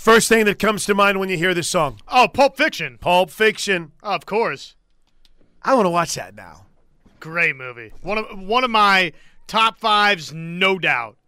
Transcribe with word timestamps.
First 0.00 0.30
thing 0.30 0.46
that 0.46 0.58
comes 0.58 0.86
to 0.86 0.94
mind 0.94 1.20
when 1.20 1.28
you 1.28 1.36
hear 1.36 1.52
this 1.52 1.68
song 1.68 2.00
Oh, 2.08 2.26
Pulp 2.26 2.56
Fiction. 2.56 2.96
Pulp 3.02 3.30
Fiction. 3.30 3.92
Of 4.02 4.24
course. 4.24 4.74
I 5.62 5.74
want 5.74 5.84
to 5.84 5.90
watch 5.90 6.14
that 6.14 6.34
now. 6.34 6.64
Great 7.20 7.54
movie. 7.54 7.92
One 8.00 8.16
of 8.16 8.38
one 8.38 8.64
of 8.64 8.70
my 8.70 9.12
top 9.46 9.78
fives, 9.78 10.32
no 10.32 10.78
doubt. 10.78 11.18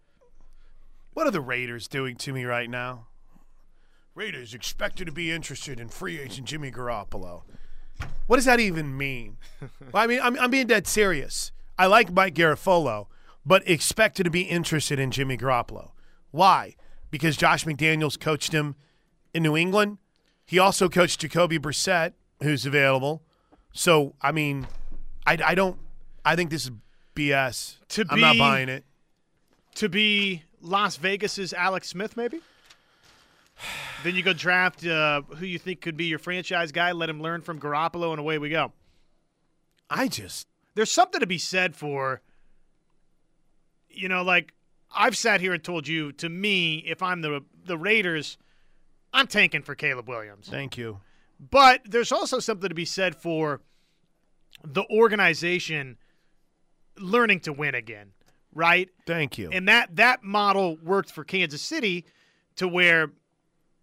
What 1.13 1.27
are 1.27 1.31
the 1.31 1.43
Raiders 1.43 1.87
doing 1.87 2.17
to 2.17 2.33
me 2.33 2.47
right 2.47 2.71
now? 2.71 3.09
Raiders 4.15 4.55
expected 4.55 5.05
to 5.05 5.13
be 5.13 5.31
interested 5.31 5.79
in 5.79 5.91
free 5.91 6.19
agent 6.19 6.49
Jimmy 6.49 6.73
Garoppolo. 6.73 7.43
What 8.27 8.37
does 8.37 8.47
that 8.47 8.59
even 8.59 8.97
mean? 8.97 9.37
well, 9.61 10.03
I 10.03 10.07
mean, 10.07 10.21
I'm, 10.23 10.39
I'm 10.39 10.51
being 10.51 10.67
dead 10.67 10.87
serious. 10.87 11.53
I 11.79 11.85
like 11.85 12.11
Mike 12.11 12.37
Garafolo, 12.37 13.09
but 13.45 13.69
expected 13.69 14.25
to 14.25 14.31
be 14.31 14.45
interested 14.45 14.99
in 14.99 15.11
Jimmy 15.11 15.37
Garoppolo. 15.37 15.91
Why? 16.31 16.77
Because 17.13 17.37
Josh 17.37 17.65
McDaniels 17.65 18.19
coached 18.19 18.53
him 18.53 18.75
in 19.33 19.45
New 19.45 19.57
England. 19.57 19.99
He 20.45 20.59
also 20.59 20.89
coached 20.89 21.21
Jacoby 21.21 21.61
Brissett, 21.61 22.15
who's 22.43 22.67
available. 22.67 23.23
So, 23.73 24.15
I 24.21 24.33
mean, 24.33 24.67
I, 25.25 25.39
I 25.45 25.55
don't. 25.55 25.79
I 26.25 26.35
think 26.35 26.51
this 26.51 26.65
is 26.65 26.73
BS. 27.15 27.77
To 27.91 28.05
I'm 28.11 28.21
not 28.21 28.39
buying 28.39 28.69
it. 28.69 28.85
To 29.77 29.89
be 29.89 30.43
Las 30.61 30.97
Vegas's 30.97 31.53
Alex 31.53 31.89
Smith, 31.89 32.17
maybe. 32.17 32.41
then 34.05 34.15
you 34.15 34.23
go 34.23 34.33
draft 34.33 34.85
uh, 34.87 35.23
who 35.37 35.47
you 35.47 35.59
think 35.59 35.81
could 35.81 35.97
be 35.97 36.07
your 36.07 36.19
franchise 36.19 36.73
guy. 36.73 36.93
Let 36.93 37.09
him 37.09 37.21
learn 37.21 37.43
from 37.43 37.61
Garoppolo, 37.61 38.11
and 38.11 38.19
away 38.19 38.39
we 38.39 38.51
go. 38.51 38.73
I 39.89 40.09
just 40.09 40.47
There's 40.75 40.93
something 40.93 41.21
to 41.21 41.27
be 41.27 41.39
said 41.39 41.77
for. 41.77 42.23
You 43.89 44.09
know, 44.09 44.23
like 44.23 44.55
I've 44.95 45.17
sat 45.17 45.41
here 45.41 45.53
and 45.53 45.63
told 45.63 45.89
you. 45.89 46.13
To 46.13 46.29
me, 46.29 46.79
if 46.87 47.03
I'm 47.03 47.21
the 47.21 47.43
the 47.65 47.79
Raiders, 47.79 48.39
I'm 49.13 49.27
tanking 49.27 49.63
for 49.63 49.75
Caleb 49.75 50.09
Williams. 50.09 50.49
thank 50.49 50.77
you. 50.77 51.01
But 51.51 51.81
there's 51.85 52.13
also 52.13 52.39
something 52.39 52.69
to 52.69 52.75
be 52.75 52.85
said 52.85 53.17
for 53.17 53.61
the 54.65 54.85
organization 54.91 55.97
learning 56.99 57.41
to 57.41 57.53
win 57.53 57.75
again, 57.75 58.13
right? 58.55 58.89
Thank 59.07 59.39
you. 59.39 59.51
And 59.51 59.67
that 59.69 59.97
that 59.97 60.23
model 60.23 60.79
worked 60.83 61.11
for 61.11 61.25
Kansas 61.25 61.63
City 61.63 62.05
to 62.57 62.69
where 62.69 63.11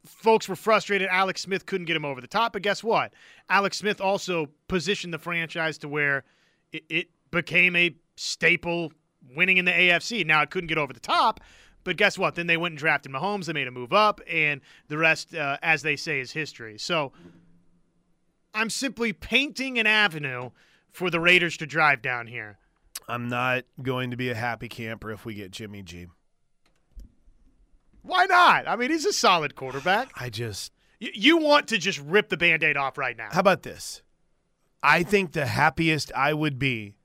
folks 0.06 0.48
were 0.48 0.56
frustrated 0.56 1.10
Alex 1.10 1.42
Smith 1.42 1.66
couldn't 1.66 1.86
get 1.86 1.96
him 1.96 2.06
over 2.06 2.22
the 2.22 2.28
top, 2.28 2.54
but 2.54 2.62
guess 2.62 2.84
what? 2.84 3.14
Alex 3.50 3.78
Smith 3.78 4.00
also 4.00 4.48
positioned 4.68 5.14
the 5.14 5.20
franchise 5.20 5.78
to 5.80 5.90
where 5.90 6.24
it, 6.72 6.84
it 6.90 7.08
became 7.32 7.76
a 7.76 7.96
staple 8.16 8.94
winning 9.36 9.58
in 9.58 9.66
the 9.66 9.72
AFC. 9.72 10.26
Now 10.26 10.42
it 10.42 10.50
couldn't 10.52 10.68
get 10.68 10.78
over 10.78 10.94
the 10.94 11.00
top, 11.00 11.40
but 11.84 11.98
guess 11.98 12.18
what? 12.18 12.36
Then 12.36 12.48
they 12.48 12.58
went 12.58 12.74
and 12.74 12.80
drafted 12.80 13.12
Mahomes, 13.12 13.46
they 13.46 13.54
made 13.54 13.68
a 13.68 13.72
move 13.72 13.94
up 13.94 14.22
and 14.30 14.62
the 14.88 14.98
rest 14.98 15.34
uh, 15.36 15.58
as 15.62 15.82
they 15.82 15.96
say 15.96 16.20
is 16.20 16.32
history. 16.32 16.78
So 16.78 17.12
I'm 18.54 18.70
simply 18.70 19.14
painting 19.14 19.78
an 19.80 19.88
avenue 19.88 20.52
for 20.92 21.10
the 21.10 21.20
Raiders 21.20 21.56
to 21.58 21.66
drive 21.66 22.02
down 22.02 22.28
here. 22.28 22.58
I'm 23.08 23.28
not 23.28 23.64
going 23.82 24.12
to 24.12 24.18
be 24.18 24.30
a 24.30 24.36
happy 24.36 24.70
camper 24.70 25.12
if 25.12 25.26
we 25.26 25.34
get 25.34 25.52
Jimmy 25.52 25.82
G. 25.84 26.08
Why 28.02 28.26
not? 28.26 28.68
I 28.68 28.76
mean, 28.76 28.92
he's 28.92 29.06
a 29.06 29.14
solid 29.14 29.56
quarterback. 29.56 30.12
I 30.16 30.30
just 30.30 30.72
Y- 31.02 31.12
You 31.14 31.38
want 31.38 31.68
to 31.70 31.78
just 31.78 32.00
rip 32.00 32.30
the 32.30 32.38
band 32.38 32.64
aid 32.64 32.78
off 32.78 32.98
right 32.98 33.16
now. 33.18 33.30
How 33.32 33.40
about 33.40 33.64
this? 33.64 34.02
I 34.82 35.04
think 35.04 35.34
the 35.34 35.46
happiest 35.46 36.12
I 36.16 36.34
would 36.34 36.58
be 36.58 36.96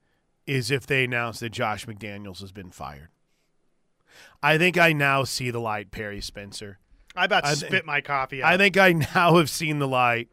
is 0.47 0.71
if 0.71 0.85
they 0.85 1.03
announce 1.03 1.39
that 1.39 1.51
Josh 1.51 1.85
McDaniels 1.85 2.41
has 2.41 2.51
been 2.51 2.71
fired. 2.71 3.09
I 4.41 4.57
think 4.57 4.77
I 4.77 4.93
now 4.93 5.23
see 5.23 5.49
the 5.51 5.59
light, 5.59 5.91
Perry 5.91 6.21
Spencer. 6.21 6.79
I 7.15 7.25
about 7.25 7.45
to 7.45 7.49
I 7.51 7.53
spit 7.53 7.85
my 7.85 8.01
coffee 8.01 8.43
out. 8.43 8.53
I 8.53 8.57
think 8.57 8.77
I 8.77 8.91
now 9.15 9.37
have 9.37 9.49
seen 9.49 9.79
the 9.79 9.87
light. 9.87 10.29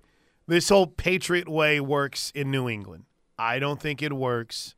This 0.47 0.69
whole 0.69 0.87
Patriot 0.87 1.49
way 1.49 1.81
works 1.81 2.33
in 2.35 2.51
New 2.51 2.69
England. 2.69 3.05
I 3.39 3.59
don't 3.59 3.81
think 3.81 4.03
it 4.03 4.13
works 4.13 4.75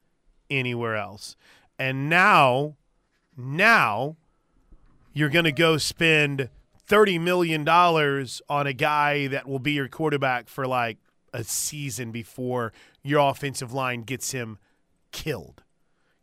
anywhere 0.51 0.97
else. 0.97 1.37
And 1.79 2.09
now, 2.09 2.77
now, 3.37 4.17
you're 5.13 5.31
going 5.31 5.47
to 5.47 5.53
go 5.53 5.79
spend 5.79 6.49
$30 6.89 7.21
million 7.21 7.67
on 7.69 8.67
a 8.67 8.73
guy 8.73 9.27
that 9.29 9.49
will 9.49 9.59
be 9.59 9.73
your 9.73 9.89
quarterback 9.89 10.49
for 10.49 10.67
like 10.67 10.99
a 11.33 11.43
season 11.43 12.13
before 12.13 12.73
your 13.03 13.29
offensive 13.29 13.73
line 13.73 14.03
gets 14.03 14.33
him 14.33 14.59
killed. 15.15 15.63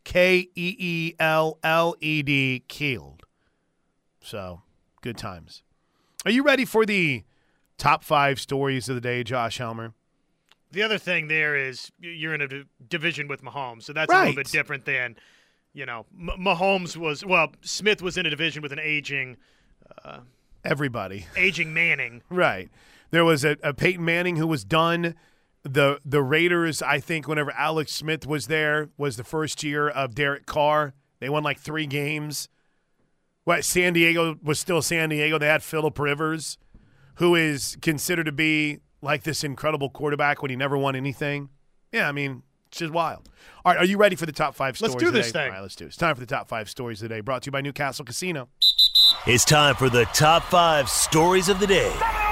K 0.03 0.49
E 0.55 0.75
E 0.77 1.13
L 1.19 1.57
L 1.63 1.95
E 1.99 2.21
D, 2.21 2.63
killed. 2.67 3.23
So, 4.21 4.61
good 5.01 5.17
times. 5.17 5.63
Are 6.25 6.31
you 6.31 6.43
ready 6.43 6.65
for 6.65 6.85
the 6.85 7.23
top 7.79 8.03
five 8.03 8.39
stories 8.39 8.87
of 8.89 8.93
the 8.95 9.01
day, 9.01 9.23
Josh 9.23 9.57
Helmer? 9.57 9.93
the 10.71 10.81
other 10.83 10.97
thing 10.97 11.27
there 11.27 11.55
is 11.57 11.91
you're 11.99 12.33
in 12.33 12.41
a 12.41 12.47
division 12.87 13.27
with 13.27 13.43
Mahomes, 13.43 13.83
so 13.83 13.91
that's 13.93 14.11
a 14.11 14.17
little 14.19 14.35
bit 14.35 14.47
different 14.47 14.85
than, 14.85 15.17
you 15.73 15.85
know, 15.85 16.05
Mahomes 16.17 16.95
was. 16.95 17.25
Well, 17.25 17.51
Smith 17.61 18.01
was 18.01 18.17
in 18.17 18.25
a 18.25 18.29
division 18.29 18.61
with 18.61 18.71
an 18.71 18.79
aging, 18.79 19.35
uh, 20.05 20.19
Everybody. 20.63 21.25
aging 21.35 21.73
Manning. 21.73 22.21
Right. 22.29 22.69
There 23.11 23.25
was 23.25 23.43
a, 23.43 23.57
a 23.61 23.73
Peyton 23.73 24.05
Manning 24.05 24.37
who 24.37 24.47
was 24.47 24.63
done. 24.63 25.15
The 25.63 25.99
the 26.03 26.23
Raiders, 26.23 26.81
I 26.81 26.99
think, 26.99 27.27
whenever 27.27 27.51
Alex 27.51 27.91
Smith 27.91 28.25
was 28.25 28.47
there, 28.47 28.89
was 28.97 29.17
the 29.17 29.23
first 29.23 29.63
year 29.63 29.87
of 29.87 30.15
Derek 30.15 30.45
Carr. 30.45 30.93
They 31.19 31.29
won 31.29 31.43
like 31.43 31.59
three 31.59 31.85
games. 31.85 32.49
What 33.43 33.63
San 33.63 33.93
Diego 33.93 34.37
was 34.41 34.59
still 34.59 34.81
San 34.81 35.09
Diego. 35.09 35.37
They 35.37 35.47
had 35.47 35.61
Philip 35.63 35.97
Rivers, 35.99 36.57
who 37.15 37.35
is 37.35 37.77
considered 37.81 38.25
to 38.25 38.31
be 38.31 38.79
like 39.01 39.23
this 39.23 39.43
incredible 39.43 39.89
quarterback 39.89 40.41
when 40.41 40.49
he 40.49 40.55
never 40.55 40.77
won 40.77 40.95
anything. 40.95 41.49
Yeah, 41.91 42.07
I 42.07 42.11
mean, 42.11 42.43
it's 42.67 42.79
just 42.79 42.93
wild. 42.93 43.29
All 43.65 43.73
right, 43.73 43.81
are 43.81 43.85
you 43.85 43.97
ready 43.97 44.15
for 44.15 44.25
the 44.25 44.31
top 44.31 44.55
five 44.55 44.77
stories? 44.77 44.93
Let's 44.93 45.03
do 45.03 45.07
of 45.09 45.13
the 45.13 45.19
this 45.19 45.31
thing. 45.31 45.47
All 45.47 45.55
right, 45.55 45.61
let's 45.61 45.75
do 45.75 45.85
it. 45.85 45.87
It's 45.87 45.97
time 45.97 46.15
for 46.15 46.21
the 46.21 46.27
top 46.27 46.47
five 46.47 46.69
stories 46.69 47.01
of 47.01 47.09
the 47.09 47.15
day. 47.15 47.21
Brought 47.21 47.43
to 47.43 47.47
you 47.47 47.51
by 47.51 47.61
Newcastle 47.61 48.05
Casino. 48.05 48.49
It's 49.27 49.45
time 49.45 49.75
for 49.75 49.89
the 49.89 50.05
top 50.05 50.43
five 50.43 50.89
stories 50.89 51.49
of 51.49 51.59
the 51.59 51.67
day. 51.67 52.30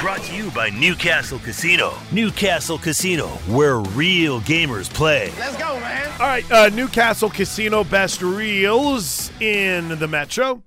Brought 0.00 0.22
to 0.22 0.36
you 0.36 0.52
by 0.52 0.70
Newcastle 0.70 1.40
Casino. 1.40 1.92
Newcastle 2.12 2.78
Casino, 2.78 3.26
where 3.48 3.80
real 3.80 4.40
gamers 4.42 4.88
play. 4.88 5.32
Let's 5.40 5.56
go, 5.56 5.80
man. 5.80 6.08
All 6.20 6.26
right, 6.26 6.52
uh, 6.52 6.68
Newcastle 6.68 7.28
Casino 7.28 7.82
best 7.82 8.22
reels 8.22 9.32
in 9.40 9.98
the 9.98 10.06
Metro. 10.06 10.62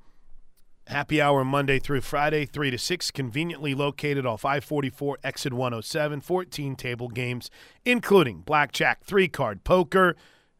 Happy 0.86 1.22
hour 1.22 1.46
Monday 1.46 1.80
through 1.80 2.02
Friday, 2.02 2.46
3 2.46 2.72
to 2.72 2.78
6, 2.78 3.12
conveniently 3.12 3.74
located 3.74 4.25
off 4.25 4.44
I 4.44 4.59
44 4.59 5.20
exit 5.24 5.53
107, 5.53 6.20
14 6.20 6.75
table 6.75 7.08
games, 7.08 7.50
including 7.86 8.41
blackjack, 8.41 9.06
three 9.06 9.30
card 9.30 9.64
poker, 9.64 10.18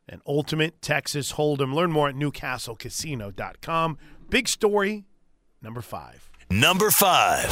and 0.08 0.22
ultimate 0.26 0.82
Texas 0.82 1.34
Hold'em. 1.34 1.74
Learn 1.74 1.92
more 1.92 2.08
at 2.08 2.16
newcastlecasino.com. 2.16 3.98
Big 4.30 4.48
story 4.48 5.04
number 5.62 5.82
five. 5.82 6.31
Number 6.52 6.92
five. 6.92 7.50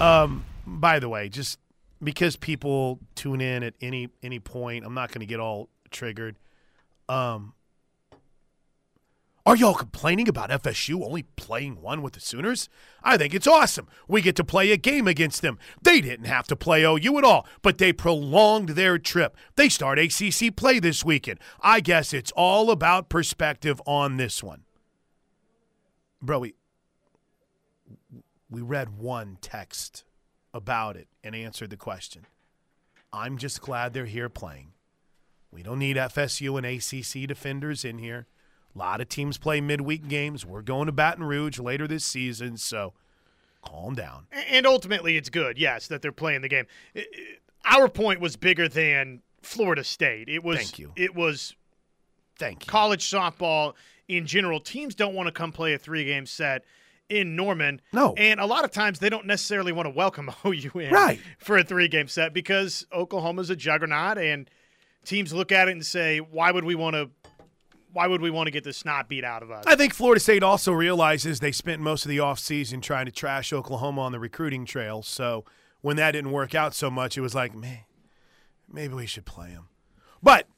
Um, 0.00 0.44
by 0.66 0.98
the 0.98 1.08
way, 1.08 1.28
just 1.28 1.60
because 2.02 2.34
people 2.34 2.98
tune 3.14 3.40
in 3.40 3.62
at 3.62 3.74
any 3.80 4.08
any 4.24 4.40
point, 4.40 4.84
I'm 4.84 4.92
not 4.94 5.12
going 5.12 5.20
to 5.20 5.26
get 5.26 5.38
all 5.38 5.68
triggered. 5.92 6.36
Um, 7.08 7.54
are 9.46 9.54
y'all 9.54 9.74
complaining 9.74 10.26
about 10.26 10.50
FSU 10.50 11.04
only 11.04 11.24
playing 11.36 11.80
one 11.80 12.02
with 12.02 12.14
the 12.14 12.20
Sooners? 12.20 12.68
I 13.02 13.16
think 13.18 13.34
it's 13.34 13.46
awesome. 13.46 13.86
We 14.08 14.20
get 14.20 14.36
to 14.36 14.44
play 14.44 14.72
a 14.72 14.78
game 14.78 15.06
against 15.06 15.42
them. 15.42 15.58
They 15.82 16.00
didn't 16.00 16.24
have 16.24 16.46
to 16.48 16.56
play 16.56 16.82
OU 16.82 17.18
at 17.18 17.24
all, 17.24 17.46
but 17.62 17.78
they 17.78 17.92
prolonged 17.92 18.70
their 18.70 18.98
trip. 18.98 19.36
They 19.54 19.68
start 19.68 19.98
ACC 19.98 20.56
play 20.56 20.80
this 20.80 21.04
weekend. 21.04 21.38
I 21.60 21.80
guess 21.80 22.12
it's 22.12 22.32
all 22.34 22.70
about 22.70 23.10
perspective 23.10 23.80
on 23.86 24.16
this 24.16 24.42
one. 24.42 24.64
Bro, 26.22 26.38
we 26.38 26.54
we 28.54 28.62
read 28.62 28.96
one 28.96 29.36
text 29.40 30.04
about 30.52 30.96
it 30.96 31.08
and 31.24 31.34
answered 31.34 31.70
the 31.70 31.76
question. 31.76 32.26
I'm 33.12 33.36
just 33.36 33.60
glad 33.60 33.92
they're 33.92 34.06
here 34.06 34.28
playing. 34.28 34.72
We 35.50 35.64
don't 35.64 35.80
need 35.80 35.96
FSU 35.96 36.56
and 36.56 36.64
ACC 36.64 37.26
defenders 37.28 37.84
in 37.84 37.98
here. 37.98 38.26
A 38.74 38.78
lot 38.78 39.00
of 39.00 39.08
teams 39.08 39.38
play 39.38 39.60
midweek 39.60 40.06
games. 40.08 40.46
We're 40.46 40.62
going 40.62 40.86
to 40.86 40.92
Baton 40.92 41.24
Rouge 41.24 41.58
later 41.58 41.88
this 41.88 42.04
season, 42.04 42.56
so 42.56 42.92
calm 43.62 43.94
down. 43.94 44.26
And 44.48 44.66
ultimately, 44.66 45.16
it's 45.16 45.30
good, 45.30 45.58
yes, 45.58 45.88
that 45.88 46.00
they're 46.00 46.12
playing 46.12 46.42
the 46.42 46.48
game. 46.48 46.66
Our 47.64 47.88
point 47.88 48.20
was 48.20 48.36
bigger 48.36 48.68
than 48.68 49.22
Florida 49.42 49.82
State. 49.82 50.28
It 50.28 50.44
was. 50.44 50.58
Thank 50.58 50.78
you. 50.78 50.92
It 50.96 51.14
was 51.14 51.54
Thank 52.38 52.66
you. 52.66 52.70
college 52.70 53.08
softball 53.08 53.74
in 54.08 54.26
general. 54.26 54.60
Teams 54.60 54.94
don't 54.94 55.14
want 55.14 55.26
to 55.26 55.32
come 55.32 55.50
play 55.50 55.74
a 55.74 55.78
three-game 55.78 56.26
set 56.26 56.64
in 57.08 57.36
Norman. 57.36 57.80
No. 57.92 58.14
and 58.16 58.40
a 58.40 58.46
lot 58.46 58.64
of 58.64 58.70
times 58.70 58.98
they 58.98 59.10
don't 59.10 59.26
necessarily 59.26 59.72
want 59.72 59.86
to 59.86 59.90
welcome 59.90 60.30
OU 60.46 60.70
in 60.78 60.90
Right. 60.92 61.20
for 61.38 61.58
a 61.58 61.64
three-game 61.64 62.08
set 62.08 62.32
because 62.32 62.86
Oklahoma's 62.92 63.50
a 63.50 63.56
juggernaut, 63.56 64.18
and 64.18 64.48
teams 65.04 65.32
look 65.32 65.52
at 65.52 65.68
it 65.68 65.72
and 65.72 65.84
say, 65.84 66.18
"Why 66.18 66.50
would 66.50 66.64
we 66.64 66.74
want 66.74 66.94
to? 66.94 67.10
why 67.92 68.08
would 68.08 68.20
we 68.20 68.28
want 68.28 68.48
to 68.48 68.50
get 68.50 68.64
the 68.64 68.72
snot 68.72 69.08
beat 69.08 69.22
out 69.22 69.40
of 69.44 69.52
us? 69.52 69.62
I 69.68 69.76
think 69.76 69.94
Florida 69.94 70.18
State 70.18 70.42
also 70.42 70.72
realizes 70.72 71.38
they 71.38 71.52
spent 71.52 71.80
most 71.80 72.04
of 72.04 72.08
the 72.08 72.16
offseason 72.16 72.82
trying 72.82 73.06
to 73.06 73.12
trash 73.12 73.52
Oklahoma 73.52 74.00
on 74.00 74.10
the 74.10 74.18
recruiting 74.18 74.64
trail. 74.66 75.00
So 75.02 75.44
when 75.80 75.94
that 75.98 76.10
didn't 76.10 76.32
work 76.32 76.56
out 76.56 76.74
so 76.74 76.90
much, 76.90 77.16
it 77.16 77.20
was 77.20 77.36
like, 77.36 77.54
man, 77.54 77.84
maybe 78.68 78.94
we 78.94 79.06
should 79.06 79.24
play 79.26 79.50
them. 79.50 79.68
But 80.20 80.48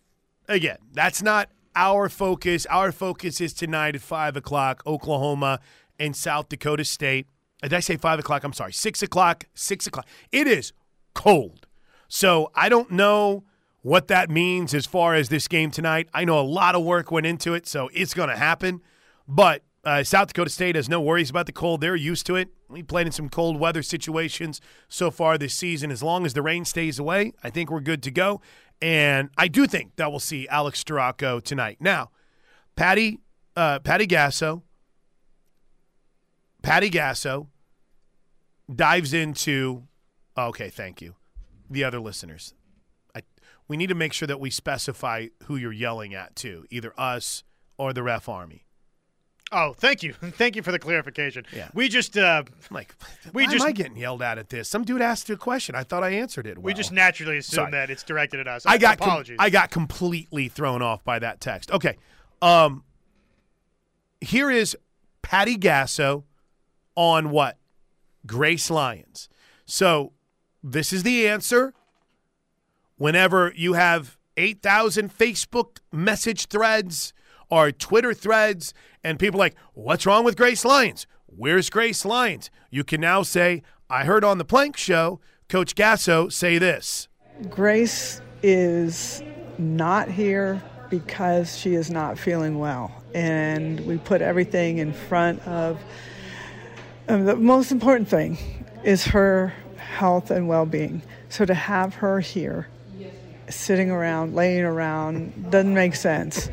again, 0.48 0.78
that's 0.94 1.22
not 1.22 1.50
our 1.74 2.08
focus. 2.08 2.64
Our 2.70 2.90
focus 2.90 3.38
is 3.42 3.52
tonight 3.52 3.94
at 3.94 4.00
5 4.00 4.36
o'clock, 4.38 4.82
Oklahoma 4.86 5.60
and 5.98 6.14
South 6.14 6.48
Dakota 6.48 6.84
State. 6.84 7.26
Did 7.62 7.74
I 7.74 7.80
say 7.80 7.96
5 7.96 8.18
o'clock? 8.18 8.44
I'm 8.44 8.52
sorry, 8.52 8.72
6 8.72 9.02
o'clock, 9.02 9.44
6 9.54 9.86
o'clock. 9.86 10.06
It 10.30 10.46
is 10.46 10.72
cold. 11.14 11.66
So 12.08 12.50
I 12.54 12.68
don't 12.68 12.90
know 12.90 13.44
what 13.82 14.08
that 14.08 14.30
means 14.30 14.74
as 14.74 14.84
far 14.86 15.14
as 15.14 15.28
this 15.28 15.48
game 15.48 15.70
tonight. 15.70 16.08
I 16.12 16.24
know 16.24 16.38
a 16.38 16.42
lot 16.42 16.74
of 16.74 16.82
work 16.84 17.10
went 17.10 17.26
into 17.26 17.54
it, 17.54 17.66
so 17.66 17.88
it's 17.94 18.14
going 18.14 18.28
to 18.28 18.36
happen. 18.36 18.82
But 19.26 19.62
uh, 19.84 20.02
South 20.02 20.28
Dakota 20.28 20.50
State 20.50 20.74
has 20.74 20.88
no 20.88 21.00
worries 21.00 21.30
about 21.30 21.46
the 21.46 21.52
cold. 21.52 21.80
They're 21.80 21.96
used 21.96 22.26
to 22.26 22.34
it. 22.36 22.48
We 22.68 22.82
played 22.82 23.06
in 23.06 23.12
some 23.12 23.28
cold 23.28 23.60
weather 23.60 23.82
situations 23.82 24.60
so 24.88 25.12
far 25.12 25.38
this 25.38 25.54
season. 25.54 25.92
As 25.92 26.02
long 26.02 26.26
as 26.26 26.34
the 26.34 26.42
rain 26.42 26.64
stays 26.64 26.98
away, 26.98 27.32
I 27.44 27.50
think 27.50 27.70
we're 27.70 27.80
good 27.80 28.02
to 28.02 28.10
go. 28.10 28.40
And 28.82 29.30
I 29.38 29.48
do 29.48 29.66
think 29.66 29.94
that 29.96 30.10
we'll 30.10 30.18
see 30.18 30.48
Alex 30.48 30.82
Storako 30.82 31.40
tonight. 31.42 31.78
Now, 31.80 32.10
Patty, 32.74 33.20
uh, 33.54 33.78
Patty 33.78 34.08
Gasso, 34.08 34.62
Patty 36.66 36.90
Gasso 36.90 37.46
dives 38.74 39.12
into. 39.14 39.84
Okay, 40.36 40.68
thank 40.68 41.00
you. 41.00 41.14
The 41.70 41.84
other 41.84 41.98
listeners 41.98 42.54
we 43.68 43.76
need 43.76 43.88
to 43.88 43.94
make 43.94 44.12
sure 44.12 44.26
that 44.26 44.40
we 44.40 44.50
specify 44.50 45.26
who 45.44 45.56
you're 45.56 45.72
yelling 45.72 46.14
at 46.14 46.36
too, 46.36 46.64
either 46.70 46.92
us 46.96 47.42
or 47.78 47.92
the 47.92 48.02
ref 48.02 48.28
army. 48.28 48.64
Oh, 49.52 49.74
thank 49.74 50.02
you, 50.02 50.12
thank 50.22 50.56
you 50.56 50.62
for 50.62 50.72
the 50.72 50.78
clarification. 50.78 51.44
Yeah, 51.54 51.68
we 51.72 51.88
just 51.88 52.16
uh, 52.16 52.44
like 52.70 52.94
we 53.32 53.44
why 53.44 53.52
just 53.52 53.64
am 53.64 53.68
I 53.68 53.72
getting 53.72 53.96
yelled 53.96 54.22
at 54.22 54.38
at 54.38 54.48
this? 54.48 54.68
Some 54.68 54.84
dude 54.84 55.02
asked 55.02 55.28
you 55.28 55.36
a 55.36 55.38
question. 55.38 55.74
I 55.74 55.84
thought 55.84 56.02
I 56.02 56.10
answered 56.10 56.46
it. 56.46 56.58
Well. 56.58 56.64
We 56.64 56.74
just 56.74 56.92
naturally 56.92 57.38
assume 57.38 57.56
Sorry. 57.56 57.70
that 57.72 57.90
it's 57.90 58.02
directed 58.02 58.40
at 58.40 58.48
us. 58.48 58.66
I 58.66 58.78
got 58.78 58.96
apologies. 59.00 59.36
Com- 59.36 59.46
I 59.46 59.50
got 59.50 59.70
completely 59.70 60.48
thrown 60.48 60.82
off 60.82 61.04
by 61.04 61.18
that 61.20 61.40
text. 61.40 61.70
Okay, 61.70 61.96
um, 62.42 62.82
here 64.20 64.50
is 64.50 64.76
Patty 65.22 65.56
Gasso 65.56 66.24
on 66.96 67.30
what 67.30 67.58
Grace 68.26 68.70
Lyons. 68.70 69.28
So 69.64 70.12
this 70.62 70.92
is 70.92 71.04
the 71.04 71.28
answer 71.28 71.72
whenever 72.96 73.52
you 73.54 73.74
have 73.74 74.18
8,000 74.36 75.16
Facebook 75.16 75.78
message 75.92 76.46
threads 76.46 77.12
or 77.48 77.70
Twitter 77.70 78.12
threads, 78.12 78.74
and 79.04 79.20
people 79.20 79.38
like, 79.38 79.54
what's 79.74 80.04
wrong 80.04 80.24
with 80.24 80.36
Grace 80.36 80.64
Lyons? 80.64 81.06
Where's 81.26 81.70
Grace 81.70 82.04
Lyons? 82.04 82.50
You 82.70 82.82
can 82.82 83.00
now 83.00 83.22
say, 83.22 83.62
I 83.88 84.04
heard 84.04 84.24
on 84.24 84.38
the 84.38 84.44
Plank 84.44 84.76
Show 84.76 85.20
Coach 85.48 85.76
Gasso 85.76 86.32
say 86.32 86.58
this. 86.58 87.06
Grace 87.48 88.20
is 88.42 89.22
not 89.58 90.10
here 90.10 90.60
because 90.90 91.56
she 91.56 91.74
is 91.74 91.88
not 91.88 92.18
feeling 92.18 92.58
well. 92.58 92.90
And 93.14 93.80
we 93.86 93.98
put 93.98 94.22
everything 94.22 94.78
in 94.78 94.92
front 94.92 95.40
of 95.46 95.80
um, 97.08 97.24
the 97.24 97.36
most 97.36 97.72
important 97.72 98.08
thing 98.08 98.38
is 98.84 99.04
her 99.04 99.52
health 99.76 100.30
and 100.30 100.48
well 100.48 100.66
being. 100.66 101.02
So 101.28 101.44
to 101.44 101.54
have 101.54 101.94
her 101.96 102.20
here 102.20 102.68
sitting 103.48 103.90
around, 103.90 104.34
laying 104.34 104.64
around, 104.64 105.50
doesn't 105.50 105.74
make 105.74 105.94
sense. 105.94 106.50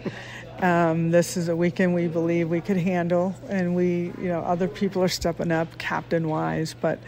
Um, 0.59 1.11
this 1.11 1.35
is 1.35 1.49
a 1.49 1.55
weekend 1.55 1.93
we 1.93 2.07
believe 2.07 2.49
we 2.49 2.61
could 2.61 2.77
handle, 2.77 3.35
and 3.49 3.75
we, 3.75 4.13
you 4.17 4.29
know, 4.29 4.41
other 4.41 4.67
people 4.67 5.03
are 5.03 5.09
stepping 5.09 5.51
up, 5.51 5.77
captain 5.77 6.29
wise, 6.29 6.73
but 6.79 6.99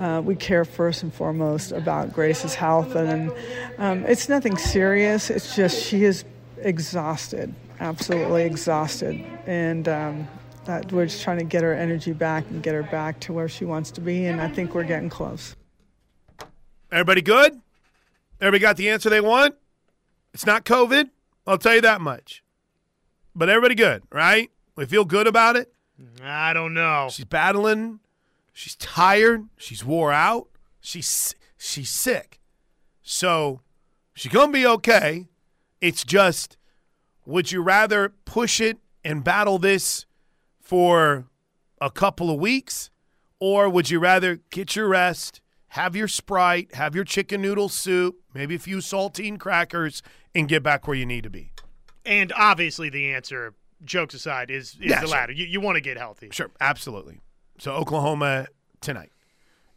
uh, 0.00 0.20
we 0.24 0.34
care 0.34 0.64
first 0.64 1.02
and 1.02 1.14
foremost 1.14 1.70
about 1.70 2.12
Grace's 2.12 2.54
health, 2.54 2.96
and 2.96 3.30
um, 3.78 4.04
it's 4.06 4.28
nothing 4.28 4.56
serious. 4.56 5.30
It's 5.30 5.54
just 5.54 5.80
she 5.80 6.04
is 6.04 6.24
exhausted, 6.58 7.54
absolutely 7.78 8.42
exhausted, 8.44 9.24
and 9.46 9.86
um, 9.86 10.28
that 10.66 10.90
we're 10.92 11.06
just 11.06 11.22
trying 11.22 11.38
to 11.38 11.44
get 11.44 11.62
her 11.62 11.74
energy 11.74 12.12
back 12.12 12.44
and 12.50 12.62
get 12.62 12.74
her 12.74 12.82
back 12.82 13.20
to 13.20 13.32
where 13.32 13.48
she 13.48 13.64
wants 13.64 13.90
to 13.92 14.00
be, 14.00 14.26
and 14.26 14.40
I 14.40 14.48
think 14.48 14.74
we're 14.74 14.84
getting 14.84 15.10
close. 15.10 15.56
Everybody 16.90 17.22
good? 17.22 17.60
Everybody 18.40 18.60
got 18.60 18.76
the 18.76 18.90
answer 18.90 19.10
they 19.10 19.20
want? 19.20 19.54
It's 20.32 20.46
not 20.46 20.64
COVID. 20.64 21.10
I'll 21.46 21.58
tell 21.58 21.74
you 21.74 21.80
that 21.82 22.00
much. 22.00 22.42
But 23.34 23.48
everybody 23.48 23.74
good, 23.74 24.02
right? 24.10 24.50
We 24.76 24.86
feel 24.86 25.04
good 25.04 25.26
about 25.26 25.56
it. 25.56 25.72
I 26.22 26.52
don't 26.52 26.74
know. 26.74 27.08
She's 27.10 27.24
battling. 27.24 28.00
She's 28.52 28.76
tired. 28.76 29.48
She's 29.56 29.84
wore 29.84 30.12
out. 30.12 30.48
She's 30.80 31.34
she's 31.56 31.90
sick. 31.90 32.40
So 33.02 33.60
she's 34.14 34.32
gonna 34.32 34.52
be 34.52 34.66
okay. 34.66 35.26
It's 35.80 36.04
just, 36.04 36.56
would 37.26 37.52
you 37.52 37.62
rather 37.62 38.10
push 38.24 38.60
it 38.60 38.78
and 39.04 39.22
battle 39.22 39.58
this 39.58 40.06
for 40.64 41.26
a 41.80 41.90
couple 41.90 42.30
of 42.30 42.40
weeks, 42.40 42.90
or 43.38 43.68
would 43.68 43.90
you 43.90 43.98
rather 43.98 44.36
get 44.50 44.74
your 44.74 44.88
rest, 44.88 45.40
have 45.68 45.94
your 45.94 46.08
Sprite, 46.08 46.74
have 46.74 46.94
your 46.94 47.04
chicken 47.04 47.42
noodle 47.42 47.68
soup, 47.68 48.16
maybe 48.32 48.54
a 48.54 48.58
few 48.58 48.78
saltine 48.78 49.38
crackers, 49.38 50.02
and 50.34 50.48
get 50.48 50.62
back 50.62 50.88
where 50.88 50.96
you 50.96 51.04
need 51.06 51.24
to 51.24 51.30
be? 51.30 51.52
And 52.06 52.32
obviously, 52.36 52.88
the 52.90 53.12
answer, 53.12 53.54
jokes 53.84 54.14
aside, 54.14 54.50
is, 54.50 54.70
is 54.80 54.90
Yeah, 54.90 55.00
the 55.00 55.06
sure. 55.06 55.16
latter. 55.16 55.32
You, 55.32 55.44
you 55.46 55.60
want 55.60 55.76
to 55.76 55.80
get 55.80 55.96
healthy. 55.98 56.28
Sure, 56.32 56.50
absolutely. 56.60 57.20
So 57.58 57.72
Oklahoma 57.72 58.46
tonight 58.80 59.10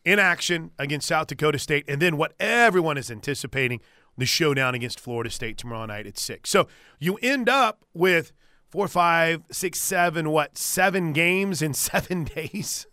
in 0.06 0.20
action 0.20 0.72
against 0.80 1.08
South 1.08 1.28
Dakota 1.28 1.60
State, 1.60 1.84
and 1.88 2.02
then 2.02 2.16
what 2.18 2.34
everyone 2.40 2.98
is 2.98 3.12
anticipating 3.12 3.82
the 4.18 4.26
showdown 4.26 4.74
against 4.74 5.00
Florida 5.00 5.30
State 5.30 5.58
tomorrow 5.58 5.86
night 5.86 6.08
at 6.08 6.18
six. 6.18 6.50
So 6.50 6.68
you 7.00 7.18
end 7.22 7.50
up 7.50 7.84
with 7.94 8.32
four, 8.70 8.88
five, 8.88 9.44
six, 9.52 9.80
seven, 9.80 10.30
what, 10.30 10.58
seven 10.58 11.14
games 11.14 11.62
in 11.62 11.74
seven 11.76 12.24
days? 12.24 12.88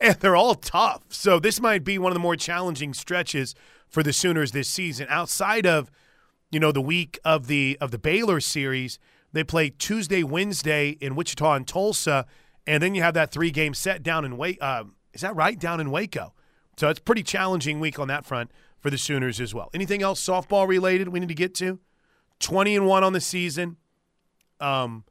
and 0.00 0.16
they're 0.16 0.36
all 0.36 0.54
tough. 0.54 1.02
So 1.08 1.38
this 1.38 1.60
might 1.60 1.84
be 1.84 1.98
one 1.98 2.12
of 2.12 2.14
the 2.14 2.20
more 2.20 2.36
challenging 2.36 2.94
stretches 2.94 3.54
for 3.88 4.02
the 4.02 4.12
Sooners 4.12 4.52
this 4.52 4.68
season. 4.68 5.06
Outside 5.10 5.66
of, 5.66 5.90
you 6.50 6.60
know, 6.60 6.72
the 6.72 6.80
week 6.80 7.18
of 7.24 7.46
the 7.46 7.76
of 7.80 7.90
the 7.90 7.98
Baylor 7.98 8.40
series, 8.40 8.98
they 9.32 9.44
play 9.44 9.70
Tuesday, 9.70 10.22
Wednesday 10.22 10.90
in 11.00 11.14
Wichita 11.14 11.54
and 11.54 11.66
Tulsa, 11.66 12.26
and 12.66 12.82
then 12.82 12.94
you 12.94 13.02
have 13.02 13.14
that 13.14 13.30
three 13.30 13.50
game 13.50 13.74
set 13.74 14.02
down 14.02 14.24
in 14.24 14.36
Waco. 14.36 14.64
Uh, 14.64 14.84
is 15.12 15.22
that 15.22 15.34
right? 15.34 15.58
Down 15.58 15.80
in 15.80 15.90
Waco. 15.90 16.34
So 16.76 16.88
it's 16.88 17.00
pretty 17.00 17.22
challenging 17.22 17.80
week 17.80 17.98
on 17.98 18.08
that 18.08 18.24
front 18.24 18.50
for 18.78 18.90
the 18.90 18.98
Sooners 18.98 19.40
as 19.40 19.54
well. 19.54 19.70
Anything 19.74 20.02
else 20.02 20.24
softball 20.24 20.66
related 20.66 21.08
we 21.08 21.20
need 21.20 21.28
to 21.28 21.34
get 21.34 21.54
to? 21.56 21.78
20 22.38 22.76
and 22.76 22.86
1 22.86 23.04
on 23.04 23.12
the 23.12 23.20
season. 23.20 23.76
Um, 24.60 25.04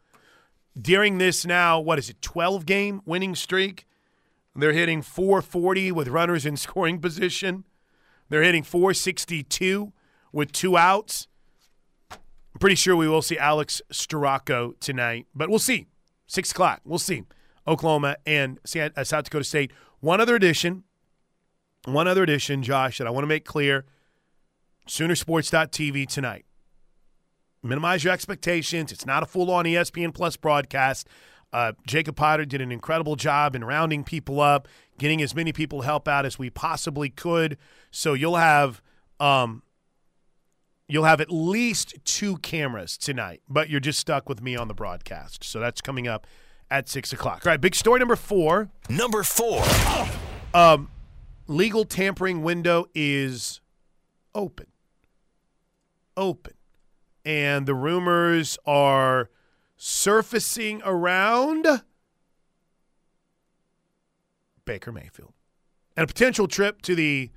during 0.79 1.18
this 1.18 1.46
now, 1.46 1.79
what 1.79 2.00
is 2.00 2.10
it, 2.10 2.22
12 2.22 2.65
game 2.65 3.01
winning 3.06 3.36
streak? 3.36 3.86
They're 4.56 4.74
hitting 4.74 5.01
440 5.01 5.91
with 5.91 6.08
runners 6.08 6.46
in 6.46 6.58
scoring 6.58 7.00
position. 7.00 7.65
They're 8.29 8.44
hitting 8.44 8.63
462 8.63 9.91
with 10.32 10.51
two 10.51 10.77
outs. 10.77 11.27
I'm 12.12 12.60
pretty 12.60 12.75
sure 12.75 12.96
we 12.96 13.08
will 13.08 13.22
see 13.22 13.38
Alex 13.38 13.82
Storako 13.91 14.79
tonight, 14.79 15.27
but 15.34 15.50
we'll 15.50 15.60
see. 15.60 15.88
Six 16.27 16.51
o'clock. 16.51 16.82
We'll 16.84 17.00
see. 17.00 17.24
Oklahoma 17.68 18.18
and 18.25 18.60
uh, 18.75 19.03
South 19.03 19.25
Dakota 19.25 19.44
State. 19.44 19.72
One 20.00 20.22
other 20.22 20.36
addition. 20.36 20.84
One 21.86 22.08
other 22.08 22.24
addition, 22.24 22.62
Josh, 22.62 22.98
that 22.98 23.08
I 23.08 23.10
want 23.10 23.24
to 23.24 23.27
make 23.27 23.46
clear. 23.46 23.86
Soonersports.tv 24.88 26.08
tonight. 26.08 26.46
Minimize 27.69 28.03
your 28.03 28.11
expectations. 28.13 28.91
It's 28.91 29.05
not 29.05 29.23
a 29.23 29.25
full 29.25 29.51
on 29.51 29.65
ESPN 29.65 30.13
Plus 30.13 30.35
broadcast. 30.35 31.07
Uh, 31.51 31.73
Jacob 31.88 32.15
Potter 32.15 32.45
did 32.45 32.61
an 32.61 32.71
incredible 32.71 33.15
job 33.15 33.55
in 33.55 33.63
rounding 33.63 34.03
people 34.03 34.39
up, 34.39 34.67
getting 34.97 35.21
as 35.21 35.33
many 35.33 35.51
people 35.51 35.81
help 35.81 36.07
out 36.07 36.25
as 36.25 36.38
we 36.38 36.49
possibly 36.49 37.09
could. 37.09 37.57
So 37.91 38.13
you'll 38.13 38.35
have 38.35 38.81
um, 39.19 39.63
you'll 40.88 41.05
have 41.05 41.21
at 41.21 41.31
least 41.31 41.95
two 42.03 42.38
cameras 42.38 42.97
tonight, 42.97 43.41
but 43.47 43.69
you're 43.69 43.79
just 43.79 43.99
stuck 43.99 44.29
with 44.29 44.41
me 44.41 44.55
on 44.55 44.67
the 44.67 44.73
broadcast. 44.73 45.43
So 45.43 45.59
that's 45.59 45.81
coming 45.81 46.07
up 46.07 46.27
at 46.69 46.88
six 46.88 47.13
o'clock. 47.13 47.45
All 47.45 47.51
right, 47.51 47.61
big 47.61 47.75
story 47.75 47.99
number 47.99 48.15
four. 48.15 48.69
Number 48.89 49.23
four. 49.23 49.63
Um, 50.53 50.89
legal 51.47 51.85
tampering 51.85 52.43
window 52.43 52.85
is 52.93 53.61
open. 54.35 54.67
Open. 56.15 56.53
And 57.25 57.65
the 57.65 57.75
rumors 57.75 58.57
are 58.65 59.29
surfacing 59.75 60.81
around 60.83 61.67
Baker 64.65 64.91
Mayfield. 64.91 65.33
And 65.95 66.03
a 66.03 66.07
potential 66.07 66.47
trip 66.47 66.81
to 66.83 66.95
the 66.95 67.31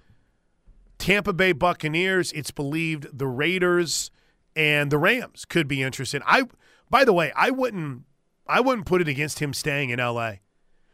Tampa 0.98 1.32
Bay 1.32 1.52
Buccaneers. 1.52 2.30
It's 2.32 2.50
believed 2.50 3.18
the 3.18 3.26
Raiders 3.26 4.10
and 4.54 4.90
the 4.90 4.98
Rams 4.98 5.44
could 5.44 5.66
be 5.66 5.82
interested. 5.82 6.22
I 6.26 6.44
By 6.90 7.04
the 7.04 7.12
way, 7.12 7.32
I 7.34 7.50
wouldn't 7.50 8.02
I 8.46 8.60
wouldn't 8.60 8.86
put 8.86 9.00
it 9.00 9.08
against 9.08 9.38
him 9.38 9.52
staying 9.52 9.90
in 9.90 9.98
LA, 9.98 10.34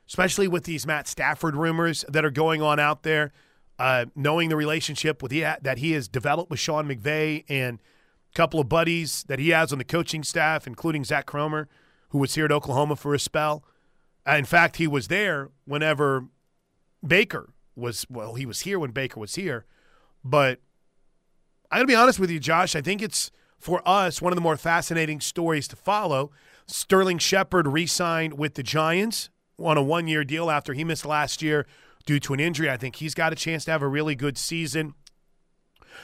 especially 0.07 0.49
with 0.49 0.65
these 0.65 0.87
Matt 0.87 1.09
Stafford 1.09 1.57
rumors 1.57 2.05
that 2.09 2.25
are 2.25 2.31
going 2.31 2.63
on 2.63 2.79
out 2.79 3.03
there. 3.03 3.33
Uh, 3.79 4.07
knowing 4.17 4.49
the 4.49 4.57
relationship 4.57 5.23
with 5.23 5.31
he, 5.31 5.41
that 5.41 5.79
he 5.79 5.93
has 5.93 6.09
developed 6.09 6.51
with 6.51 6.59
Sean 6.59 6.89
McVay 6.89 7.45
and 7.49 7.79
couple 8.39 8.61
of 8.61 8.69
buddies 8.69 9.25
that 9.27 9.41
he 9.41 9.49
has 9.49 9.73
on 9.73 9.79
the 9.79 9.85
coaching 9.85 10.23
staff, 10.23 10.65
including 10.65 11.03
Zach 11.03 11.27
Cromer, 11.27 11.69
who 12.11 12.19
was 12.19 12.37
here 12.37 12.45
at 12.45 12.53
Oklahoma 12.53 12.95
for 12.95 13.13
a 13.13 13.19
spell. 13.19 13.65
Uh, 14.25 14.37
in 14.37 14.45
fact, 14.45 14.77
he 14.77 14.87
was 14.87 15.09
there 15.09 15.51
whenever 15.65 16.27
Baker 17.05 17.53
was. 17.75 18.07
Well, 18.09 18.35
he 18.35 18.47
was 18.47 18.61
here 18.61 18.79
when 18.79 18.93
Baker 18.93 19.19
was 19.19 19.35
here, 19.35 19.67
but 20.25 20.61
I'm 21.69 21.79
going 21.79 21.89
to 21.89 21.91
be 21.91 21.97
honest 21.97 22.21
with 22.21 22.31
you, 22.31 22.39
Josh. 22.39 22.77
I 22.77 22.81
think 22.81 23.03
it's 23.03 23.33
for 23.59 23.83
us 23.85 24.23
one 24.23 24.33
of 24.33 24.37
the 24.37 24.41
more 24.41 24.57
fascinating 24.57 25.21
stories 25.21 25.67
to 25.69 25.75
follow. 25.75 26.31
Sterling 26.69 27.19
Shepard 27.19 27.67
re-signed 27.67 28.39
with 28.39 28.55
the 28.55 28.63
Giants 28.63 29.31
on 29.59 29.77
a 29.77 29.83
one-year 29.83 30.23
deal 30.23 30.49
after 30.49 30.75
he 30.75 30.85
missed 30.85 31.05
last 31.05 31.43
year 31.43 31.67
due 32.07 32.21
to 32.21 32.35
an 32.35 32.39
injury. 32.39 32.71
I 32.71 32.77
think 32.77 32.97
he's 32.97 33.15
got 33.15 33.33
a 33.33 33.37
chance 33.37 33.65
to 33.65 33.73
have 33.73 33.83
a 33.83 33.89
really 33.89 34.15
good 34.15 34.39
season. 34.39 34.95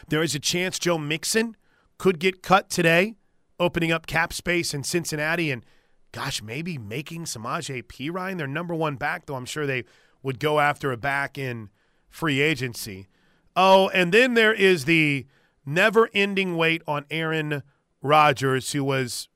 There 0.08 0.22
is 0.22 0.34
a 0.34 0.40
chance 0.40 0.80
Joe 0.80 0.98
Mixon 0.98 1.56
could 1.98 2.18
get 2.18 2.42
cut 2.42 2.70
today, 2.70 3.14
opening 3.58 3.92
up 3.92 4.06
cap 4.06 4.32
space 4.32 4.74
in 4.74 4.82
Cincinnati 4.82 5.50
and 5.50 5.64
gosh, 6.12 6.42
maybe 6.42 6.78
making 6.78 7.24
Samaje 7.24 7.82
Perine 7.82 8.38
their 8.38 8.46
number 8.46 8.74
one 8.74 8.94
back, 8.94 9.26
though 9.26 9.34
I'm 9.34 9.44
sure 9.44 9.66
they 9.66 9.84
would 10.22 10.38
go 10.38 10.60
after 10.60 10.92
a 10.92 10.96
back 10.96 11.36
in 11.36 11.70
free 12.08 12.40
agency. 12.40 13.08
Oh, 13.56 13.88
and 13.88 14.12
then 14.14 14.34
there 14.34 14.54
is 14.54 14.84
the 14.84 15.26
never 15.66 16.08
ending 16.14 16.56
wait 16.56 16.82
on 16.86 17.04
Aaron 17.10 17.62
Rodgers, 18.00 18.72
who 18.72 18.84
was 18.84 19.28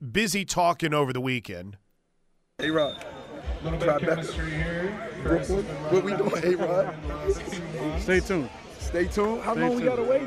busy 0.00 0.44
talking 0.44 0.94
over 0.94 1.12
the 1.12 1.20
weekend. 1.20 1.76
Hey, 2.58 2.70
Rod. 2.70 3.04
Little 3.64 3.98
chemistry 3.98 4.50
here. 4.50 4.90
What 5.90 6.04
we 6.04 6.16
doing, 6.16 6.44
A 6.44 6.54
Rod? 6.56 8.00
Stay 8.00 8.20
tuned. 8.20 8.50
Stay 8.92 9.06
tuned. 9.06 9.40
How 9.42 9.52
Stay 9.54 9.62
long 9.62 9.76
we 9.76 9.82
gotta 9.84 10.02
wait? 10.02 10.20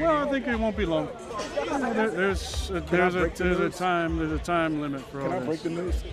Well, 0.00 0.26
I 0.26 0.30
think 0.30 0.48
it 0.48 0.58
won't 0.58 0.76
be 0.76 0.84
long. 0.84 1.08
You 1.56 1.78
know, 1.78 1.92
there, 1.94 2.10
there's 2.10 2.70
a, 2.70 2.80
there's 2.80 3.14
a 3.14 3.20
break 3.20 3.34
the 3.36 3.44
there's 3.44 3.60
a 3.60 3.70
time 3.70 4.16
there's 4.18 4.32
a 4.32 4.38
time 4.38 4.80
limit 4.80 5.00
for 5.02 5.20
Can 5.20 5.28
all 5.28 5.34
I 5.34 5.38
this. 5.38 5.46
break 5.46 5.60
the 5.62 5.70
news? 5.70 6.04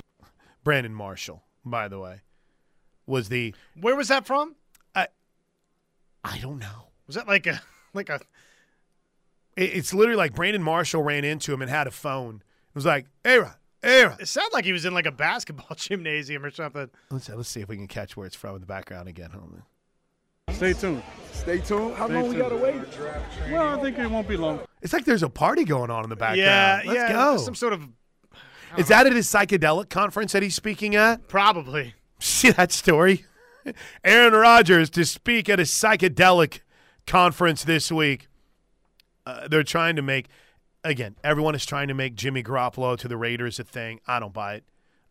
Brandon 0.64 0.94
Marshall, 0.94 1.42
by 1.66 1.88
the 1.88 1.98
way, 2.00 2.22
was 3.08 3.30
the 3.30 3.56
Where 3.80 3.96
was 3.96 4.10
that 4.10 4.26
from? 4.28 4.56
I 6.24 6.38
don't 6.38 6.60
know. 6.60 6.90
Was 7.08 7.16
that 7.16 7.28
like 7.28 7.48
a 7.48 7.60
like 7.96 8.10
a 8.10 8.20
It- 9.58 9.74
It's 9.76 9.92
literally 9.92 10.18
like 10.18 10.36
Brandon 10.36 10.62
Marshall 10.62 11.02
ran 11.02 11.26
into 11.26 11.52
him 11.52 11.64
and 11.64 11.70
had 11.72 11.88
a 11.88 11.92
phone. 11.92 12.36
It 12.70 12.76
was 12.76 12.86
like, 12.86 13.08
"Hey, 13.24 13.40
Rod, 13.40 13.56
hey, 13.82 14.06
Rod." 14.06 14.22
it 14.22 14.28
sounded 14.28 14.54
like 14.54 14.66
he 14.66 14.72
was 14.72 14.86
in 14.86 14.94
like 14.94 15.08
a 15.08 15.12
basketball 15.12 15.76
gymnasium 15.76 16.46
or 16.46 16.52
something. 16.52 16.92
Let's 17.10 17.28
let's 17.28 17.50
see 17.50 17.62
if 17.62 17.70
we 17.70 17.76
can 17.76 17.88
catch 17.88 18.16
where 18.16 18.28
it's 18.28 18.36
from 18.36 18.54
in 18.54 18.62
the 18.62 18.68
background 18.68 19.10
again. 19.10 19.32
Hold 19.32 19.46
on. 19.46 19.64
Stay 20.54 20.74
tuned. 20.74 21.04
Stay 21.32 21.60
tuned. 21.60 21.96
How 21.96 22.06
Stay 22.06 22.14
long 22.16 22.30
we 22.30 22.36
gotta 22.36 22.56
wait? 22.56 22.76
Well, 23.52 23.80
I 23.80 23.82
think 23.82 23.98
it 23.98 24.10
won't 24.10 24.28
be 24.28 24.38
long. 24.38 24.62
It's 24.82 24.94
like 24.94 25.06
there's 25.06 25.24
a 25.24 25.30
party 25.30 25.64
going 25.64 25.90
on 25.90 26.04
in 26.04 26.10
the 26.10 26.16
background. 26.16 26.38
yeah, 26.40 26.82
Let's 26.86 26.96
yeah. 26.96 27.12
go. 27.12 27.38
Some 27.38 27.56
sort 27.56 27.74
of 27.74 27.88
Is 28.78 28.88
that 28.90 29.08
at 29.08 29.14
his 29.14 29.28
psychedelic 29.28 29.90
conference 29.90 30.32
that 30.34 30.44
he's 30.44 30.56
speaking 30.56 30.96
at? 30.96 31.28
probably. 31.28 31.96
See 32.20 32.52
that 32.52 32.72
story? 32.72 33.26
Aaron 34.04 34.34
Rodgers 34.34 34.90
to 34.92 35.06
speak 35.06 35.50
at 35.50 35.60
a 35.60 35.64
psychedelic 35.64 36.60
conference 37.08 37.64
this 37.64 37.92
week. 37.92 38.28
Uh, 39.26 39.48
they're 39.48 39.64
trying 39.64 39.96
to 39.96 40.02
make, 40.02 40.28
again, 40.84 41.16
everyone 41.24 41.54
is 41.56 41.66
trying 41.66 41.88
to 41.88 41.94
make 41.94 42.16
Jimmy 42.16 42.42
Garoppolo 42.44 42.98
to 42.98 43.08
the 43.08 43.18
Raiders 43.18 43.60
a 43.60 43.64
thing. 43.64 44.00
I 44.08 44.20
don't 44.20 44.34
buy 44.34 44.56
it. 44.56 44.64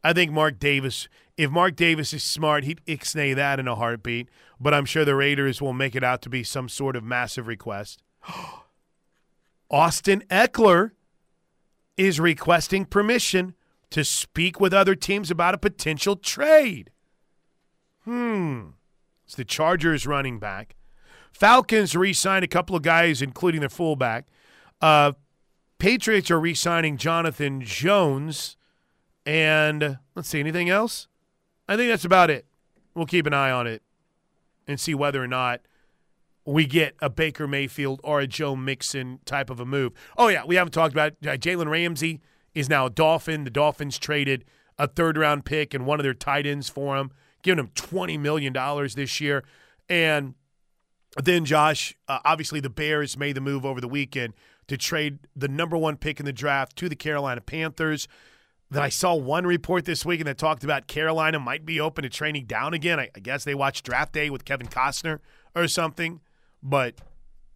I 0.02 0.12
think 0.12 0.32
Mark 0.32 0.58
Davis, 0.58 1.08
if 1.36 1.50
Mark 1.50 1.76
Davis 1.76 2.12
is 2.12 2.22
smart, 2.22 2.64
he'd 2.64 2.84
ixnay 2.86 3.34
that 3.34 3.60
in 3.60 3.68
a 3.68 3.74
heartbeat. 3.74 4.28
But 4.58 4.74
I'm 4.74 4.84
sure 4.84 5.04
the 5.04 5.14
Raiders 5.14 5.60
will 5.60 5.72
make 5.72 5.94
it 5.94 6.04
out 6.04 6.22
to 6.22 6.30
be 6.30 6.42
some 6.42 6.68
sort 6.68 6.96
of 6.96 7.04
massive 7.04 7.46
request. 7.46 8.02
Austin 9.70 10.24
Ekeler 10.30 10.92
is 11.96 12.18
requesting 12.18 12.84
permission 12.84 13.54
to 13.90 14.04
speak 14.04 14.60
with 14.60 14.72
other 14.72 14.94
teams 14.94 15.30
about 15.30 15.54
a 15.54 15.58
potential 15.58 16.16
trade. 16.16 16.90
Hmm. 18.04 18.70
It's 19.24 19.34
the 19.34 19.44
Chargers 19.44 20.06
running 20.06 20.38
back. 20.38 20.76
Falcons 21.32 21.94
re 21.94 22.12
signed 22.12 22.44
a 22.44 22.48
couple 22.48 22.74
of 22.74 22.82
guys, 22.82 23.22
including 23.22 23.60
their 23.60 23.68
fullback. 23.68 24.26
Uh, 24.80 25.12
Patriots 25.78 26.30
are 26.30 26.40
re 26.40 26.54
signing 26.54 26.96
Jonathan 26.96 27.60
Jones. 27.60 28.56
And 29.30 29.98
let's 30.16 30.28
see, 30.28 30.40
anything 30.40 30.70
else? 30.70 31.06
I 31.68 31.76
think 31.76 31.88
that's 31.88 32.04
about 32.04 32.30
it. 32.30 32.46
We'll 32.96 33.06
keep 33.06 33.26
an 33.26 33.32
eye 33.32 33.52
on 33.52 33.68
it 33.68 33.80
and 34.66 34.80
see 34.80 34.92
whether 34.92 35.22
or 35.22 35.28
not 35.28 35.60
we 36.44 36.66
get 36.66 36.96
a 37.00 37.08
Baker 37.08 37.46
Mayfield 37.46 38.00
or 38.02 38.18
a 38.18 38.26
Joe 38.26 38.56
Mixon 38.56 39.20
type 39.24 39.48
of 39.48 39.60
a 39.60 39.64
move. 39.64 39.92
Oh, 40.18 40.26
yeah, 40.26 40.44
we 40.44 40.56
haven't 40.56 40.72
talked 40.72 40.92
about 40.92 41.12
uh, 41.22 41.36
Jalen 41.36 41.70
Ramsey 41.70 42.20
is 42.56 42.68
now 42.68 42.86
a 42.86 42.90
Dolphin. 42.90 43.44
The 43.44 43.50
Dolphins 43.50 43.98
traded 43.98 44.44
a 44.76 44.88
third 44.88 45.16
round 45.16 45.44
pick 45.44 45.74
and 45.74 45.86
one 45.86 46.00
of 46.00 46.02
their 46.04 46.12
tight 46.12 46.44
ends 46.44 46.68
for 46.68 46.96
him, 46.96 47.12
giving 47.44 47.64
him 47.64 47.70
$20 47.76 48.18
million 48.18 48.52
this 48.96 49.20
year. 49.20 49.44
And 49.88 50.34
then, 51.22 51.44
Josh, 51.44 51.94
uh, 52.08 52.18
obviously 52.24 52.58
the 52.58 52.68
Bears 52.68 53.16
made 53.16 53.36
the 53.36 53.40
move 53.40 53.64
over 53.64 53.80
the 53.80 53.86
weekend 53.86 54.34
to 54.66 54.76
trade 54.76 55.20
the 55.36 55.46
number 55.46 55.76
one 55.76 55.96
pick 55.96 56.18
in 56.18 56.26
the 56.26 56.32
draft 56.32 56.74
to 56.78 56.88
the 56.88 56.96
Carolina 56.96 57.40
Panthers. 57.40 58.08
That 58.70 58.82
I 58.82 58.88
saw 58.88 59.14
one 59.16 59.46
report 59.46 59.84
this 59.84 60.04
week 60.06 60.20
and 60.20 60.28
that 60.28 60.38
talked 60.38 60.62
about 60.62 60.86
Carolina 60.86 61.40
might 61.40 61.66
be 61.66 61.80
open 61.80 62.02
to 62.04 62.08
training 62.08 62.44
down 62.46 62.72
again. 62.72 63.00
I, 63.00 63.10
I 63.16 63.18
guess 63.18 63.42
they 63.42 63.54
watched 63.54 63.84
Draft 63.84 64.12
Day 64.12 64.30
with 64.30 64.44
Kevin 64.44 64.68
Costner 64.68 65.18
or 65.56 65.66
something. 65.66 66.20
But 66.62 66.94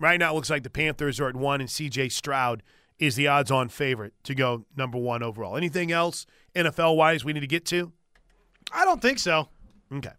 right 0.01 0.19
now 0.19 0.33
it 0.33 0.35
looks 0.35 0.51
like 0.51 0.65
the 0.65 0.71
Panthers 0.71 1.21
are 1.21 1.29
at 1.29 1.37
one 1.37 1.61
and 1.61 1.71
CJ 1.71 2.11
Stroud 2.11 2.65
is 2.99 3.15
the 3.17 3.29
odds 3.29 3.51
on 3.51 3.69
favorite 3.69 4.15
to 4.25 4.35
go 4.35 4.65
number 4.77 4.99
one 4.99 5.23
overall. 5.23 5.57
Anything 5.57 5.93
else 5.93 6.27
NFL 6.55 6.97
wise 6.97 7.25
we 7.25 7.33
need 7.33 7.41
to 7.41 7.47
get 7.47 7.65
to? 7.67 7.93
I 8.73 8.85
don't 8.85 9.01
think 9.03 9.19
so. 9.19 9.49
Okay. 9.93 10.13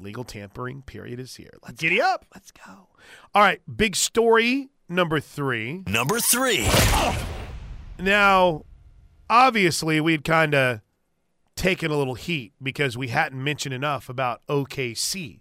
Legal 0.00 0.24
tampering 0.24 0.82
period 0.82 1.20
is 1.20 1.36
here. 1.36 1.52
Let's 1.62 1.80
Giddy 1.80 2.00
up. 2.00 2.24
let's 2.34 2.50
go. 2.50 2.88
All 3.34 3.42
right, 3.42 3.60
big 3.76 3.94
story 3.94 4.70
number 4.88 5.20
three. 5.20 5.84
Number 5.86 6.18
three. 6.18 6.66
Now, 7.98 8.64
obviously, 9.30 10.00
we'd 10.00 10.24
kind 10.24 10.54
of 10.54 10.80
taken 11.54 11.90
a 11.90 11.96
little 11.96 12.14
heat 12.14 12.52
because 12.62 12.98
we 12.98 13.08
hadn't 13.08 13.42
mentioned 13.42 13.74
enough 13.74 14.08
about 14.08 14.42
OKC 14.48 15.40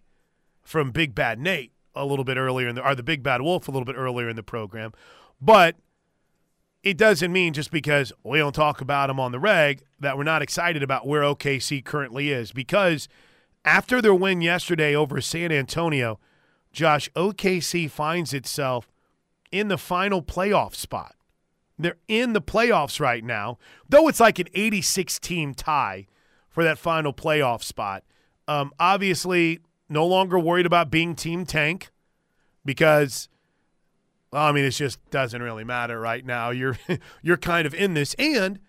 from 0.62 0.92
Big 0.92 1.16
Bad 1.16 1.40
Nate 1.40 1.74
a 1.96 2.06
little 2.06 2.24
bit 2.24 2.38
earlier 2.38 2.68
in 2.68 2.76
the 2.76 2.88
or 2.88 2.96
the 2.96 3.04
Big 3.04 3.24
Bad 3.24 3.42
Wolf 3.42 3.68
a 3.68 3.72
little 3.72 3.86
bit 3.86 3.96
earlier 3.96 4.30
in 4.30 4.36
the 4.36 4.44
program. 4.44 4.94
But 5.42 5.76
it 6.84 6.98
doesn't 6.98 7.34
mean 7.34 7.54
just 7.54 7.72
because 7.72 8.14
we 8.24 8.38
don't 8.38 8.54
talk 8.54 8.80
about 8.80 9.08
them 9.08 9.20
on 9.20 9.32
the 9.32 9.40
reg 9.40 9.82
that 10.00 10.18
we're 10.18 10.24
not 10.24 10.42
excited 10.42 10.84
about 10.84 11.08
where 11.08 11.24
OKC 11.24 11.84
currently 11.84 12.32
is 12.32 12.52
because 12.52 13.10
after 13.66 14.02
their 14.02 14.16
win 14.16 14.40
yesterday 14.42 14.96
over 14.96 15.20
San 15.20 15.52
Antonio, 15.52 16.20
Josh, 16.72 17.10
OKC 17.16 17.90
finds 17.90 18.34
itself 18.34 18.90
in 19.52 19.68
the 19.68 19.78
final 19.78 20.22
playoff 20.22 20.76
spot. 20.76 21.16
They're 21.80 21.98
in 22.10 22.34
the 22.34 22.42
playoffs 22.42 23.00
right 23.00 23.24
now, 23.24 23.58
though 23.88 24.10
it's 24.10 24.20
like 24.20 24.38
an 24.38 24.48
86 24.54 25.18
team 25.20 25.54
tie 25.54 26.08
for 26.50 26.64
that 26.64 26.78
final 26.78 27.14
playoff 27.14 27.64
spot. 27.64 28.04
Um, 28.50 28.74
obviously, 28.80 29.60
no 29.88 30.06
longer 30.06 30.38
worried 30.38 30.66
about 30.66 30.92
being 30.92 31.16
team 31.16 31.46
tank 31.46 31.90
because, 32.66 33.30
well, 34.32 34.44
I 34.44 34.52
mean, 34.52 34.66
it 34.66 34.72
just 34.72 35.00
doesn't 35.10 35.42
really 35.42 35.64
matter 35.64 36.00
right 36.00 36.26
now. 36.26 36.50
You're 36.50 36.78
you're 37.22 37.38
kind 37.38 37.66
of 37.66 37.74
in 37.74 37.94
this, 37.94 38.14
and 38.16 38.60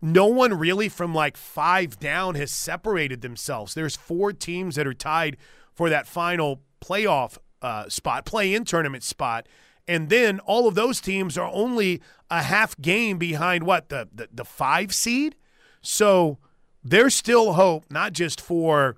no 0.00 0.26
one 0.26 0.54
really 0.54 0.88
from 0.88 1.12
like 1.12 1.36
five 1.36 1.98
down 1.98 2.36
has 2.36 2.52
separated 2.52 3.20
themselves. 3.20 3.74
There's 3.74 3.96
four 3.96 4.32
teams 4.32 4.76
that 4.76 4.86
are 4.86 4.94
tied 4.94 5.36
for 5.74 5.90
that 5.90 6.06
final 6.06 6.62
playoff 6.80 7.36
uh, 7.62 7.88
spot, 7.88 8.24
play-in 8.24 8.64
tournament 8.64 9.02
spot. 9.02 9.46
And 9.90 10.08
then 10.08 10.38
all 10.40 10.68
of 10.68 10.76
those 10.76 11.00
teams 11.00 11.36
are 11.36 11.50
only 11.52 12.00
a 12.30 12.42
half 12.44 12.80
game 12.80 13.18
behind 13.18 13.64
what 13.64 13.88
the, 13.88 14.08
the 14.14 14.28
the 14.32 14.44
five 14.44 14.94
seed. 14.94 15.34
So 15.82 16.38
there's 16.84 17.12
still 17.12 17.54
hope, 17.54 17.86
not 17.90 18.12
just 18.12 18.40
for 18.40 18.96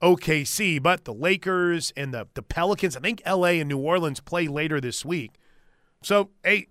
OKC, 0.00 0.80
but 0.80 1.04
the 1.06 1.12
Lakers 1.12 1.92
and 1.96 2.14
the 2.14 2.28
the 2.34 2.42
Pelicans. 2.42 2.96
I 2.96 3.00
think 3.00 3.20
LA 3.26 3.58
and 3.58 3.68
New 3.68 3.78
Orleans 3.78 4.20
play 4.20 4.46
later 4.46 4.80
this 4.80 5.04
week. 5.04 5.32
So 6.04 6.30
hey, 6.44 6.68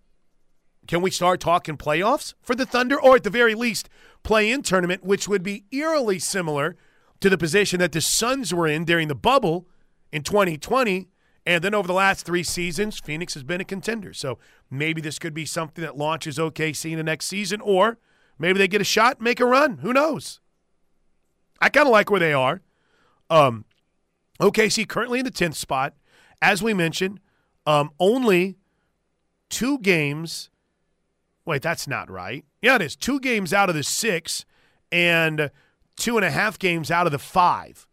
can 0.88 1.01
we 1.01 1.12
start 1.12 1.41
talking 1.41 1.75
playoffs 1.75 2.36
for 2.41 2.55
the 2.55 2.65
Thunder, 2.65 2.97
or 2.97 3.17
at 3.17 3.25
the 3.25 3.29
very 3.29 3.53
least, 3.53 3.89
play-in 4.24 4.62
tournament, 4.62 5.03
which 5.03 5.27
would 5.27 5.43
be 5.43 5.65
eerily 5.74 6.19
similar 6.19 6.77
to 7.19 7.29
the 7.29 7.38
position 7.38 7.81
that 7.81 7.91
the 7.91 8.00
Suns 8.00 8.53
were 8.53 8.67
in 8.67 8.86
during 8.86 9.09
the 9.09 9.13
bubble 9.15 9.67
in 10.13 10.24
2020 10.24 11.09
And 11.47 11.63
then 11.63 11.73
over 11.73 11.87
the 11.87 11.93
last 11.93 12.25
three 12.25 12.43
seasons, 12.43 12.99
Phoenix 12.99 13.33
has 13.33 13.41
been 13.41 13.61
a 13.61 13.63
contender. 13.63 14.13
So 14.13 14.37
maybe 14.69 14.99
this 14.99 15.17
could 15.17 15.33
be 15.33 15.45
something 15.45 15.81
that 15.81 15.97
launches 15.97 16.37
OKC 16.37 16.91
in 16.91 16.97
the 16.97 17.03
next 17.03 17.27
season, 17.27 17.61
or 17.61 17.97
maybe 18.37 18.59
they 18.59 18.67
get 18.67 18.81
a 18.81 18.83
shot, 18.83 19.21
make 19.21 19.39
a 19.39 19.45
run. 19.45 19.77
Who 19.77 19.93
knows? 19.93 20.41
I 21.61 21.69
kind 21.69 21.87
of 21.87 21.93
like 21.93 22.11
where 22.11 22.19
they 22.19 22.33
are. 22.33 22.61
Um, 23.29 23.63
OKC 24.41 24.89
currently 24.89 25.19
in 25.19 25.25
the 25.25 25.31
10th 25.31 25.55
spot. 25.55 25.93
As 26.41 26.61
we 26.61 26.73
mentioned, 26.73 27.21
um, 27.65 27.91
only 27.97 28.57
two 29.49 29.79
games. 29.79 30.49
Wait, 31.45 31.61
that's 31.61 31.87
not 31.87 32.11
right. 32.11 32.43
Yeah, 32.61 32.75
it 32.75 32.81
is. 32.81 32.97
Two 32.97 33.21
games 33.21 33.53
out 33.53 33.69
of 33.69 33.75
the 33.75 33.83
six 33.83 34.43
and 34.91 35.49
two 35.95 36.17
and 36.17 36.25
a 36.25 36.29
half 36.29 36.59
games 36.59 36.91
out 36.91 37.05
of 37.05 37.13
the 37.13 37.19
five. 37.19 37.87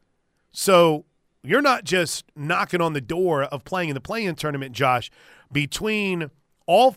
So 0.50 1.04
you're 1.45 1.63
not 1.63 1.85
just 1.85 2.25
knocking 2.35 2.81
on 2.81 2.95
the 2.95 3.01
door 3.01 3.45
of 3.45 3.65
playing 3.65 3.91
in 3.91 3.95
the 3.95 4.01
play-in 4.01 4.35
tournament, 4.35 4.73
Josh. 4.73 5.11
Between 5.53 6.31
all 6.67 6.97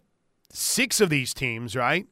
six 0.52 1.02
of 1.02 1.10
these 1.10 1.34
teams, 1.34 1.76
right? 1.76 2.08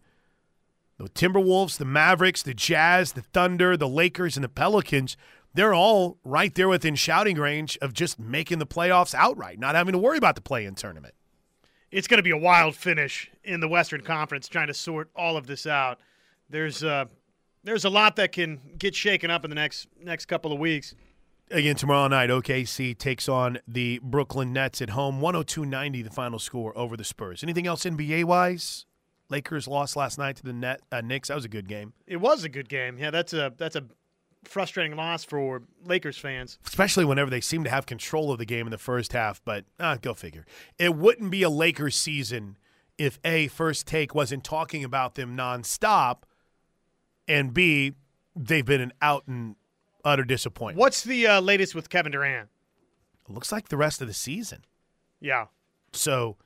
The 0.98 1.10
Timberwolves, 1.10 1.77
the 1.77 1.86
Mavericks, 1.86 2.44
the 2.44 2.54
Jazz, 2.54 3.13
the 3.13 3.22
Thunder, 3.22 3.75
the 3.75 3.88
Lakers, 3.88 4.38
and 4.38 4.44
the 4.44 4.50
Pelicans, 4.50 5.18
they're 5.54 5.74
all 5.74 6.18
right 6.24 6.54
there 6.54 6.68
within 6.68 6.96
shouting 6.96 7.38
range 7.38 7.77
of 7.82 7.94
just 7.94 8.20
making 8.20 8.60
the 8.60 8.65
playoffs 8.68 9.13
outright, 9.13 9.58
not 9.58 9.75
having 9.75 9.94
to 9.94 9.98
worry 9.98 10.18
about 10.18 10.36
the 10.36 10.42
play-in 10.42 10.75
tournament. 10.75 11.13
It's 11.92 12.08
going 12.08 12.18
to 12.18 12.24
be 12.24 12.32
a 12.32 12.38
wild 12.38 12.75
finish 12.75 13.32
in 13.44 13.62
the 13.62 13.68
Western 13.68 14.01
Conference 14.01 14.50
trying 14.50 14.68
to 14.68 14.74
sort 14.74 15.10
all 15.15 15.38
of 15.38 15.48
this 15.48 15.65
out. 15.65 16.00
There's 16.50 16.84
uh, 16.84 17.06
there's 17.63 17.86
a 17.86 17.89
lot 17.89 18.18
that 18.18 18.32
can 18.32 18.60
get 18.77 18.94
shaken 18.94 19.32
up 19.32 19.46
in 19.46 19.50
the 19.50 19.56
next 19.56 19.88
next 20.01 20.25
couple 20.25 20.51
of 20.51 20.60
weeks. 20.60 20.94
Again, 21.51 21.75
tomorrow 21.75 22.07
night, 22.07 22.29
OKC 22.29 22.97
takes 22.97 23.29
on 23.29 23.59
the 23.67 23.99
Brooklyn 24.01 24.51
Nets 24.51 24.81
at 24.81 24.91
home. 24.91 25.21
102 25.21 25.65
90, 25.65 26.01
the 26.01 26.09
final 26.09 26.39
score 26.39 26.75
over 26.77 26.97
the 26.97 27.03
Spurs. 27.03 27.43
Anything 27.43 27.67
else 27.67 27.85
NBA 27.85 28.23
wise? 28.23 28.85
Lakers 29.29 29.67
lost 29.67 29.95
last 29.95 30.17
night 30.17 30.35
to 30.37 30.43
the 30.43 30.53
Net 30.53 30.81
uh, 30.91 31.01
Knicks. 31.01 31.27
That 31.27 31.35
was 31.35 31.45
a 31.45 31.49
good 31.49 31.67
game. 31.67 31.93
It 32.07 32.17
was 32.17 32.43
a 32.43 32.49
good 32.49 32.69
game. 32.69 32.97
Yeah, 32.97 33.11
that's 33.11 33.33
a 33.33 33.53
that's 33.57 33.75
a 33.75 33.83
frustrating 34.43 34.95
loss 34.95 35.23
for 35.23 35.63
Lakers 35.83 36.17
fans. 36.17 36.59
Especially 36.65 37.05
whenever 37.05 37.29
they 37.29 37.41
seem 37.41 37.63
to 37.63 37.69
have 37.69 37.85
control 37.85 38.31
of 38.31 38.37
the 38.37 38.45
game 38.45 38.67
in 38.67 38.71
the 38.71 38.77
first 38.77 39.13
half. 39.13 39.41
But 39.43 39.65
uh, 39.79 39.97
go 40.01 40.13
figure. 40.13 40.45
It 40.77 40.95
wouldn't 40.95 41.31
be 41.31 41.43
a 41.43 41.49
Lakers 41.49 41.95
season 41.95 42.57
if 42.97 43.19
A, 43.23 43.47
First 43.47 43.87
Take 43.87 44.15
wasn't 44.15 44.43
talking 44.43 44.83
about 44.83 45.15
them 45.15 45.35
nonstop, 45.35 46.19
and 47.27 47.53
B, 47.53 47.93
they've 48.35 48.65
been 48.65 48.81
an 48.81 48.93
out 49.01 49.27
and 49.27 49.55
utter 50.05 50.24
disappointment. 50.24 50.79
What's 50.79 51.03
the 51.03 51.27
uh, 51.27 51.41
latest 51.41 51.75
with 51.75 51.89
Kevin 51.89 52.12
Durant? 52.12 52.50
It 53.27 53.33
looks 53.33 53.51
like 53.51 53.69
the 53.69 53.77
rest 53.77 54.01
of 54.01 54.07
the 54.07 54.13
season. 54.13 54.63
Yeah. 55.19 55.47
So, 55.91 56.38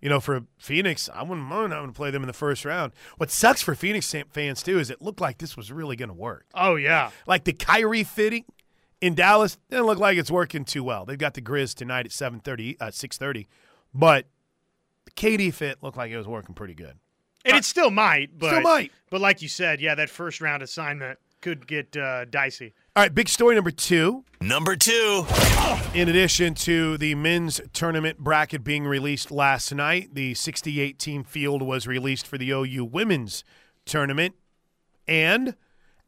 you 0.00 0.08
know, 0.08 0.20
for 0.20 0.42
Phoenix, 0.58 1.08
I 1.14 1.22
wouldn't 1.22 1.46
mind 1.46 1.72
having 1.72 1.90
to 1.90 1.96
play 1.96 2.10
them 2.10 2.22
in 2.22 2.26
the 2.26 2.32
first 2.32 2.64
round. 2.64 2.92
What 3.16 3.30
sucks 3.30 3.62
for 3.62 3.74
Phoenix 3.74 4.12
fans 4.30 4.62
too 4.62 4.78
is 4.78 4.90
it 4.90 5.00
looked 5.00 5.20
like 5.20 5.38
this 5.38 5.56
was 5.56 5.70
really 5.70 5.96
going 5.96 6.08
to 6.08 6.14
work. 6.14 6.46
Oh 6.54 6.74
yeah. 6.76 7.10
Like 7.26 7.44
the 7.44 7.52
Kyrie 7.52 8.04
fitting 8.04 8.44
in 9.00 9.14
Dallas 9.14 9.56
didn't 9.70 9.86
look 9.86 9.98
like 9.98 10.18
it's 10.18 10.30
working 10.30 10.64
too 10.64 10.82
well. 10.82 11.04
They've 11.04 11.16
got 11.18 11.34
the 11.34 11.42
Grizz 11.42 11.74
tonight 11.74 12.06
at 12.06 12.12
seven 12.12 12.40
thirty, 12.40 12.76
uh, 12.80 12.90
six 12.90 13.16
thirty, 13.18 13.46
but 13.94 14.26
the 15.04 15.12
KD 15.12 15.54
fit 15.54 15.82
looked 15.82 15.96
like 15.96 16.10
it 16.10 16.16
was 16.16 16.26
working 16.26 16.54
pretty 16.54 16.74
good. 16.74 16.98
And 17.44 17.56
it 17.56 17.64
still 17.64 17.90
might, 17.90 18.36
but 18.36 18.48
Still 18.48 18.62
might. 18.62 18.90
But 19.08 19.20
like 19.20 19.40
you 19.40 19.48
said, 19.48 19.80
yeah, 19.80 19.94
that 19.94 20.10
first 20.10 20.40
round 20.40 20.64
assignment 20.64 21.20
could 21.40 21.66
get 21.66 21.96
uh, 21.96 22.24
dicey. 22.26 22.74
All 22.94 23.02
right, 23.02 23.14
big 23.14 23.28
story 23.28 23.54
number 23.54 23.70
two. 23.70 24.24
Number 24.40 24.76
two. 24.76 25.26
In 25.94 26.08
addition 26.08 26.54
to 26.54 26.98
the 26.98 27.14
men's 27.14 27.60
tournament 27.72 28.18
bracket 28.18 28.64
being 28.64 28.84
released 28.84 29.30
last 29.30 29.74
night, 29.74 30.14
the 30.14 30.34
68 30.34 30.98
team 30.98 31.24
field 31.24 31.62
was 31.62 31.86
released 31.86 32.26
for 32.26 32.38
the 32.38 32.50
OU 32.50 32.84
women's 32.84 33.44
tournament. 33.84 34.34
And 35.08 35.54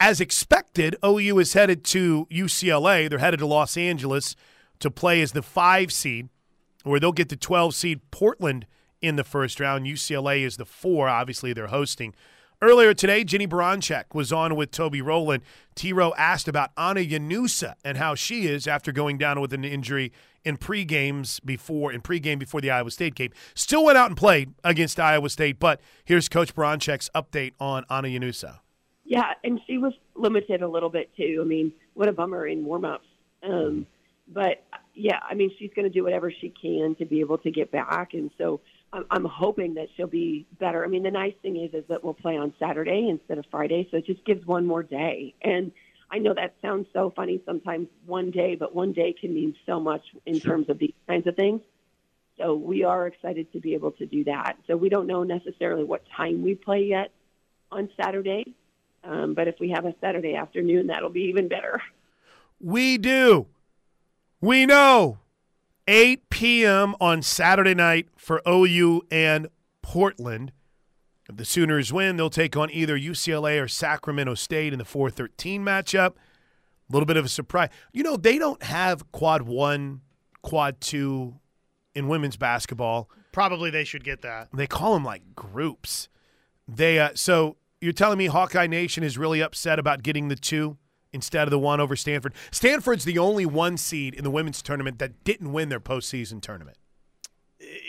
as 0.01 0.21
expected, 0.21 0.97
OU 1.05 1.39
is 1.39 1.53
headed 1.53 1.85
to 1.87 2.27
UCLA. 2.31 3.09
They're 3.09 3.19
headed 3.19 3.41
to 3.41 3.47
Los 3.47 3.77
Angeles 3.77 4.37
to 4.81 4.91
play 4.91 5.21
as 5.23 5.33
the 5.33 5.43
five 5.43 5.93
seed, 5.93 6.29
where 6.85 7.01
they'll 7.01 7.13
get 7.13 7.29
the 7.29 7.37
12 7.37 7.75
seed 7.75 8.11
Portland 8.11 8.67
in 9.01 9.17
the 9.17 9.25
first 9.25 9.61
round. 9.61 9.87
UCLA 9.87 10.45
is 10.45 10.57
the 10.57 10.65
four. 10.65 11.09
Obviously, 11.09 11.53
they're 11.53 11.69
hosting. 11.69 12.15
Earlier 12.61 12.93
today, 12.93 13.23
Jennie 13.23 13.47
Baranczyk 13.47 14.07
was 14.15 14.33
on 14.33 14.57
with 14.57 14.73
Toby 14.73 15.01
Rowland. 15.01 15.45
T 15.77 15.93
Row 15.93 16.13
asked 16.19 16.49
about 16.49 16.71
Ana 16.77 17.03
Llanusa 17.03 17.75
and 17.85 17.97
how 17.99 18.17
she 18.17 18.49
is 18.49 18.67
after 18.67 18.91
going 18.91 19.17
down 19.17 19.41
with 19.41 19.53
an 19.53 19.65
injury 19.65 20.11
in 20.45 20.57
pre-games 20.57 21.39
before 21.39 21.93
in 21.93 22.01
pregame 22.01 22.37
before 22.37 22.61
the 22.61 22.69
Iowa 22.69 22.91
State 22.91 23.15
game. 23.15 23.31
Still 23.55 23.85
went 23.85 23.97
out 23.97 24.09
and 24.09 24.17
played 24.17 24.55
against 24.65 24.99
Iowa 24.99 25.29
State, 25.29 25.61
but 25.61 25.81
here's 26.05 26.29
Coach 26.29 26.53
Baranczyk's 26.53 27.09
update 27.15 27.53
on 27.61 27.85
Ana 27.89 28.09
Llanusa. 28.09 28.59
Yeah, 29.05 29.35
and 29.45 29.61
she 29.69 29.79
was 29.79 29.93
limited 30.17 30.61
a 30.61 30.69
little 30.69 30.91
bit 30.91 31.15
too. 31.17 31.39
I 31.41 31.45
mean, 31.45 31.73
what 31.95 32.09
a 32.09 32.13
bummer 32.13 32.45
in 32.45 32.65
warm-ups. 32.65 33.07
Um, 33.45 33.87
but 34.27 34.65
yeah, 34.95 35.21
I 35.23 35.35
mean, 35.35 35.53
she's 35.61 35.71
going 35.77 35.85
to 35.85 35.95
do 35.95 36.03
whatever 36.03 36.33
she 36.33 36.53
can 36.61 36.97
to 36.97 37.05
be 37.05 37.21
able 37.21 37.39
to 37.39 37.53
get 37.53 37.71
back, 37.71 38.15
and 38.15 38.33
so 38.37 38.61
I'm, 38.93 39.05
I'm 39.11 39.25
hoping 39.25 39.75
that 39.75 39.89
she'll 39.97 40.07
be 40.07 40.47
better. 40.59 40.85
I 40.85 40.89
mean, 40.89 41.03
the 41.03 41.11
nice 41.11 41.35
thing 41.43 41.57
is 41.57 41.75
is 41.75 41.85
that 41.89 42.03
we'll 42.03 42.15
play 42.15 42.37
on 42.37 42.55
Saturday 42.59 43.09
instead 43.09 43.39
of 43.39 43.47
Friday, 43.51 43.89
so 43.91 43.99
it 43.99 44.07
just 44.07 44.25
gives 44.25 44.47
one 44.47 44.67
more 44.67 44.83
day. 44.83 45.35
And 45.43 45.73
I 46.11 46.19
know 46.19 46.35
that 46.35 46.55
sounds 46.63 46.87
so 46.93 47.13
funny 47.15 47.41
sometimes, 47.45 47.89
one 48.07 48.31
day, 48.31 48.55
but 48.55 48.75
one 48.75 48.93
day 48.93 49.15
can 49.19 49.35
mean 49.35 49.55
so 49.67 49.79
much 49.79 50.03
in 50.25 50.41
terms 50.41 50.69
of 50.71 50.79
these 50.79 50.95
kinds 51.07 51.27
of 51.27 51.37
things. 51.37 51.61
So 52.39 52.55
we 52.55 52.85
are 52.85 53.07
excited 53.07 53.53
to 53.53 53.61
be 53.61 53.75
able 53.75 53.91
to 53.93 54.07
do 54.07 54.25
that. 54.25 54.57
So 54.67 54.77
we 54.77 54.89
don't 54.89 55.07
know 55.07 55.25
necessarily 55.25 55.85
what 55.85 56.03
time 56.17 56.43
we 56.43 56.55
play 56.55 56.85
yet 56.85 57.11
on 57.71 57.91
Saturday, 58.01 58.55
um, 59.05 59.35
but 59.35 59.49
if 59.49 59.57
we 59.61 59.71
have 59.71 59.85
a 59.85 59.95
Saturday 60.01 60.35
afternoon, 60.35 60.87
that'll 60.87 61.11
be 61.11 61.25
even 61.25 61.49
better. 61.49 61.83
We 62.61 62.97
do. 62.97 63.47
We 64.41 64.67
know. 64.67 65.19
8 65.89 66.29
p.m. 66.29 66.95
on 67.01 67.23
Saturday 67.23 67.75
night 67.75 68.09
for 68.15 68.43
OU 68.47 69.03
and 69.11 69.49
Portland. 69.81 70.53
If 71.31 71.37
the 71.39 71.47
Sooners 71.47 71.93
win, 71.93 72.17
they'll 72.17 72.29
take 72.29 72.57
on 72.59 72.71
either 72.71 72.97
UCLA 72.99 73.63
or 73.63 73.69
Sacramento 73.69 74.35
State 74.35 74.75
in 74.75 74.79
the 74.79 74.85
413 74.85 75.65
matchup. 75.65 76.11
A 76.11 76.93
little 76.93 77.07
bit 77.07 77.17
of 77.17 77.25
a 77.25 77.29
surprise. 77.29 77.71
You 77.93 78.03
know, 78.03 78.19
they 78.19 78.39
don't 78.39 78.63
have 78.63 79.11
quad 79.13 79.43
one, 79.43 80.03
quad 80.43 80.79
two 80.81 81.37
in 81.95 82.07
women's 82.07 82.37
basketball. 82.37 83.11
Probably 83.33 83.71
they 83.71 83.85
should 83.85 84.05
get 84.05 84.21
that. 84.23 84.49
They 84.53 84.67
call 84.67 84.93
them 84.93 85.05
like 85.05 85.35
groups. 85.35 86.11
They 86.67 86.99
uh, 86.99 87.11
so 87.15 87.57
you're 87.81 87.93
telling 87.93 88.19
me 88.19 88.27
Hawkeye 88.27 88.67
Nation 88.67 89.03
is 89.03 89.17
really 89.17 89.41
upset 89.41 89.79
about 89.79 90.03
getting 90.03 90.29
the 90.29 90.37
two 90.37 90.77
instead 91.13 91.45
of 91.45 91.51
the 91.51 91.59
one 91.59 91.81
over 91.81 91.97
Stanford. 91.97 92.35
Stanford's 92.51 93.05
the 93.05 93.19
only 93.19 93.47
one 93.47 93.77
seed 93.77 94.15
in 94.15 94.25
the 94.25 94.31
women's 94.31 94.63
tournament 94.63 94.99
that 94.99 95.25
didn't 95.25 95.53
win 95.53 95.69
their 95.69 95.81
postseason 95.81 96.41
tournament. 96.41 96.77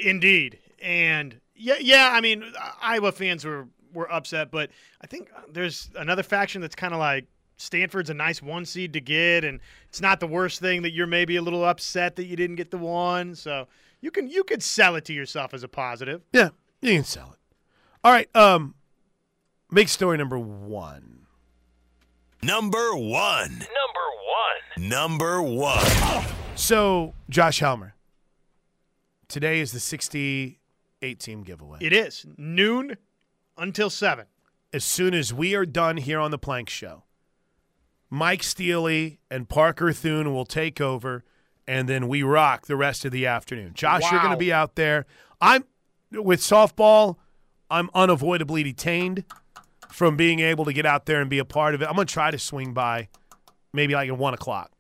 Indeed, 0.04 0.60
and 0.82 1.40
yeah, 1.56 1.76
yeah. 1.80 2.10
I 2.14 2.22
mean, 2.22 2.44
Iowa 2.82 3.12
fans 3.12 3.46
were 3.46 3.68
were 3.94 4.12
upset, 4.12 4.52
but 4.52 4.70
I 5.02 5.08
think 5.08 5.30
there's 5.52 5.90
another 5.96 6.24
faction 6.24 6.62
that's 6.62 6.76
kind 6.76 6.94
of 6.94 7.00
like 7.00 7.28
Stanford's 7.58 8.10
a 8.10 8.14
nice 8.14 8.42
one 8.42 8.66
seed 8.66 8.94
to 8.94 9.02
get, 9.02 9.44
and 9.44 9.60
it's 9.90 10.02
not 10.02 10.20
the 10.20 10.28
worst 10.28 10.60
thing 10.60 10.82
that 10.84 10.92
you're 10.92 11.08
maybe 11.08 11.36
a 11.36 11.42
little 11.42 11.66
upset 11.66 12.16
that 12.16 12.26
you 12.26 12.36
didn't 12.36 12.56
get 12.56 12.72
the 12.72 12.78
one. 12.78 13.36
So 13.36 13.68
you 14.02 14.12
can 14.12 14.30
you 14.30 14.44
could 14.44 14.64
sell 14.64 14.96
it 14.96 15.06
to 15.06 15.14
yourself 15.14 15.54
as 15.54 15.64
a 15.64 15.68
positive. 15.68 16.22
Yeah, 16.34 16.50
you 16.82 16.96
can 16.96 17.04
sell 17.04 17.34
it. 17.34 17.56
All 18.04 18.12
right, 18.12 18.34
um, 18.36 18.76
big 19.72 19.90
story 19.90 20.18
number 20.18 20.40
one. 20.40 21.26
Number 22.42 22.96
one. 22.96 23.50
Number 23.50 24.08
one. 24.78 24.90
Number 24.90 25.42
one. 25.42 26.26
So 26.56 27.14
Josh 27.30 27.60
Helmer, 27.60 27.96
today 29.28 29.60
is 29.60 29.72
the 29.72 29.80
68 29.80 31.20
team 31.20 31.44
giveaway. 31.44 31.80
It 31.82 31.94
is 31.94 32.26
noon 32.38 32.98
until 33.58 33.90
seven. 33.90 34.26
as 34.72 34.84
soon 34.84 35.14
as 35.14 35.34
we 35.34 35.56
are 35.56 35.66
done 35.66 35.98
here 35.98 36.20
on 36.20 36.32
the 36.32 36.38
Plank 36.38 36.70
Show, 36.70 37.04
Mike 38.10 38.44
Steely 38.44 39.20
and 39.30 39.50
Parker 39.50 39.92
Thune 39.92 40.34
will 40.34 40.46
take 40.46 40.80
over, 40.80 41.24
and 41.68 41.90
then 41.90 42.08
we 42.08 42.24
rock 42.24 42.68
the 42.68 42.76
rest 42.76 43.04
of 43.06 43.12
the 43.12 43.26
afternoon. 43.26 43.74
Josh, 43.74 44.10
you're 44.12 44.22
going 44.22 44.32
to 44.32 44.38
be 44.38 44.54
out 44.54 44.76
there. 44.76 45.06
I'm 45.42 45.66
with 46.12 46.40
softball. 46.40 47.18
I'm 47.70 47.90
unavoidably 47.94 48.64
detained 48.64 49.26
from 49.92 50.16
being 50.16 50.40
able 50.40 50.66
to 50.66 50.74
get 50.74 50.86
out 50.86 51.06
there 51.06 51.22
and 51.22 51.30
be 51.30 51.40
a 51.40 51.46
part 51.46 51.76
of 51.76 51.82
it. 51.82 51.86
I'm 51.88 51.96
going 51.96 52.08
to 52.08 52.14
try 52.14 52.32
to 52.32 52.40
swing 52.40 52.74
by, 52.74 53.10
maybe 53.74 53.94
like 53.94 54.10
at 54.10 54.18
one 54.18 54.34
o'clock. 54.34 54.72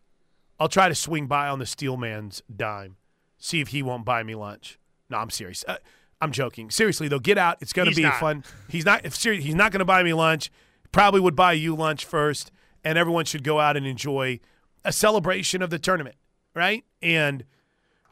I'll 0.59 0.67
try 0.69 0.89
to 0.89 0.95
swing 0.95 1.27
by 1.27 1.47
on 1.47 1.59
the 1.59 1.65
Steelman's 1.65 2.41
dime, 2.53 2.97
see 3.37 3.61
if 3.61 3.69
he 3.69 3.81
won't 3.81 4.05
buy 4.05 4.23
me 4.23 4.35
lunch. 4.35 4.77
No, 5.09 5.17
I'm 5.17 5.29
serious. 5.29 5.63
Uh, 5.67 5.77
I'm 6.21 6.31
joking. 6.31 6.69
Seriously 6.69 7.07
though, 7.07 7.19
get 7.19 7.37
out. 7.37 7.57
It's 7.61 7.73
going 7.73 7.85
to 7.85 7.91
He's 7.91 7.97
be 7.97 8.03
not. 8.03 8.19
fun. 8.19 8.43
He's 8.67 8.85
not. 8.85 9.05
If 9.05 9.15
serious, 9.15 9.45
he's 9.45 9.55
not 9.55 9.71
going 9.71 9.79
to 9.79 9.85
buy 9.85 10.03
me 10.03 10.13
lunch. 10.13 10.51
Probably 10.91 11.21
would 11.21 11.35
buy 11.35 11.53
you 11.53 11.75
lunch 11.75 12.03
first, 12.05 12.51
and 12.83 12.97
everyone 12.97 13.25
should 13.25 13.43
go 13.43 13.59
out 13.59 13.77
and 13.77 13.85
enjoy 13.87 14.39
a 14.83 14.91
celebration 14.91 15.61
of 15.61 15.69
the 15.69 15.79
tournament, 15.79 16.15
right? 16.53 16.83
And 17.01 17.45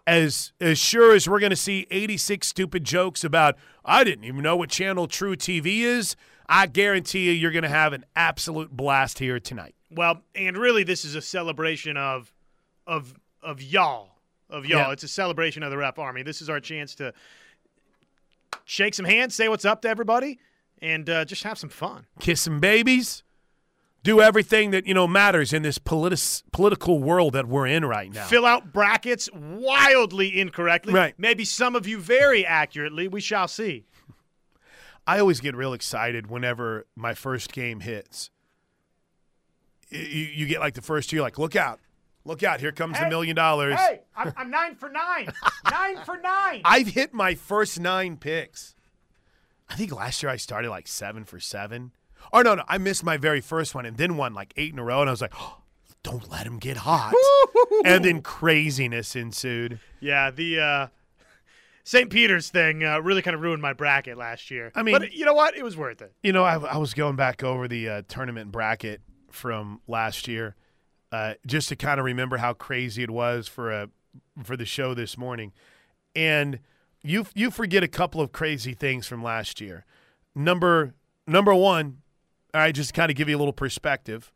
as 0.06 0.54
as 0.62 0.80
sure 0.80 1.14
as 1.14 1.28
we're 1.28 1.40
going 1.40 1.50
to 1.50 1.56
see 1.56 1.86
86 1.92 2.48
stupid 2.48 2.84
jokes 2.86 3.24
about 3.24 3.56
I 3.84 4.04
didn't 4.06 4.24
even 4.24 4.42
know 4.42 4.56
what 4.56 4.70
channel 4.70 5.08
truTV 5.08 5.66
is, 5.82 6.16
I 6.50 6.68
guarantee 6.68 7.26
you 7.26 7.32
you're 7.32 7.52
going 7.52 7.64
to 7.64 7.70
have 7.70 7.94
an 7.94 8.06
absolute 8.16 8.72
blast 8.72 9.20
here 9.20 9.40
tonight. 9.40 9.76
Well, 9.92 10.22
and 10.36 10.58
really, 10.58 10.84
this 10.84 11.06
is 11.06 11.16
a 11.16 11.22
celebration 11.22 11.98
of 11.98 12.34
of 12.86 13.14
of 13.42 13.62
y'all 13.62 14.18
of 14.50 14.66
y'all. 14.66 14.80
Yeah. 14.80 14.92
It's 14.92 15.04
a 15.04 15.08
celebration 15.08 15.64
of 15.64 15.72
the 15.72 15.78
rep 15.78 16.00
army. 16.00 16.24
This 16.24 16.42
is 16.42 16.50
our 16.50 16.60
chance 16.60 16.96
to 16.96 17.14
shake 18.66 18.94
some 18.94 19.06
hands, 19.06 19.36
say 19.36 19.50
what's 19.50 19.66
up 19.66 19.82
to 19.84 19.90
everybody, 19.90 20.40
and 20.82 21.10
uh, 21.10 21.26
just 21.26 21.44
have 21.44 21.58
some 21.58 21.70
fun. 21.70 22.06
Kiss 22.20 22.42
some 22.42 22.60
babies. 22.60 23.24
Do 24.04 24.22
everything 24.22 24.72
that 24.72 24.88
you 24.88 24.94
know 24.94 25.08
matters 25.08 25.52
in 25.52 25.64
this 25.64 25.78
politi- 25.78 26.44
political 26.54 27.00
world 27.00 27.34
that 27.34 27.46
we're 27.48 27.68
in 27.68 27.84
right 27.84 28.12
now. 28.12 28.26
Fill 28.26 28.46
out 28.46 28.72
brackets 28.72 29.30
wildly 29.34 30.40
incorrectly. 30.40 30.94
Right. 30.94 31.14
Maybe 31.18 31.44
some 31.44 31.76
of 31.76 31.86
you 31.88 32.00
very 32.00 32.46
accurately. 32.46 33.08
We 33.10 33.20
shall 33.20 33.50
see. 33.50 33.86
I 35.08 35.20
always 35.20 35.40
get 35.40 35.56
real 35.56 35.72
excited 35.72 36.30
whenever 36.30 36.86
my 36.94 37.14
first 37.14 37.54
game 37.54 37.80
hits. 37.80 38.30
You, 39.90 40.00
you 40.00 40.46
get 40.48 40.60
like 40.60 40.74
the 40.74 40.82
first 40.82 41.14
year, 41.14 41.22
like, 41.22 41.40
look 41.40 41.56
out, 41.56 41.80
look 42.26 42.44
out, 42.44 42.60
here 42.60 42.74
comes 42.74 42.98
the 42.98 43.06
Hey, 43.06 43.10
million 43.10 43.34
dollars. 43.34 43.80
Hey, 43.80 44.02
I'm, 44.18 44.34
I'm 44.36 44.52
nine 44.52 44.76
for 44.76 44.90
nine. 44.90 45.30
nine 45.72 46.04
for 46.04 46.18
nine. 46.18 46.62
I've 46.66 46.88
hit 46.88 47.14
my 47.14 47.36
first 47.36 47.80
nine 47.80 48.18
picks. 48.18 48.76
I 49.70 49.76
think 49.76 49.96
last 49.96 50.22
year 50.22 50.30
I 50.30 50.36
started 50.36 50.70
like 50.70 50.90
seven 50.90 51.24
for 51.24 51.40
seven. 51.40 51.94
Or 52.34 52.44
no, 52.44 52.56
no, 52.56 52.64
I 52.68 52.78
missed 52.78 53.06
my 53.06 53.16
very 53.16 53.40
first 53.40 53.74
one 53.74 53.86
and 53.86 53.96
then 53.96 54.18
won 54.18 54.34
like 54.34 54.54
eight 54.58 54.74
in 54.74 54.80
a 54.80 54.84
row, 54.84 55.00
and 55.00 55.10
I 55.10 55.14
was 55.14 55.22
like, 55.22 55.34
oh, 55.38 55.60
don't 56.04 56.30
let 56.30 56.46
him 56.46 56.58
get 56.58 56.78
hot. 56.78 57.14
and 57.86 58.04
then 58.04 58.22
craziness 58.22 59.16
ensued. 59.16 59.80
Yeah, 60.02 60.32
the 60.32 60.60
uh, 60.60 60.88
St. 61.88 62.10
Peter's 62.10 62.50
thing 62.50 62.84
uh, 62.84 63.00
really 63.00 63.22
kind 63.22 63.34
of 63.34 63.40
ruined 63.40 63.62
my 63.62 63.72
bracket 63.72 64.18
last 64.18 64.52
year. 64.52 64.74
I 64.76 64.84
mean- 64.84 65.00
but 65.00 65.14
you 65.14 65.24
know 65.24 65.34
what? 65.34 65.56
It 65.56 65.64
was 65.64 65.78
worth 65.78 66.02
it. 66.02 66.12
You 66.22 66.34
know, 66.34 66.44
I, 66.44 66.58
I 66.58 66.76
was 66.76 66.94
going 66.94 67.16
back 67.16 67.46
over 67.46 67.66
the 67.66 67.88
uh, 67.88 68.02
tournament 68.10 68.52
bracket 68.52 69.00
from 69.32 69.80
last 69.88 70.28
year, 70.28 70.58
uh, 71.14 71.36
just 71.46 71.70
to 71.70 71.78
kind 71.78 71.98
of 71.98 72.06
remember 72.06 72.36
how 72.36 72.52
crazy 72.52 73.04
it 73.04 73.10
was 73.10 73.48
for 73.48 73.72
a 73.72 73.90
for 74.44 74.58
the 74.58 74.66
show 74.66 74.94
this 74.94 75.18
morning, 75.18 75.54
and 76.14 76.60
you 77.04 77.26
you 77.34 77.52
forget 77.52 77.84
a 77.84 77.88
couple 77.88 78.20
of 78.20 78.34
crazy 78.34 78.74
things 78.74 79.08
from 79.08 79.24
last 79.24 79.62
year. 79.62 79.86
Number 80.36 80.94
number 81.26 81.56
one, 81.56 82.00
all 82.54 82.60
right, 82.60 82.76
just 82.76 82.94
kind 82.94 83.10
of 83.10 83.16
give 83.16 83.30
you 83.30 83.38
a 83.38 83.40
little 83.40 83.54
perspective. 83.54 84.34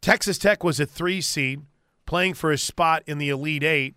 Texas 0.00 0.38
Tech 0.38 0.64
was 0.64 0.80
a 0.80 0.86
three 0.86 1.20
seed, 1.20 1.60
playing 2.06 2.32
for 2.32 2.50
a 2.50 2.56
spot 2.56 3.02
in 3.06 3.18
the 3.18 3.28
Elite 3.28 3.62
Eight. 3.64 3.96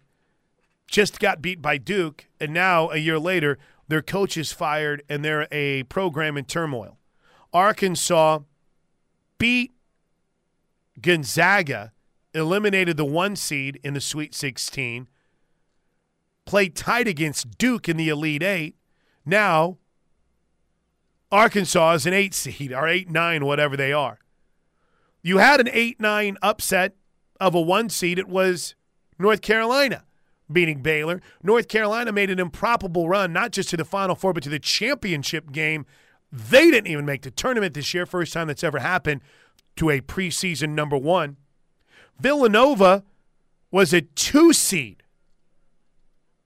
Just 0.88 1.20
got 1.20 1.42
beat 1.42 1.62
by 1.62 1.78
Duke, 1.78 2.28
and 2.40 2.54
now 2.54 2.90
a 2.90 2.98
year 2.98 3.20
later, 3.20 3.58
their 3.88 4.02
coach 4.02 4.38
is 4.38 4.52
fired 4.52 5.04
and 5.10 5.24
they're 5.24 5.48
a 5.52 5.84
program 5.84 6.38
in 6.38 6.46
turmoil. 6.46 6.98
Arkansas 7.54 8.40
beat 9.38 9.74
Gonzaga, 11.02 11.92
eliminated 12.34 12.98
the 12.98 13.06
one 13.06 13.36
seed 13.36 13.80
in 13.84 13.94
the 13.94 14.02
Sweet 14.02 14.34
16, 14.34 15.08
played 16.46 16.76
tight 16.76 17.08
against 17.08 17.58
Duke 17.58 17.88
in 17.88 17.98
the 17.98 18.10
Elite 18.10 18.44
Eight. 18.44 18.76
Now, 19.26 19.78
Arkansas 21.32 21.94
is 21.94 22.06
an 22.06 22.14
eight 22.14 22.34
seed 22.34 22.72
or 22.72 22.88
eight 22.88 23.10
nine, 23.10 23.46
whatever 23.46 23.76
they 23.76 23.92
are. 23.92 24.20
You 25.22 25.40
had 25.40 25.60
an 25.60 25.70
eight 25.72 26.00
nine 26.00 26.38
upset 26.42 26.96
of 27.40 27.54
a 27.54 27.62
one 27.62 27.90
seed. 27.90 28.18
It 28.18 28.30
was 28.30 28.76
North 29.20 29.42
Carolina 29.42 30.04
beating 30.52 30.82
Baylor. 30.82 31.22
North 31.44 31.68
Carolina 31.68 32.12
made 32.12 32.30
an 32.30 32.40
improbable 32.40 33.08
run, 33.08 33.34
not 33.34 33.52
just 33.52 33.70
to 33.70 33.78
the 33.78 33.86
Final 33.86 34.16
Four, 34.16 34.34
but 34.34 34.44
to 34.44 34.50
the 34.50 34.60
championship 34.60 35.52
game. 35.52 35.86
They 36.32 36.70
didn't 36.72 36.88
even 36.88 37.06
make 37.06 37.22
the 37.22 37.32
tournament 37.32 37.74
this 37.74 37.94
year, 37.94 38.06
first 38.06 38.34
time 38.34 38.48
that's 38.48 38.64
ever 38.64 38.80
happened 38.80 39.22
to 39.78 39.90
a 39.90 40.02
preseason 40.02 40.70
number 40.70 40.98
one. 40.98 41.38
Villanova 42.20 43.04
was 43.72 43.94
a 43.94 44.02
two 44.02 44.54
seed. 44.54 45.04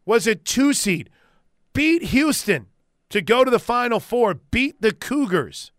Was 0.05 0.27
a 0.27 0.35
two 0.35 0.73
seed. 0.73 1.09
Beat 1.73 2.03
Houston 2.03 2.67
to 3.09 3.21
go 3.21 3.43
to 3.43 3.51
the 3.51 3.59
Final 3.59 3.99
Four, 3.99 4.35
beat 4.35 4.81
the 4.81 4.93
Cougars. 4.93 5.71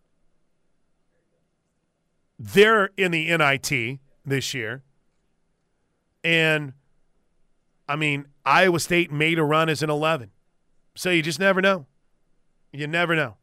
They're 2.39 2.91
in 2.97 3.13
the 3.13 3.37
NIT 3.37 4.01
this 4.25 4.55
year. 4.55 4.83
And 6.25 6.75
I 7.93 7.97
mean, 7.97 8.25
Iowa 8.47 8.81
State 8.81 9.13
made 9.13 9.39
a 9.39 9.45
run 9.45 9.69
as 9.69 9.83
an 9.83 9.91
11. 9.91 10.31
So 10.95 11.11
you 11.11 11.21
just 11.21 11.39
never 11.39 11.61
know. 11.61 11.85
You 12.73 12.87
never 12.87 13.15
know. 13.15 13.37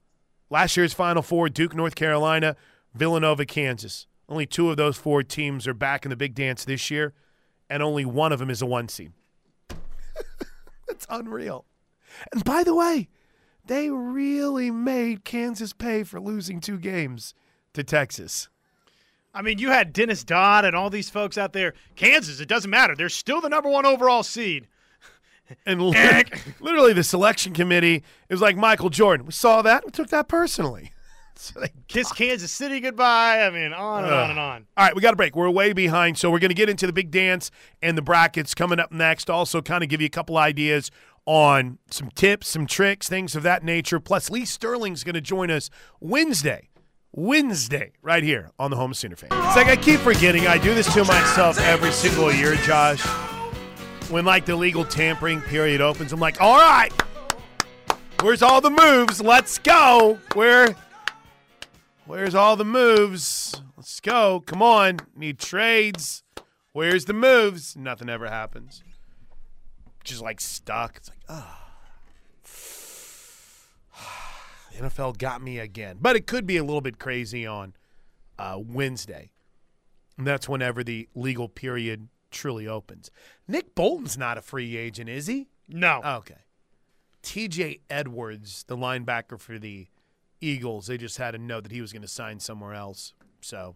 Last 0.50 0.76
year's 0.76 0.92
Final 0.92 1.22
Four, 1.22 1.50
Duke, 1.50 1.76
North 1.76 1.94
Carolina, 1.94 2.56
Villanova, 2.96 3.46
Kansas. 3.46 4.08
Only 4.28 4.48
two 4.48 4.72
of 4.72 4.78
those 4.78 4.98
four 4.98 5.22
teams 5.22 5.68
are 5.68 5.76
back 5.76 6.04
in 6.04 6.10
the 6.10 6.16
big 6.16 6.34
dance 6.34 6.66
this 6.66 6.90
year, 6.90 7.14
and 7.70 7.84
only 7.84 8.06
one 8.06 8.32
of 8.32 8.40
them 8.40 8.50
is 8.50 8.64
a 8.64 8.66
one 8.66 8.90
seed. 8.90 9.12
That's 10.88 11.06
unreal. 11.12 11.66
And 12.34 12.44
by 12.44 12.64
the 12.64 12.74
way, 12.74 13.08
they 13.68 13.92
really 13.92 14.72
made 14.72 15.26
Kansas 15.26 15.74
pay 15.74 16.04
for 16.04 16.20
losing 16.20 16.60
two 16.60 16.80
games 16.80 17.36
to 17.76 17.84
Texas. 17.84 18.50
I 19.39 19.41
mean, 19.41 19.58
you 19.58 19.69
had 19.69 19.93
Dennis 19.93 20.25
Dodd 20.25 20.65
and 20.65 20.75
all 20.75 20.89
these 20.89 21.10
folks 21.10 21.38
out 21.38 21.54
there. 21.54 21.73
Kansas, 21.95 22.41
it 22.41 22.49
doesn't 22.49 22.69
matter. 22.69 22.93
They're 22.93 23.08
still 23.08 23.39
the 23.39 23.47
number 23.47 23.69
one 23.69 23.86
overall 23.86 24.21
seed. 24.21 24.67
And 25.65 25.82
literally, 26.60 26.91
the 26.91 27.06
selection 27.06 27.54
committee 27.54 28.04
it 28.28 28.34
was 28.34 28.41
like 28.41 28.58
Michael 28.58 28.89
Jordan. 28.89 29.25
We 29.25 29.32
saw 29.32 29.62
that. 29.62 29.86
We 29.86 29.91
took 29.91 30.10
that 30.10 30.28
personally. 30.28 30.91
So 31.41 31.58
they 31.62 31.69
Kiss 31.88 32.12
Kansas 32.12 32.52
City 32.52 32.82
goodbye. 32.82 33.43
I 33.43 33.49
mean, 33.49 33.71
on 33.71 34.04
and 34.04 34.13
on 34.13 34.30
and 34.32 34.39
on. 34.39 34.67
All 34.75 34.86
right, 34.86 34.93
we 34.93 35.02
got 35.02 35.13
a 35.13 35.15
break. 35.15 35.38
We're 35.38 35.49
way 35.49 35.71
behind, 35.71 36.17
so 36.17 36.30
we're 36.30 36.39
going 36.39 36.49
to 36.49 36.54
get 36.54 36.67
into 36.67 36.86
the 36.86 36.91
big 36.91 37.12
dance 37.12 37.49
and 37.82 37.97
the 37.97 38.02
brackets 38.02 38.54
coming 38.54 38.78
up 38.78 38.91
next. 38.91 39.30
Also, 39.30 39.62
kind 39.62 39.82
of 39.82 39.89
give 39.89 40.02
you 40.02 40.08
a 40.08 40.10
couple 40.10 40.38
ideas 40.38 40.91
on 41.25 41.78
some 41.89 42.10
tips, 42.12 42.49
some 42.49 42.67
tricks, 42.67 43.08
things 43.08 43.38
of 43.38 43.43
that 43.43 43.63
nature. 43.63 44.02
Plus, 44.02 44.30
Lee 44.30 44.43
Sterling's 44.43 45.06
going 45.06 45.15
to 45.15 45.21
join 45.21 45.49
us 45.49 45.69
Wednesday. 46.02 46.68
Wednesday, 47.12 47.91
right 48.02 48.24
here 48.24 48.52
on 48.60 48.69
the 48.72 48.78
Home 48.78 48.93
Sooner 48.93 49.15
Fan. 49.15 49.30
It's 49.32 49.56
like 49.56 49.67
I 49.67 49.76
keep 49.76 50.00
forgetting. 50.00 50.48
I 50.48 50.58
do 50.58 50.76
this 50.76 50.91
to 50.93 51.04
myself 51.04 51.60
every 51.60 51.91
single 51.91 52.32
year, 52.32 52.56
Josh. 52.58 53.04
When 54.10 54.26
like 54.26 54.45
the 54.45 54.56
legal 54.56 54.86
tampering 54.86 55.41
period 55.41 55.82
opens, 55.82 56.13
I'm 56.13 56.19
like, 56.19 56.39
all 56.41 56.58
right, 56.58 56.91
where's 58.22 58.41
all 58.41 58.62
the 58.62 58.69
moves? 58.69 59.22
Let's 59.22 59.58
go. 59.60 60.19
Where? 60.34 60.76
Where's 62.06 62.36
all 62.36 62.56
the 62.56 62.65
moves? 62.65 63.62
Let's 63.78 64.00
go. 64.00 64.43
Come 64.45 64.62
on. 64.62 65.00
Need 65.15 65.39
trades. 65.39 66.24
Where's 66.74 67.06
the 67.06 67.13
moves? 67.13 67.76
Nothing 67.76 68.10
ever 68.10 68.28
happens. 68.28 68.84
Just 70.04 70.22
like 70.22 70.41
stuck. 70.41 70.98
It's 70.98 71.10
like, 71.10 71.19
ah. 71.30 71.56
The 71.65 71.68
NFL 74.80 75.18
got 75.18 75.42
me 75.42 75.60
again. 75.60 75.98
But 76.02 76.15
it 76.15 76.28
could 76.28 76.46
be 76.46 76.58
a 76.58 76.63
little 76.63 76.82
bit 76.82 77.00
crazy 77.00 77.46
on 77.46 77.74
uh, 78.38 78.58
Wednesday. 78.60 79.32
And 80.18 80.26
that's 80.26 80.50
whenever 80.50 80.84
the 80.84 81.08
legal 81.15 81.48
period 81.48 82.08
truly 82.32 82.68
opens. 82.68 83.10
Nick 83.48 83.76
Bolton's 83.76 84.18
not 84.18 84.38
a 84.38 84.42
free 84.42 84.78
agent, 84.78 85.10
is 85.10 85.28
he? 85.28 85.48
No. 85.68 86.02
Okay. 86.04 86.44
TJ 87.24 87.82
Edwards, 87.89 88.63
the 88.68 88.78
linebacker 88.78 89.39
for 89.39 89.60
the 89.60 89.88
Eagles, 90.42 90.88
they 90.88 90.98
just 90.98 91.18
had 91.18 91.36
a 91.36 91.38
note 91.38 91.63
that 91.63 91.72
he 91.72 91.82
was 91.82 91.92
going 91.92 92.02
to 92.02 92.08
sign 92.08 92.39
somewhere 92.39 92.74
else. 92.74 93.13
So, 93.42 93.76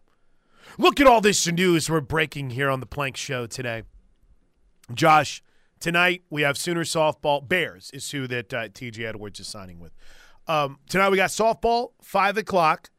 look 0.78 1.00
at 1.00 1.08
all 1.08 1.22
this 1.22 1.46
news 1.48 1.90
we're 1.90 2.02
breaking 2.02 2.52
here 2.52 2.70
on 2.70 2.80
the 2.80 2.86
Plank 2.86 3.18
Show 3.18 3.46
today. 3.48 3.84
Josh, 4.94 5.44
tonight 5.80 6.24
we 6.30 6.42
have 6.44 6.58
Sooner 6.58 6.84
softball. 6.84 7.46
Bears 7.46 7.92
is 7.94 8.10
who 8.12 8.28
that 8.28 8.54
uh, 8.54 8.68
TJ 8.70 9.06
Edwards 9.06 9.40
is 9.40 9.48
signing 9.48 9.80
with. 9.80 9.94
Um, 10.48 10.80
tonight 10.90 11.10
we 11.10 11.18
got 11.18 11.30
softball, 11.30 11.92
5 12.02 12.38
o'clock. 12.38 12.90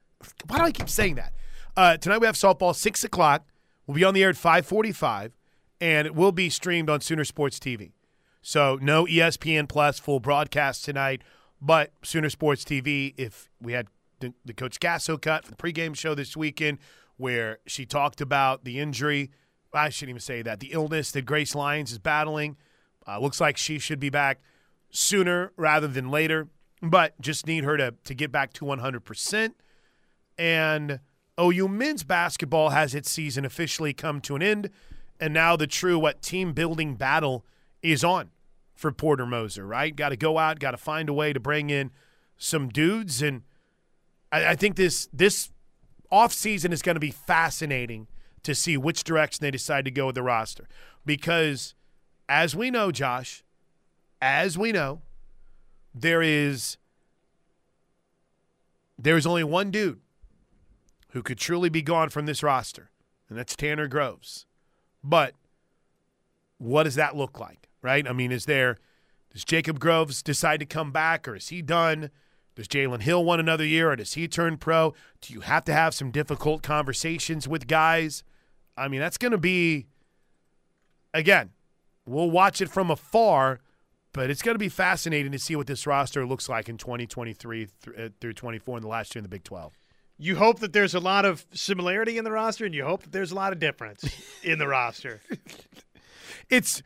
Why 0.46 0.58
do 0.58 0.64
I 0.64 0.72
keep 0.72 0.88
saying 0.88 1.16
that? 1.16 1.32
Uh, 1.76 1.96
tonight 1.96 2.18
we 2.18 2.26
have 2.26 2.36
softball, 2.36 2.74
6 2.74 3.04
o'clock. 3.04 3.46
We'll 3.86 3.96
be 3.96 4.04
on 4.04 4.14
the 4.14 4.22
air 4.22 4.30
at 4.30 4.36
545, 4.36 5.36
and 5.80 6.06
it 6.06 6.14
will 6.14 6.32
be 6.32 6.48
streamed 6.48 6.88
on 6.88 7.00
Sooner 7.02 7.24
Sports 7.24 7.58
TV. 7.58 7.92
So 8.40 8.78
no 8.80 9.04
ESPN 9.04 9.68
Plus 9.68 9.98
full 9.98 10.20
broadcast 10.20 10.84
tonight, 10.84 11.22
but 11.60 11.92
Sooner 12.02 12.30
Sports 12.30 12.64
TV. 12.64 13.12
If 13.16 13.50
we 13.60 13.72
had 13.72 13.88
the, 14.20 14.32
the 14.44 14.54
Coach 14.54 14.80
Gasso 14.80 15.20
cut 15.20 15.44
for 15.44 15.50
the 15.50 15.56
pregame 15.56 15.94
show 15.96 16.14
this 16.14 16.36
weekend, 16.36 16.78
where 17.16 17.58
she 17.66 17.84
talked 17.84 18.20
about 18.20 18.64
the 18.64 18.78
injury, 18.80 19.30
I 19.72 19.90
shouldn't 19.90 20.10
even 20.10 20.20
say 20.20 20.40
that, 20.42 20.60
the 20.60 20.72
illness 20.72 21.10
that 21.12 21.22
Grace 21.22 21.54
Lyons 21.54 21.92
is 21.92 21.98
battling. 21.98 22.56
Uh, 23.06 23.18
looks 23.18 23.40
like 23.40 23.58
she 23.58 23.78
should 23.78 24.00
be 24.00 24.08
back 24.08 24.40
sooner 24.90 25.52
rather 25.56 25.88
than 25.88 26.10
later, 26.10 26.48
but 26.90 27.20
just 27.20 27.46
need 27.46 27.64
her 27.64 27.76
to 27.76 27.94
to 28.04 28.14
get 28.14 28.30
back 28.32 28.52
to 28.54 28.64
100 28.64 29.00
percent. 29.00 29.56
And 30.38 31.00
OU 31.40 31.68
men's 31.68 32.04
basketball 32.04 32.70
has 32.70 32.94
its 32.94 33.10
season 33.10 33.44
officially 33.44 33.92
come 33.92 34.20
to 34.22 34.36
an 34.36 34.42
end, 34.42 34.70
and 35.20 35.34
now 35.34 35.56
the 35.56 35.66
true 35.66 35.98
what 35.98 36.22
team 36.22 36.52
building 36.52 36.94
battle 36.94 37.44
is 37.82 38.04
on 38.04 38.30
for 38.74 38.92
Porter 38.92 39.26
Moser, 39.26 39.66
right? 39.66 39.94
Got 39.94 40.10
to 40.10 40.16
go 40.16 40.38
out, 40.38 40.58
got 40.58 40.72
to 40.72 40.76
find 40.76 41.08
a 41.08 41.12
way 41.12 41.32
to 41.32 41.40
bring 41.40 41.70
in 41.70 41.90
some 42.36 42.68
dudes, 42.68 43.22
and 43.22 43.42
I, 44.32 44.48
I 44.48 44.54
think 44.56 44.76
this 44.76 45.08
this 45.12 45.50
offseason 46.12 46.72
is 46.72 46.82
going 46.82 46.96
to 46.96 47.00
be 47.00 47.10
fascinating 47.10 48.08
to 48.42 48.54
see 48.54 48.76
which 48.76 49.04
direction 49.04 49.42
they 49.42 49.50
decide 49.50 49.84
to 49.84 49.90
go 49.90 50.06
with 50.06 50.14
the 50.14 50.22
roster, 50.22 50.68
because 51.04 51.74
as 52.28 52.54
we 52.54 52.70
know, 52.70 52.90
Josh, 52.90 53.44
as 54.20 54.56
we 54.56 54.72
know, 54.72 55.02
there 55.94 56.22
is 56.22 56.76
there 58.98 59.16
is 59.16 59.26
only 59.26 59.44
one 59.44 59.70
dude 59.70 60.00
who 61.10 61.22
could 61.22 61.38
truly 61.38 61.68
be 61.68 61.82
gone 61.82 62.08
from 62.08 62.26
this 62.26 62.42
roster, 62.42 62.90
and 63.28 63.38
that's 63.38 63.54
Tanner 63.54 63.86
Groves. 63.86 64.46
But 65.02 65.34
what 66.58 66.84
does 66.84 66.94
that 66.96 67.16
look 67.16 67.38
like, 67.38 67.68
right? 67.82 68.06
I 68.08 68.12
mean, 68.12 68.32
is 68.32 68.46
there 68.46 68.78
does 69.32 69.44
Jacob 69.44 69.78
Groves 69.80 70.22
decide 70.22 70.60
to 70.60 70.66
come 70.66 70.92
back, 70.92 71.26
or 71.26 71.34
is 71.36 71.48
he 71.48 71.62
done? 71.62 72.10
Does 72.54 72.68
Jalen 72.68 73.02
Hill 73.02 73.24
want 73.24 73.40
another 73.40 73.64
year, 73.64 73.90
or 73.90 73.96
does 73.96 74.14
he 74.14 74.28
turn 74.28 74.56
pro? 74.58 74.94
Do 75.20 75.34
you 75.34 75.40
have 75.40 75.64
to 75.64 75.72
have 75.72 75.92
some 75.92 76.12
difficult 76.12 76.62
conversations 76.62 77.48
with 77.48 77.66
guys? 77.66 78.22
I 78.76 78.86
mean, 78.88 79.00
that's 79.00 79.18
going 79.18 79.32
to 79.32 79.38
be 79.38 79.86
again. 81.12 81.50
We'll 82.06 82.30
watch 82.30 82.60
it 82.60 82.70
from 82.70 82.90
afar, 82.90 83.60
but 84.14 84.30
it's 84.30 84.40
going 84.40 84.54
to 84.54 84.58
be 84.58 84.70
fascinating 84.70 85.32
to 85.32 85.38
see 85.38 85.54
what 85.56 85.66
this 85.66 85.86
roster 85.86 86.24
looks 86.24 86.48
like 86.48 86.70
in 86.70 86.78
2023 86.78 87.66
th- 87.66 87.98
uh, 87.98 88.08
through 88.20 88.32
24 88.32 88.78
in 88.78 88.82
the 88.82 88.88
last 88.88 89.14
year 89.14 89.20
in 89.20 89.24
the 89.24 89.28
Big 89.28 89.44
12. 89.44 89.76
You 90.16 90.36
hope 90.36 90.60
that 90.60 90.72
there's 90.72 90.94
a 90.94 91.00
lot 91.00 91.24
of 91.24 91.44
similarity 91.52 92.16
in 92.16 92.24
the 92.24 92.30
roster, 92.30 92.64
and 92.64 92.74
you 92.74 92.84
hope 92.84 93.02
that 93.02 93.12
there's 93.12 93.32
a 93.32 93.34
lot 93.34 93.52
of 93.52 93.58
difference 93.58 94.04
in 94.42 94.58
the 94.58 94.68
roster. 94.68 95.20
It's 96.48 96.82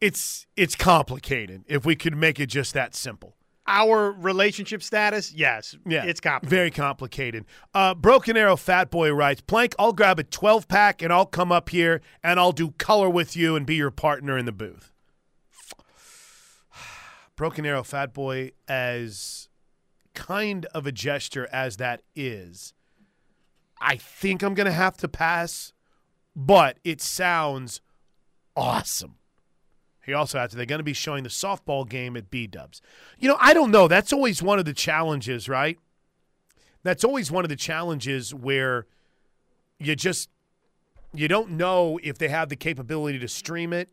it's 0.00 0.46
it's 0.56 0.74
complicated. 0.74 1.64
If 1.68 1.84
we 1.84 1.94
could 1.94 2.16
make 2.16 2.40
it 2.40 2.46
just 2.46 2.74
that 2.74 2.94
simple. 2.94 3.36
Our 3.64 4.10
relationship 4.10 4.82
status, 4.82 5.32
yes, 5.32 5.76
Yeah, 5.86 6.04
it's 6.04 6.20
complicated. 6.20 6.50
Very 6.50 6.70
complicated. 6.72 7.44
Uh, 7.72 7.94
Broken 7.94 8.36
Arrow 8.36 8.56
Fat 8.56 8.90
Boy 8.90 9.12
writes, 9.12 9.40
Plank, 9.40 9.76
I'll 9.78 9.92
grab 9.92 10.18
a 10.18 10.24
12 10.24 10.66
pack 10.66 11.00
and 11.00 11.12
I'll 11.12 11.26
come 11.26 11.52
up 11.52 11.68
here 11.68 12.00
and 12.24 12.40
I'll 12.40 12.50
do 12.50 12.72
color 12.72 13.08
with 13.08 13.36
you 13.36 13.54
and 13.54 13.64
be 13.64 13.76
your 13.76 13.92
partner 13.92 14.36
in 14.36 14.46
the 14.46 14.52
booth. 14.52 14.91
Broken 17.42 17.66
Arrow 17.66 17.82
Fat 17.82 18.14
Boy, 18.14 18.52
as 18.68 19.48
kind 20.14 20.64
of 20.66 20.86
a 20.86 20.92
gesture 20.92 21.48
as 21.50 21.76
that 21.78 22.02
is, 22.14 22.72
I 23.80 23.96
think 23.96 24.44
I'm 24.44 24.54
going 24.54 24.66
to 24.66 24.70
have 24.70 24.96
to 24.98 25.08
pass, 25.08 25.72
but 26.36 26.78
it 26.84 27.00
sounds 27.00 27.80
awesome. 28.54 29.16
He 30.06 30.12
also 30.12 30.38
adds, 30.38 30.54
"Are 30.54 30.56
they're 30.56 30.66
going 30.66 30.78
to 30.78 30.84
be 30.84 30.92
showing 30.92 31.24
the 31.24 31.30
softball 31.30 31.88
game 31.88 32.16
at 32.16 32.30
B 32.30 32.46
Dubs. 32.46 32.80
You 33.18 33.26
know, 33.26 33.36
I 33.40 33.54
don't 33.54 33.72
know. 33.72 33.88
That's 33.88 34.12
always 34.12 34.40
one 34.40 34.60
of 34.60 34.64
the 34.64 34.72
challenges, 34.72 35.48
right? 35.48 35.80
That's 36.84 37.02
always 37.02 37.32
one 37.32 37.44
of 37.44 37.48
the 37.48 37.56
challenges 37.56 38.32
where 38.32 38.86
you 39.80 39.96
just 39.96 40.30
you 41.12 41.26
don't 41.26 41.50
know 41.50 41.98
if 42.04 42.18
they 42.18 42.28
have 42.28 42.50
the 42.50 42.56
capability 42.56 43.18
to 43.18 43.26
stream 43.26 43.72
it. 43.72 43.90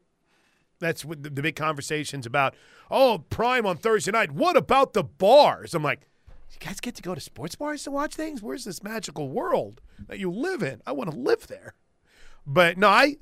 That's 0.79 1.03
what 1.03 1.23
the, 1.23 1.29
the 1.29 1.41
big 1.41 1.55
conversations 1.55 2.25
about. 2.25 2.55
Oh, 2.89 3.25
Prime 3.29 3.65
on 3.65 3.77
Thursday 3.77 4.11
night. 4.11 4.31
What 4.31 4.55
about 4.55 4.93
the 4.93 5.03
bars? 5.03 5.73
I'm 5.73 5.83
like, 5.83 6.07
you 6.51 6.57
guys 6.59 6.79
get 6.79 6.95
to 6.95 7.01
go 7.01 7.13
to 7.13 7.21
sports 7.21 7.55
bars 7.55 7.83
to 7.83 7.91
watch 7.91 8.15
things? 8.15 8.41
Where's 8.41 8.65
this 8.65 8.81
magical 8.81 9.29
world 9.29 9.81
that 10.07 10.19
you 10.19 10.31
live 10.31 10.63
in? 10.63 10.81
I 10.85 10.91
want 10.93 11.11
to 11.11 11.17
live 11.17 11.47
there. 11.47 11.73
But 12.45 12.77
no, 12.77 12.87
I 12.87 13.17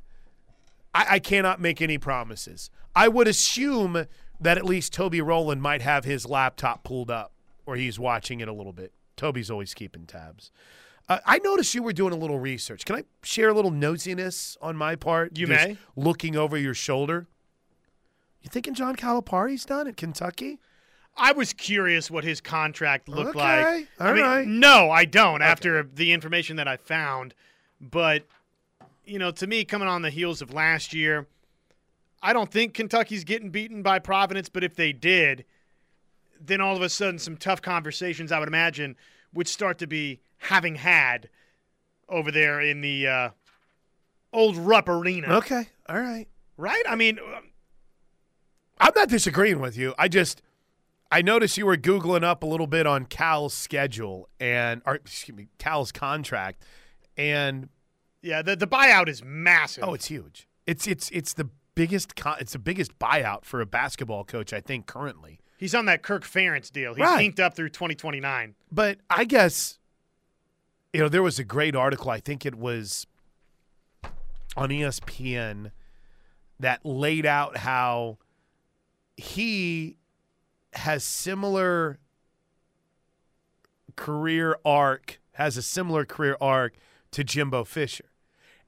I, 0.93 1.05
I 1.11 1.19
cannot 1.19 1.59
make 1.59 1.81
any 1.81 1.97
promises. 1.97 2.69
I 2.95 3.07
would 3.07 3.27
assume 3.27 4.05
that 4.39 4.57
at 4.57 4.65
least 4.65 4.93
Toby 4.93 5.21
Rowland 5.21 5.61
might 5.61 5.81
have 5.81 6.05
his 6.05 6.25
laptop 6.25 6.83
pulled 6.83 7.11
up 7.11 7.33
or 7.65 7.75
he's 7.75 7.99
watching 7.99 8.39
it 8.39 8.47
a 8.47 8.53
little 8.53 8.73
bit. 8.73 8.93
Toby's 9.15 9.51
always 9.51 9.73
keeping 9.73 10.05
tabs. 10.05 10.51
Uh, 11.09 11.19
I 11.25 11.39
noticed 11.39 11.73
you 11.73 11.83
were 11.83 11.93
doing 11.93 12.13
a 12.13 12.17
little 12.17 12.39
research. 12.39 12.85
Can 12.85 12.95
I 12.97 13.03
share 13.23 13.49
a 13.49 13.53
little 13.53 13.71
nosiness 13.71 14.57
on 14.61 14.75
my 14.75 14.95
part? 14.95 15.37
You 15.37 15.47
Just 15.47 15.67
may. 15.67 15.77
Looking 15.95 16.35
over 16.35 16.57
your 16.57 16.73
shoulder. 16.73 17.27
You 18.41 18.49
thinking 18.49 18.73
John 18.73 18.95
Calipari's 18.95 19.65
done 19.65 19.87
at 19.87 19.97
Kentucky? 19.97 20.59
I 21.15 21.31
was 21.31 21.51
curious 21.51 22.11
what 22.11 22.23
his 22.23 22.39
contract 22.41 23.09
looked 23.09 23.35
Okay, 23.35 23.39
like. 23.39 23.87
I 23.99 24.07
all 24.07 24.13
mean, 24.13 24.23
right. 24.23 24.47
No, 24.47 24.91
I 24.91 25.05
don't. 25.05 25.41
After 25.41 25.83
the 25.83 26.11
information 26.11 26.57
that 26.57 26.67
I 26.67 26.77
found, 26.77 27.33
but 27.81 28.23
you 29.03 29.17
know, 29.17 29.31
to 29.31 29.47
me, 29.47 29.65
coming 29.65 29.87
on 29.87 30.01
the 30.01 30.09
heels 30.09 30.41
of 30.41 30.53
last 30.53 30.93
year, 30.93 31.25
I 32.21 32.33
don't 32.33 32.51
think 32.51 32.73
Kentucky's 32.73 33.23
getting 33.23 33.49
beaten 33.49 33.81
by 33.81 33.99
Providence. 33.99 34.49
But 34.49 34.63
if 34.63 34.75
they 34.75 34.93
did, 34.93 35.45
then 36.39 36.61
all 36.61 36.75
of 36.75 36.81
a 36.81 36.89
sudden, 36.89 37.17
some 37.17 37.37
tough 37.37 37.61
conversations, 37.61 38.31
I 38.31 38.39
would 38.39 38.47
imagine, 38.47 38.95
would 39.33 39.47
start 39.47 39.79
to 39.79 39.87
be 39.87 40.19
having 40.37 40.75
had 40.75 41.29
over 42.09 42.31
there 42.31 42.61
in 42.61 42.81
the 42.81 43.07
uh, 43.07 43.29
old 44.31 44.55
Rupp 44.55 44.87
Arena. 44.87 45.37
Okay, 45.37 45.67
all 45.89 45.99
right. 45.99 46.27
Right? 46.57 46.83
I 46.87 46.95
mean, 46.95 47.19
I'm 48.79 48.91
not 48.95 49.09
disagreeing 49.09 49.59
with 49.59 49.77
you. 49.77 49.93
I 49.97 50.07
just 50.07 50.41
I 51.11 51.21
noticed 51.21 51.57
you 51.57 51.65
were 51.65 51.77
googling 51.77 52.23
up 52.23 52.43
a 52.43 52.45
little 52.45 52.67
bit 52.67 52.85
on 52.85 53.05
Cal's 53.05 53.53
schedule 53.53 54.29
and 54.39 54.81
or 54.85 54.95
excuse 54.95 55.35
me, 55.37 55.47
Cal's 55.57 55.91
contract 55.91 56.63
and 57.17 57.69
yeah, 58.21 58.41
the 58.41 58.55
the 58.55 58.67
buyout 58.67 59.07
is 59.07 59.23
massive. 59.23 59.83
oh, 59.83 59.93
it's 59.93 60.07
huge. 60.07 60.47
It's 60.65 60.85
it's 60.87 61.09
it's 61.11 61.33
the 61.33 61.49
biggest 61.75 62.15
con- 62.15 62.37
it's 62.39 62.53
the 62.53 62.59
biggest 62.59 62.97
buyout 62.99 63.45
for 63.45 63.61
a 63.61 63.65
basketball 63.65 64.23
coach 64.23 64.51
I 64.53 64.59
think 64.61 64.85
currently. 64.85 65.39
He's 65.57 65.73
on 65.73 65.85
that 65.85 66.03
Kirk 66.03 66.23
Ferentz 66.23 66.71
deal. 66.71 66.93
He's 66.93 67.01
Right. 67.03 67.25
inked 67.25 67.39
up 67.39 67.55
through 67.55 67.69
2029. 67.69 68.53
But 68.71 68.99
I 69.09 69.23
guess 69.25 69.79
you 70.93 70.99
know 70.99 71.09
there 71.09 71.23
was 71.23 71.39
a 71.39 71.43
great 71.43 71.75
article. 71.75 72.09
I 72.11 72.19
think 72.19 72.45
it 72.45 72.55
was 72.55 73.07
on 74.55 74.69
ESPN 74.69 75.71
that 76.59 76.83
laid 76.85 77.25
out 77.25 77.57
how 77.57 78.17
he 79.17 79.97
has 80.73 81.03
similar 81.03 81.99
career 83.95 84.57
arc 84.63 85.19
has 85.33 85.57
a 85.57 85.61
similar 85.61 86.05
career 86.05 86.37
arc 86.39 86.75
to 87.11 87.23
Jimbo 87.23 87.63
Fisher. 87.63 88.05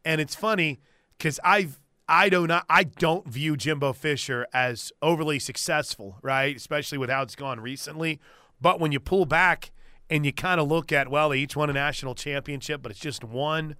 And 0.03 0.19
it's 0.19 0.35
funny 0.35 0.79
cuz 1.19 1.39
I've 1.43 1.79
I 2.07 2.29
do 2.29 2.47
not 2.47 2.65
I 2.67 2.83
don't 2.83 3.27
view 3.27 3.55
Jimbo 3.55 3.93
Fisher 3.93 4.47
as 4.51 4.91
overly 5.01 5.37
successful, 5.39 6.17
right? 6.23 6.55
Especially 6.55 6.97
with 6.97 7.09
how 7.09 7.21
it's 7.21 7.35
gone 7.35 7.59
recently. 7.59 8.19
But 8.59 8.79
when 8.79 8.91
you 8.91 8.99
pull 8.99 9.25
back 9.25 9.71
and 10.09 10.25
you 10.25 10.33
kind 10.33 10.59
of 10.59 10.67
look 10.67 10.91
at 10.91 11.09
well, 11.09 11.29
they 11.29 11.37
each 11.37 11.55
won 11.55 11.69
a 11.69 11.73
national 11.73 12.15
championship, 12.15 12.81
but 12.81 12.91
it's 12.91 12.99
just 12.99 13.23
one. 13.23 13.75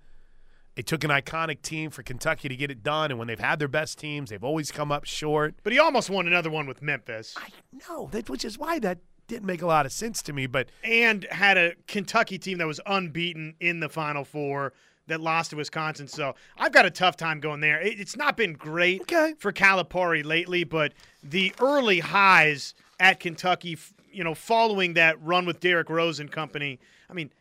It 0.79 0.85
took 0.87 1.03
an 1.03 1.09
iconic 1.09 1.61
team 1.61 1.89
for 1.89 2.03
Kentucky 2.03 2.47
to 2.47 2.55
get 2.55 2.71
it 2.71 2.83
done, 2.83 3.11
and 3.11 3.19
when 3.19 3.27
they've 3.27 3.37
had 3.37 3.59
their 3.59 3.67
best 3.67 3.99
teams, 3.99 4.29
they've 4.29 4.45
always 4.45 4.71
come 4.71 4.93
up 4.93 5.03
short. 5.03 5.55
But 5.61 5.73
he 5.73 5.79
almost 5.79 6.09
won 6.09 6.25
another 6.25 6.49
one 6.49 6.67
with 6.67 6.81
Memphis 6.81 7.35
I 7.37 7.49
know 7.89 8.07
that, 8.13 8.29
which 8.29 8.45
is 8.45 8.57
why 8.57 8.79
that 8.79 8.99
didn't 9.27 9.45
make 9.45 9.61
a 9.61 9.67
lot 9.67 9.85
of 9.85 9.91
sense 9.91 10.21
to 10.21 10.31
me. 10.31 10.47
But 10.47 10.69
and 10.85 11.25
had 11.31 11.57
a 11.57 11.73
Kentucky 11.87 12.37
team 12.39 12.59
that 12.59 12.65
was 12.65 12.79
unbeaten 12.85 13.55
in 13.59 13.81
the 13.81 13.89
Final 13.89 14.23
Four 14.23 14.71
that 15.07 15.19
lost 15.19 15.49
to 15.49 15.57
Wisconsin. 15.57 16.07
So 16.07 16.35
I've 16.57 16.71
got 16.71 16.85
a 16.85 16.89
tough 16.91 17.17
time 17.17 17.41
going 17.41 17.59
there. 17.59 17.81
It- 17.81 17.99
It's 17.99 18.15
not 18.15 18.37
been 18.37 18.53
great 18.53 19.01
Okay. 19.01 19.33
for 19.37 19.51
Calipari 19.51 20.23
lately, 20.23 20.63
but 20.63 20.93
the 21.21 21.51
early 21.59 21.99
highs 21.99 22.73
at 23.01 23.19
Kentucky, 23.19 23.77
you 24.13 24.23
know, 24.23 24.33
following 24.33 24.93
that 24.93 25.21
run 25.21 25.45
with 25.45 25.59
Derrick 25.59 25.89
Rose 25.89 26.21
and 26.21 26.31
company. 26.31 26.79
I 27.09 27.13
mean, 27.13 27.31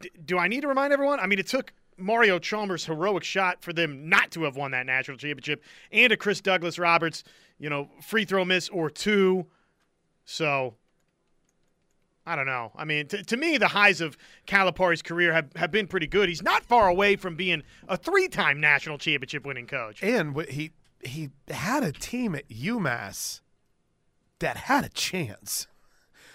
d- 0.00 0.10
do 0.22 0.36
I 0.38 0.48
need 0.48 0.60
to 0.60 0.68
remind 0.68 0.92
everyone? 0.92 1.18
I 1.18 1.26
mean, 1.26 1.38
it 1.38 1.46
took 1.46 1.72
Mario 1.98 2.38
Chalmers' 2.38 2.84
heroic 2.84 3.24
shot 3.24 3.62
for 3.62 3.72
them 3.72 4.08
not 4.08 4.30
to 4.32 4.44
have 4.44 4.56
won 4.56 4.70
that 4.70 4.86
national 4.86 5.16
championship, 5.18 5.62
and 5.92 6.12
a 6.12 6.16
Chris 6.16 6.40
Douglas 6.40 6.78
Roberts, 6.78 7.24
you 7.58 7.68
know, 7.68 7.90
free 8.00 8.24
throw 8.24 8.44
miss 8.44 8.68
or 8.68 8.88
two. 8.88 9.46
So 10.24 10.74
I 12.26 12.36
don't 12.36 12.46
know. 12.46 12.72
I 12.76 12.84
mean, 12.84 13.06
t- 13.08 13.22
to 13.22 13.36
me, 13.38 13.56
the 13.56 13.68
highs 13.68 14.02
of 14.02 14.18
Calipari's 14.46 15.00
career 15.00 15.32
have, 15.32 15.48
have 15.56 15.70
been 15.70 15.86
pretty 15.86 16.06
good. 16.06 16.28
He's 16.28 16.42
not 16.42 16.62
far 16.62 16.86
away 16.88 17.16
from 17.16 17.36
being 17.36 17.62
a 17.88 17.96
three-time 17.96 18.60
national 18.60 18.98
championship 18.98 19.46
winning 19.46 19.66
coach. 19.66 20.02
and 20.02 20.38
he 20.48 20.72
he 21.02 21.30
had 21.48 21.82
a 21.84 21.92
team 21.92 22.34
at 22.34 22.48
UMass 22.48 23.40
that 24.40 24.56
had 24.56 24.84
a 24.84 24.88
chance. 24.88 25.68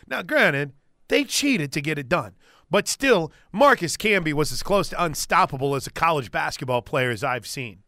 Now, 0.08 0.22
granted, 0.22 0.74
they 1.10 1.26
cheated 1.26 1.72
to 1.74 1.82
get 1.82 2.00
it 2.00 2.10
done, 2.10 2.34
but 2.74 2.88
still, 2.88 3.32
Marcus 3.52 3.96
Camby 3.96 4.34
was 4.34 4.52
as 4.52 4.64
close 4.64 4.90
to 4.90 5.04
unstoppable 5.04 5.76
as 5.76 5.86
a 5.86 5.92
college 5.92 6.32
basketball 6.32 6.82
player 6.82 7.12
as 7.12 7.24
I've 7.24 7.46
seen. 7.46 7.84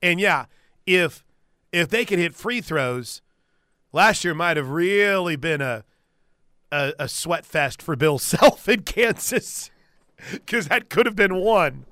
And 0.00 0.18
yeah, 0.18 0.46
if 0.86 1.22
if 1.72 1.90
they 1.90 2.06
could 2.06 2.18
hit 2.18 2.34
free 2.34 2.62
throws, 2.62 3.20
last 3.92 4.24
year 4.24 4.32
might 4.32 4.56
have 4.56 4.70
really 4.70 5.36
been 5.36 5.60
a 5.60 5.84
a, 6.72 6.94
a 7.00 7.06
sweat 7.06 7.44
fest 7.44 7.82
for 7.82 7.96
Bill 7.96 8.18
Self 8.38 8.66
in 8.66 8.84
Kansas 8.84 9.70
because 10.32 10.68
that 10.68 10.88
could 10.88 11.04
have 11.04 11.16
been 11.16 11.34
one. 11.34 11.84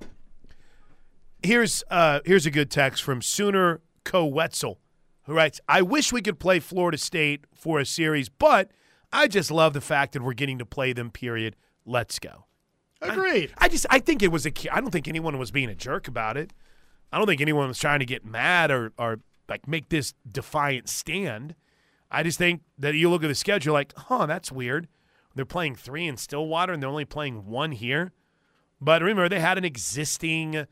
Here's 1.43 1.85
uh, 1.91 2.21
here's 2.25 2.47
a 2.47 2.51
good 2.51 2.71
text 2.71 3.03
from 3.03 3.21
Sooner 3.21 3.83
Co 4.05 4.25
Wetzel 4.25 4.79
who 5.25 5.35
writes, 5.35 5.61
I 5.69 5.83
wish 5.83 6.15
we 6.15 6.23
could 6.23 6.41
play 6.41 6.61
Florida 6.61 6.97
State 6.97 7.45
for 7.55 7.79
a 7.79 7.85
series, 7.85 8.31
but 8.31 8.71
I 9.13 9.29
just 9.29 9.51
love 9.51 9.75
the 9.75 9.83
fact 9.83 10.15
that 10.15 10.23
we're 10.23 10.33
getting 10.33 10.59
to 10.61 10.65
play 10.65 10.95
them, 10.95 11.11
period. 11.11 11.57
Let's 11.85 12.19
go. 12.19 12.47
Agreed. 13.01 13.53
I 13.59 13.69
just 13.69 13.87
I 13.91 13.99
think 13.99 14.23
it 14.23 14.31
was 14.31 14.47
a 14.47 14.53
I 14.71 14.81
don't 14.81 14.91
think 14.91 15.09
anyone 15.09 15.39
was 15.39 15.51
being 15.51 15.69
a 15.69 15.75
jerk 15.75 16.07
about 16.07 16.37
it. 16.37 16.53
I 17.13 17.19
don't 17.19 17.27
think 17.27 17.41
anyone 17.41 17.69
was 17.69 17.79
trying 17.79 17.99
to 17.99 18.07
get 18.07 18.25
mad 18.25 18.71
or 18.71 18.93
or 18.97 19.21
like 19.49 19.67
make 19.67 19.89
this 19.89 20.15
defiant 20.31 20.89
stand. 20.89 21.55
I 22.11 22.23
just 22.23 22.39
think 22.39 22.63
that 22.79 22.95
you 22.95 23.11
look 23.11 23.25
at 23.25 23.29
the 23.29 23.35
schedule 23.35 23.73
like, 23.73 23.93
huh, 23.97 24.27
that's 24.27 24.53
weird. 24.53 24.87
They're 25.35 25.45
playing 25.45 25.77
three 25.77 26.07
in 26.07 26.17
Stillwater 26.17 26.73
and 26.73 26.83
they're 26.83 26.91
only 26.91 27.07
playing 27.07 27.47
one 27.47 27.73
here. 27.73 28.13
But 28.81 29.01
remember, 29.01 29.29
they 29.29 29.41
had 29.41 29.59
an 29.59 29.65
existing 29.65 30.67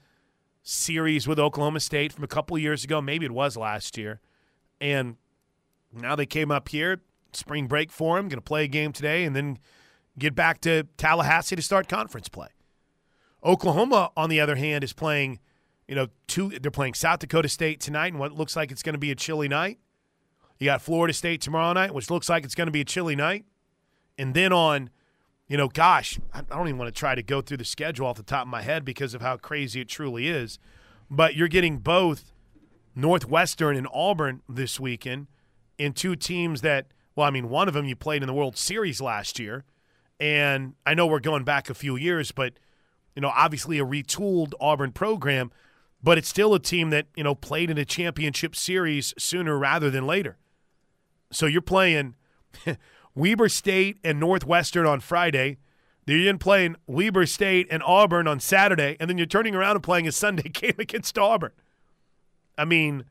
series 0.63 1.27
with 1.27 1.39
Oklahoma 1.39 1.81
State 1.81 2.13
from 2.13 2.25
a 2.25 2.29
couple 2.29 2.59
years 2.59 2.85
ago. 2.85 3.01
Maybe 3.01 3.25
it 3.25 3.33
was 3.33 3.57
last 3.57 3.97
year. 3.97 4.21
And 4.81 5.17
now 5.93 6.15
they 6.17 6.27
came 6.27 6.51
up 6.51 6.69
here, 6.69 7.01
spring 7.33 7.67
break 7.67 7.91
for 7.91 8.17
them, 8.17 8.29
going 8.29 8.39
to 8.39 8.43
play 8.43 8.65
a 8.65 8.69
game 8.69 8.93
today, 8.93 9.25
and 9.25 9.35
then 9.35 9.59
get 10.19 10.35
back 10.35 10.61
to 10.63 10.85
Tallahassee 10.97 11.57
to 11.57 11.63
start 11.63 11.89
conference 11.89 12.29
play. 12.29 12.49
Oklahoma, 13.45 14.11
on 14.17 14.29
the 14.29 14.41
other 14.41 14.57
hand, 14.57 14.85
is 14.85 14.93
playing, 14.93 15.41
you 15.89 15.95
know, 15.95 16.09
two. 16.27 16.51
They're 16.51 16.71
playing 16.71 16.95
South 16.95 17.21
Dakota 17.21 17.49
State 17.49 17.81
tonight, 17.81 18.09
and 18.09 18.19
what 18.19 18.33
looks 18.33 18.55
like 18.57 18.71
it's 18.71 18.83
going 18.83 18.95
to 18.95 18.99
be 18.99 19.11
a 19.11 19.15
chilly 19.15 19.49
night. 19.49 19.79
You 20.59 20.67
got 20.67 20.83
Florida 20.83 21.15
State 21.15 21.41
tomorrow 21.41 21.73
night, 21.73 21.95
which 21.95 22.11
looks 22.11 22.29
like 22.29 22.45
it's 22.45 22.55
going 22.55 22.67
to 22.67 22.73
be 22.73 22.83
a 22.83 22.85
chilly 22.85 23.17
night, 23.17 23.47
and 24.19 24.35
then 24.35 24.53
on, 24.53 24.91
you 25.49 25.57
know, 25.57 25.69
gosh, 25.69 26.21
I 26.35 26.43
don't 26.43 26.69
even 26.69 26.79
want 26.79 26.95
to 26.95 26.99
try 26.99 27.15
to 27.15 27.23
go 27.23 27.41
through 27.41 27.57
the 27.57 27.65
schedule 27.65 28.07
off 28.07 28.17
the 28.17 28.23
top 28.23 28.43
of 28.43 28.49
my 28.49 28.63
head 28.63 28.85
because 28.85 29.15
of 29.15 29.23
how 29.23 29.39
crazy 29.39 29.81
it 29.81 29.89
truly 29.89 30.29
is. 30.29 30.59
But 31.11 31.35
you're 31.35 31.49
getting 31.49 31.79
both 31.79 32.33
Northwestern 32.95 33.77
and 33.77 33.89
Auburn 33.93 34.43
this 34.49 34.79
weekend 34.79 35.29
in 35.79 35.95
two 35.95 36.15
teams 36.15 36.61
that, 36.61 36.89
well, 37.17 37.27
I 37.27 37.31
mean, 37.31 37.49
one 37.49 37.67
of 37.67 37.75
them 37.75 37.87
you 37.87 37.97
played 37.97 38.23
in 38.23 38.27
the 38.27 38.35
World 38.35 38.57
Series 38.59 39.01
last 39.01 39.39
year. 39.39 39.65
And 40.21 40.75
I 40.85 40.95
know 40.95 41.07
we're 41.07 41.19
going 41.19 41.45
back 41.45 41.71
a 41.71 41.75
few 41.75 41.97
years, 41.97 42.31
but, 42.31 42.53
you 43.17 43.23
know, 43.23 43.33
obviously 43.35 43.79
a 43.79 43.85
retooled 43.85 44.53
Auburn 44.61 44.93
program, 44.93 45.51
but 46.03 46.19
it's 46.19 46.29
still 46.29 46.53
a 46.55 46.61
team 46.61 46.91
that, 46.91 47.07
you 47.17 47.25
know, 47.25 47.35
played 47.35 47.71
in 47.71 47.79
a 47.79 47.87
championship 47.87 48.55
series 48.55 49.15
sooner 49.19 49.59
rather 49.59 49.91
than 49.91 50.07
later. 50.07 50.37
So 51.33 51.47
you're 51.47 51.63
playing 51.63 52.17
Weber 53.15 53.49
State 53.49 53.99
and 54.05 54.21
Northwestern 54.21 54.85
on 54.85 55.01
Friday. 55.01 55.57
You're 56.07 56.29
in 56.29 56.39
playing 56.39 56.77
Weber 56.87 57.25
State 57.25 57.69
and 57.71 57.83
Auburn 57.85 58.27
on 58.27 58.41
Saturday, 58.41 58.97
and 58.99 59.09
then 59.09 59.17
you're 59.17 59.27
turning 59.27 59.55
around 59.55 59.77
and 59.77 59.83
playing 59.83 60.09
a 60.09 60.13
Sunday 60.13 60.49
game 60.53 60.75
against 60.79 61.17
Auburn. 61.19 61.53
I 62.59 62.65
mean, 62.65 63.05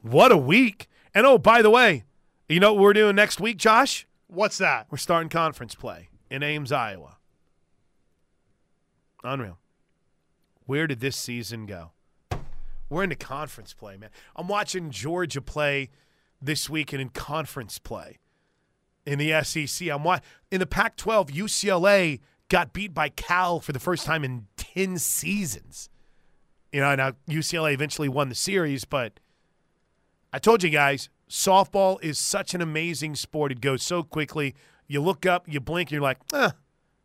what 0.00 0.32
a 0.32 0.36
week. 0.36 0.88
And 1.14 1.26
oh, 1.26 1.38
by 1.38 1.62
the 1.62 1.70
way, 1.70 2.04
you 2.48 2.60
know 2.60 2.72
what 2.72 2.82
we're 2.82 2.92
doing 2.92 3.14
next 3.14 3.40
week, 3.40 3.58
Josh? 3.58 4.07
What's 4.28 4.58
that? 4.58 4.86
We're 4.90 4.98
starting 4.98 5.28
conference 5.30 5.74
play 5.74 6.08
in 6.30 6.42
Ames, 6.42 6.70
Iowa. 6.70 7.16
Unreal. 9.24 9.58
Where 10.66 10.86
did 10.86 11.00
this 11.00 11.16
season 11.16 11.66
go? 11.66 11.92
We're 12.90 13.04
into 13.04 13.16
conference 13.16 13.74
play, 13.74 13.96
man. 13.96 14.10
I'm 14.36 14.48
watching 14.48 14.90
Georgia 14.90 15.40
play 15.40 15.90
this 16.40 16.70
weekend 16.70 17.02
in 17.02 17.08
conference 17.10 17.78
play 17.78 18.18
in 19.06 19.18
the 19.18 19.42
SEC. 19.42 19.88
I'm 19.88 20.04
wa- 20.04 20.20
in 20.50 20.60
the 20.60 20.66
Pac-12. 20.66 21.30
UCLA 21.30 22.20
got 22.48 22.72
beat 22.72 22.94
by 22.94 23.08
Cal 23.10 23.60
for 23.60 23.72
the 23.72 23.78
first 23.80 24.06
time 24.06 24.24
in 24.24 24.46
ten 24.56 24.98
seasons. 24.98 25.90
You 26.72 26.80
know, 26.80 26.94
now 26.94 27.12
UCLA 27.28 27.72
eventually 27.72 28.08
won 28.08 28.28
the 28.28 28.34
series, 28.34 28.84
but 28.84 29.20
I 30.32 30.38
told 30.38 30.62
you 30.62 30.70
guys, 30.70 31.08
softball 31.28 32.02
is 32.02 32.18
such 32.18 32.54
an 32.54 32.60
amazing 32.60 33.14
sport. 33.14 33.52
It 33.52 33.60
goes 33.60 33.82
so 33.82 34.02
quickly. 34.02 34.54
You 34.86 35.02
look 35.02 35.26
up, 35.26 35.46
you 35.46 35.60
blink, 35.60 35.90
you're 35.90 36.00
like, 36.00 36.18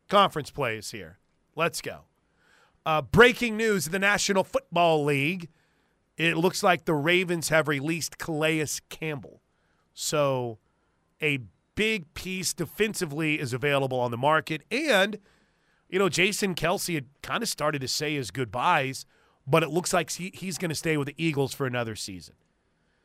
conference 0.10 0.52
play 0.52 0.78
is 0.78 0.92
here. 0.92 1.20
Let's 1.56 1.82
go. 1.82 2.02
Uh, 2.86 3.02
breaking 3.02 3.58
news 3.58 3.86
the 3.86 4.00
National 4.00 4.44
Football 4.44 5.04
League. 5.04 5.50
It 6.18 6.38
looks 6.38 6.64
like 6.64 6.86
the 6.86 6.94
Ravens 6.94 7.50
have 7.50 7.68
released 7.68 8.18
Calais 8.18 8.68
Campbell. 8.90 9.42
So 9.94 10.60
a 11.22 11.40
big 11.76 12.14
piece 12.14 12.54
defensively 12.54 13.40
is 13.40 13.54
available 13.54 14.00
on 14.00 14.12
the 14.12 14.18
market. 14.18 14.64
And, 14.70 15.18
you 15.90 16.00
know, 16.00 16.10
Jason 16.10 16.56
Kelce 16.56 16.96
had 16.96 17.06
kind 17.22 17.42
of 17.42 17.50
started 17.50 17.82
to 17.82 17.88
say 17.88 18.16
his 18.16 18.32
goodbyes, 18.32 19.06
but 19.48 19.64
it 19.64 19.70
looks 19.70 19.94
like 19.94 20.12
he, 20.12 20.32
he's 20.34 20.58
going 20.58 20.70
to 20.70 20.76
stay 20.76 20.98
with 20.98 21.08
the 21.08 21.16
Eagles 21.18 21.54
for 21.54 21.66
another 21.66 21.96
season. 21.96 22.36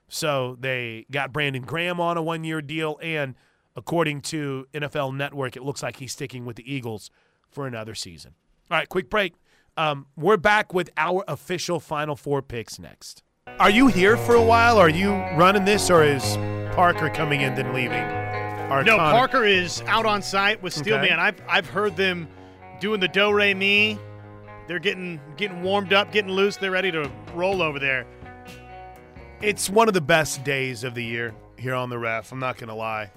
So 0.09 0.57
they 0.59 1.07
got 1.11 1.33
Brandon 1.33 1.63
Graham 1.63 2.01
on 2.01 2.17
a 2.17 2.23
one 2.23 2.45
year 2.45 2.61
deal. 2.63 2.99
And 3.03 3.35
according 3.77 4.23
to 4.23 4.67
NFL 4.75 5.15
Network, 5.15 5.57
it 5.57 5.63
looks 5.63 5.83
like 5.83 5.97
he's 5.97 6.13
sticking 6.13 6.45
with 6.45 6.57
the 6.57 6.73
Eagles 6.73 7.11
for 7.51 7.67
another 7.67 7.95
season. 7.95 8.35
All 8.71 8.77
right, 8.79 8.89
quick 8.89 9.09
break. 9.11 9.35
Um, 9.77 10.07
we're 10.17 10.37
back 10.37 10.75
with 10.75 10.91
our 10.97 11.25
official 11.29 11.79
Final 11.79 12.17
Four 12.17 12.43
picks 12.43 12.79
next. 12.79 13.23
Are 13.61 13.71
you 13.71 13.87
here 13.87 14.17
for 14.17 14.35
a 14.35 14.43
while? 14.43 14.77
Are 14.77 14.91
you 14.91 15.11
running 15.13 15.65
this, 15.65 15.89
or 15.89 16.03
is 16.03 16.37
Parker 16.75 17.09
coming 17.11 17.41
in 17.43 17.55
then 17.55 17.73
leaving? 17.73 18.03
Our 18.03 18.83
No, 18.85 18.97
con- 18.97 19.13
Parker 19.13 19.45
is 19.45 19.81
out 19.87 20.05
on 20.05 20.21
site 20.21 20.63
with 20.63 20.75
Steelman. 20.75 21.05
Okay. 21.07 21.15
I've 21.15 21.41
I've 21.49 21.67
heard 21.69 21.97
them 21.97 22.29
doing 22.81 23.01
the 23.01 23.09
do 23.09 23.33
re 23.33 23.55
mi. 23.55 23.99
They're 24.67 24.79
getting 24.79 25.21
getting 25.37 25.63
warmed 25.63 25.93
up, 25.95 26.13
getting 26.13 26.31
loose. 26.33 26.57
They're 26.57 26.71
ready 26.71 26.91
to 26.93 27.11
roll 27.35 27.63
over 27.63 27.79
there. 27.79 28.05
It's 29.41 29.71
one 29.71 29.87
of 29.89 29.95
the 29.95 30.01
best 30.01 30.43
days 30.43 30.83
of 30.83 30.95
the 30.95 31.05
year 31.05 31.33
here 31.57 31.75
on 31.75 31.91
the 31.91 31.99
ref. 31.99 32.33
I'm 32.33 32.41
not 32.41 32.57
going 32.59 32.69
to 32.69 32.75
lie. 32.75 33.11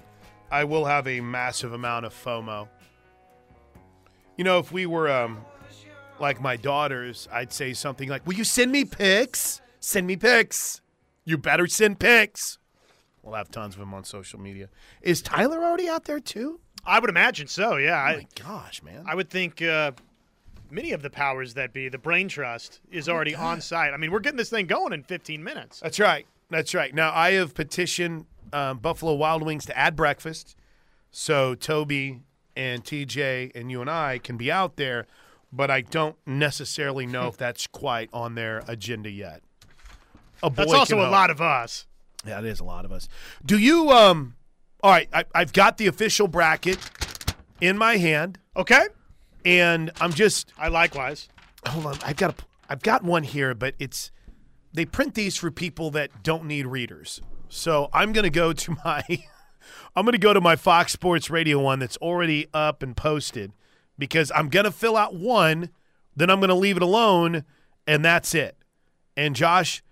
I 0.50 0.64
will 0.64 0.84
have 0.84 1.08
a 1.08 1.20
massive 1.20 1.72
amount 1.72 2.06
of 2.06 2.14
FOMO. 2.14 2.68
You 4.36 4.44
know, 4.44 4.58
if 4.58 4.70
we 4.70 4.86
were 4.86 5.10
um, 5.10 5.44
like 6.20 6.40
my 6.40 6.56
daughters, 6.56 7.28
I'd 7.32 7.52
say 7.52 7.72
something 7.72 8.08
like, 8.08 8.24
Will 8.26 8.34
you 8.34 8.44
send 8.44 8.70
me 8.70 8.84
pics? 8.84 9.60
Send 9.80 10.06
me 10.06 10.16
pics. 10.16 10.80
You 11.24 11.38
better 11.38 11.66
send 11.66 11.98
pics. 11.98 12.58
We'll 13.22 13.34
have 13.34 13.50
tons 13.50 13.74
of 13.74 13.80
them 13.80 13.94
on 13.94 14.04
social 14.04 14.40
media. 14.40 14.68
Is 15.00 15.22
Tyler 15.22 15.62
already 15.64 15.88
out 15.88 16.04
there 16.04 16.20
too? 16.20 16.60
I 16.84 16.98
would 16.98 17.10
imagine 17.10 17.46
so. 17.46 17.76
Yeah, 17.76 17.94
Oh 17.94 18.04
I 18.04 18.16
my 18.16 18.26
gosh, 18.40 18.82
man. 18.82 19.04
I 19.06 19.14
would 19.14 19.30
think 19.30 19.62
uh, 19.62 19.92
many 20.72 20.92
of 20.92 21.02
the 21.02 21.10
powers 21.10 21.54
that 21.54 21.72
be, 21.72 21.88
the 21.88 21.98
Brain 21.98 22.28
Trust, 22.28 22.80
is 22.90 23.08
already 23.08 23.34
on 23.34 23.60
site. 23.60 23.92
I 23.92 23.96
mean, 23.96 24.10
we're 24.10 24.20
getting 24.20 24.38
this 24.38 24.50
thing 24.50 24.66
going 24.66 24.92
in 24.92 25.02
15 25.02 25.44
minutes. 25.44 25.80
That's 25.80 26.00
right. 26.00 26.26
That's 26.50 26.74
right. 26.74 26.94
Now 26.94 27.12
I 27.14 27.32
have 27.32 27.54
petitioned 27.54 28.26
um, 28.52 28.78
Buffalo 28.78 29.14
Wild 29.14 29.42
Wings 29.42 29.64
to 29.66 29.78
add 29.78 29.94
breakfast, 29.96 30.56
so 31.10 31.54
Toby 31.54 32.20
and 32.56 32.84
TJ 32.84 33.52
and 33.54 33.70
you 33.70 33.80
and 33.80 33.88
I 33.90 34.18
can 34.18 34.36
be 34.36 34.50
out 34.50 34.76
there. 34.76 35.06
But 35.52 35.70
I 35.70 35.82
don't 35.82 36.16
necessarily 36.26 37.06
know 37.06 37.28
if 37.28 37.36
that's 37.38 37.66
quite 37.66 38.08
on 38.12 38.34
their 38.34 38.62
agenda 38.66 39.10
yet. 39.10 39.42
A 40.42 40.50
boy 40.50 40.62
That's 40.62 40.72
also 40.72 40.98
a 40.98 41.02
hope. 41.04 41.12
lot 41.12 41.30
of 41.30 41.40
us. 41.40 41.86
Yeah, 42.26 42.38
it 42.40 42.46
is 42.46 42.58
a 42.60 42.64
lot 42.64 42.84
of 42.84 42.92
us. 42.92 43.08
Do 43.44 43.58
you? 43.58 43.90
Um. 43.90 44.34
All 44.82 44.90
right, 44.90 45.08
I, 45.12 45.24
I've 45.34 45.52
got 45.52 45.76
the 45.78 45.86
official 45.86 46.26
bracket 46.26 46.78
in 47.60 47.78
my 47.78 47.96
hand, 47.98 48.38
Okay. 48.56 48.86
And 49.44 49.90
I'm 50.00 50.12
just 50.12 50.52
I 50.58 50.68
likewise. 50.68 51.28
hold 51.66 51.86
on. 51.86 51.96
I've 52.04 52.16
got 52.16 52.38
a, 52.40 52.44
I've 52.68 52.82
got 52.82 53.02
one 53.04 53.22
here, 53.22 53.54
but 53.54 53.74
it's 53.78 54.10
they 54.72 54.84
print 54.84 55.14
these 55.14 55.36
for 55.36 55.50
people 55.50 55.90
that 55.92 56.22
don't 56.22 56.44
need 56.44 56.66
readers. 56.66 57.20
So 57.48 57.88
I'm 57.92 58.12
gonna 58.12 58.30
go 58.30 58.52
to 58.52 58.76
my 58.84 59.02
I'm 59.94 60.04
gonna 60.04 60.18
go 60.18 60.32
to 60.32 60.40
my 60.40 60.56
Fox 60.56 60.92
Sports 60.92 61.30
Radio 61.30 61.58
one 61.58 61.78
that's 61.78 61.96
already 61.98 62.46
up 62.54 62.82
and 62.82 62.96
posted 62.96 63.52
because 63.98 64.32
I'm 64.34 64.48
gonna 64.48 64.70
fill 64.72 64.96
out 64.96 65.14
one, 65.14 65.70
then 66.16 66.30
I'm 66.30 66.40
gonna 66.40 66.54
leave 66.54 66.76
it 66.76 66.82
alone, 66.82 67.44
and 67.86 68.04
that's 68.04 68.34
it. 68.34 68.56
And 69.16 69.36
Josh, 69.36 69.82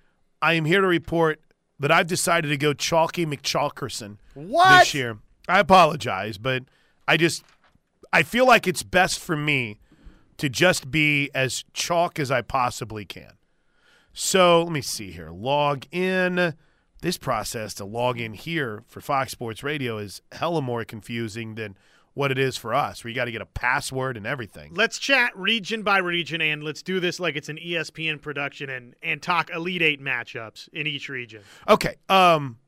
I 0.40 0.54
am 0.54 0.64
here 0.64 0.80
to 0.80 0.86
report 0.86 1.40
that 1.78 1.90
I've 1.92 2.06
decided 2.06 2.48
to 2.48 2.56
go 2.56 2.72
Chalky 2.72 3.24
McChalkerson 3.26 4.16
What? 4.34 4.78
this 4.80 4.94
year. 4.94 5.18
I 5.48 5.58
apologize, 5.60 6.38
but 6.38 6.62
I 7.08 7.16
just 7.16 7.42
I 8.12 8.22
feel 8.22 8.46
like 8.46 8.66
it's 8.66 8.82
best 8.82 9.18
for 9.18 9.36
me 9.36 9.80
to 10.38 10.48
just 10.48 10.90
be 10.90 11.30
as 11.34 11.64
chalk 11.72 12.18
as 12.18 12.30
I 12.30 12.42
possibly 12.42 13.04
can. 13.04 13.32
So 14.12 14.62
let 14.62 14.72
me 14.72 14.80
see 14.80 15.12
here. 15.12 15.30
Log 15.30 15.84
in. 15.92 16.54
This 17.02 17.16
process 17.16 17.72
to 17.74 17.84
log 17.86 18.20
in 18.20 18.34
here 18.34 18.82
for 18.86 19.00
Fox 19.00 19.32
Sports 19.32 19.62
Radio 19.62 19.96
is 19.96 20.20
hella 20.32 20.60
more 20.60 20.84
confusing 20.84 21.54
than 21.54 21.76
what 22.12 22.30
it 22.30 22.38
is 22.38 22.56
for 22.56 22.74
us, 22.74 23.02
where 23.02 23.08
you 23.08 23.14
got 23.14 23.26
to 23.26 23.32
get 23.32 23.40
a 23.40 23.46
password 23.46 24.16
and 24.16 24.26
everything. 24.26 24.74
Let's 24.74 24.98
chat 24.98 25.34
region 25.36 25.82
by 25.82 25.98
region 25.98 26.42
and 26.42 26.62
let's 26.62 26.82
do 26.82 27.00
this 27.00 27.20
like 27.20 27.36
it's 27.36 27.48
an 27.48 27.56
ESPN 27.56 28.20
production 28.20 28.68
and 28.68 28.94
and 29.02 29.22
talk 29.22 29.48
Elite 29.50 29.80
Eight 29.80 30.02
matchups 30.02 30.68
in 30.72 30.86
each 30.86 31.08
region. 31.08 31.42
Okay. 31.68 31.96
Um, 32.08 32.58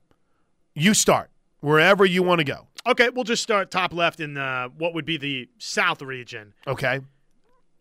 you 0.75 0.95
start 0.95 1.31
wherever 1.63 2.05
you 2.05 2.23
want 2.23 2.41
to 2.41 2.45
go. 2.45 2.67
Okay, 2.87 3.09
we'll 3.09 3.25
just 3.25 3.43
start 3.43 3.71
top 3.71 3.95
left 3.95 4.21
in 4.21 4.35
the, 4.35 4.71
what 4.77 4.93
would 4.93 5.07
be 5.07 5.17
the 5.17 5.49
South 5.59 6.03
region. 6.03 6.53
Okay. 6.67 7.01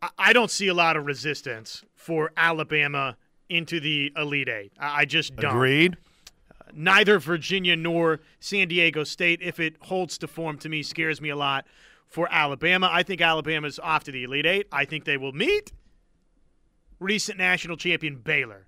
I, 0.01 0.09
I 0.17 0.33
don't 0.33 0.49
see 0.49 0.67
a 0.69 0.73
lot 0.73 0.95
of 0.95 1.05
resistance 1.05 1.83
for 1.95 2.31
Alabama 2.37 3.17
into 3.49 3.79
the 3.81 4.13
Elite 4.15 4.47
Eight. 4.47 4.71
I, 4.79 5.01
I 5.01 5.05
just 5.05 5.35
don't. 5.35 5.51
Agreed. 5.51 5.97
neither 6.73 7.19
Virginia 7.19 7.75
nor 7.75 8.21
San 8.39 8.69
Diego 8.69 9.03
State, 9.03 9.41
if 9.41 9.59
it 9.59 9.75
holds 9.81 10.17
to 10.19 10.27
form, 10.27 10.57
to 10.59 10.69
me 10.69 10.83
scares 10.83 11.19
me 11.19 11.29
a 11.29 11.35
lot 11.35 11.65
for 12.07 12.27
Alabama. 12.31 12.89
I 12.91 13.03
think 13.03 13.21
Alabama's 13.21 13.79
off 13.79 14.03
to 14.05 14.11
the 14.11 14.23
Elite 14.23 14.45
Eight. 14.45 14.67
I 14.71 14.85
think 14.85 15.05
they 15.05 15.17
will 15.17 15.33
meet 15.33 15.73
recent 16.99 17.37
national 17.37 17.77
champion 17.77 18.17
Baylor. 18.17 18.67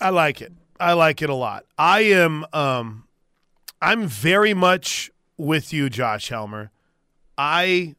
I 0.00 0.10
like 0.10 0.42
it. 0.42 0.52
I 0.78 0.92
like 0.94 1.22
it 1.22 1.30
a 1.30 1.34
lot. 1.34 1.64
I 1.78 2.00
am 2.00 2.44
um 2.52 3.04
I'm 3.80 4.06
very 4.06 4.54
much 4.54 5.10
with 5.36 5.72
you, 5.72 5.90
Josh 5.90 6.28
Helmer. 6.28 6.70
I 7.36 7.94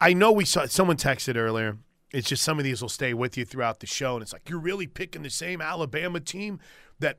I 0.00 0.14
know 0.14 0.32
we 0.32 0.44
saw 0.44 0.66
someone 0.66 0.96
texted 0.96 1.36
earlier. 1.36 1.78
It's 2.12 2.28
just 2.28 2.42
some 2.42 2.58
of 2.58 2.64
these 2.64 2.82
will 2.82 2.88
stay 2.88 3.14
with 3.14 3.38
you 3.38 3.44
throughout 3.44 3.80
the 3.80 3.86
show, 3.86 4.14
and 4.14 4.22
it's 4.22 4.32
like 4.32 4.48
you're 4.48 4.58
really 4.58 4.86
picking 4.86 5.22
the 5.22 5.30
same 5.30 5.60
Alabama 5.60 6.20
team 6.20 6.58
that 6.98 7.18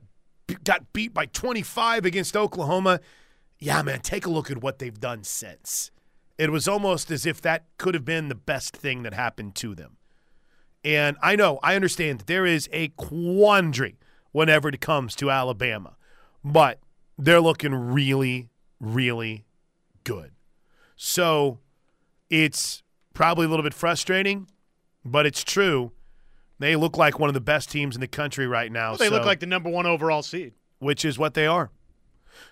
got 0.64 0.92
beat 0.92 1.14
by 1.14 1.26
25 1.26 2.04
against 2.04 2.36
Oklahoma. 2.36 3.00
Yeah, 3.58 3.82
man, 3.82 4.00
take 4.00 4.26
a 4.26 4.30
look 4.30 4.50
at 4.50 4.62
what 4.62 4.78
they've 4.78 5.00
done 5.00 5.24
since. 5.24 5.90
It 6.36 6.50
was 6.50 6.68
almost 6.68 7.10
as 7.10 7.24
if 7.24 7.40
that 7.40 7.64
could 7.78 7.94
have 7.94 8.04
been 8.04 8.28
the 8.28 8.34
best 8.34 8.76
thing 8.76 9.02
that 9.04 9.14
happened 9.14 9.54
to 9.56 9.74
them. 9.74 9.96
And 10.84 11.16
I 11.22 11.36
know, 11.36 11.58
I 11.62 11.76
understand 11.76 12.20
that 12.20 12.26
there 12.26 12.44
is 12.44 12.68
a 12.72 12.88
quandary 12.88 13.96
whenever 14.32 14.68
it 14.68 14.80
comes 14.80 15.14
to 15.16 15.30
Alabama, 15.30 15.96
but 16.44 16.78
they're 17.18 17.40
looking 17.40 17.74
really, 17.74 18.50
really 18.80 19.44
good. 20.04 20.32
So 20.96 21.58
it's 22.30 22.82
probably 23.14 23.46
a 23.46 23.48
little 23.48 23.62
bit 23.62 23.74
frustrating, 23.74 24.48
but 25.04 25.26
it's 25.26 25.42
true. 25.42 25.92
They 26.58 26.76
look 26.76 26.96
like 26.96 27.18
one 27.18 27.28
of 27.28 27.34
the 27.34 27.40
best 27.40 27.70
teams 27.70 27.94
in 27.94 28.00
the 28.00 28.08
country 28.08 28.46
right 28.46 28.70
now. 28.70 28.90
Well, 28.90 28.98
they 28.98 29.08
so- 29.08 29.14
look 29.14 29.24
like 29.24 29.40
the 29.40 29.46
number 29.46 29.70
one 29.70 29.86
overall 29.86 30.22
seed. 30.22 30.52
which 30.78 31.04
is 31.04 31.18
what 31.18 31.34
they 31.34 31.46
are. 31.46 31.70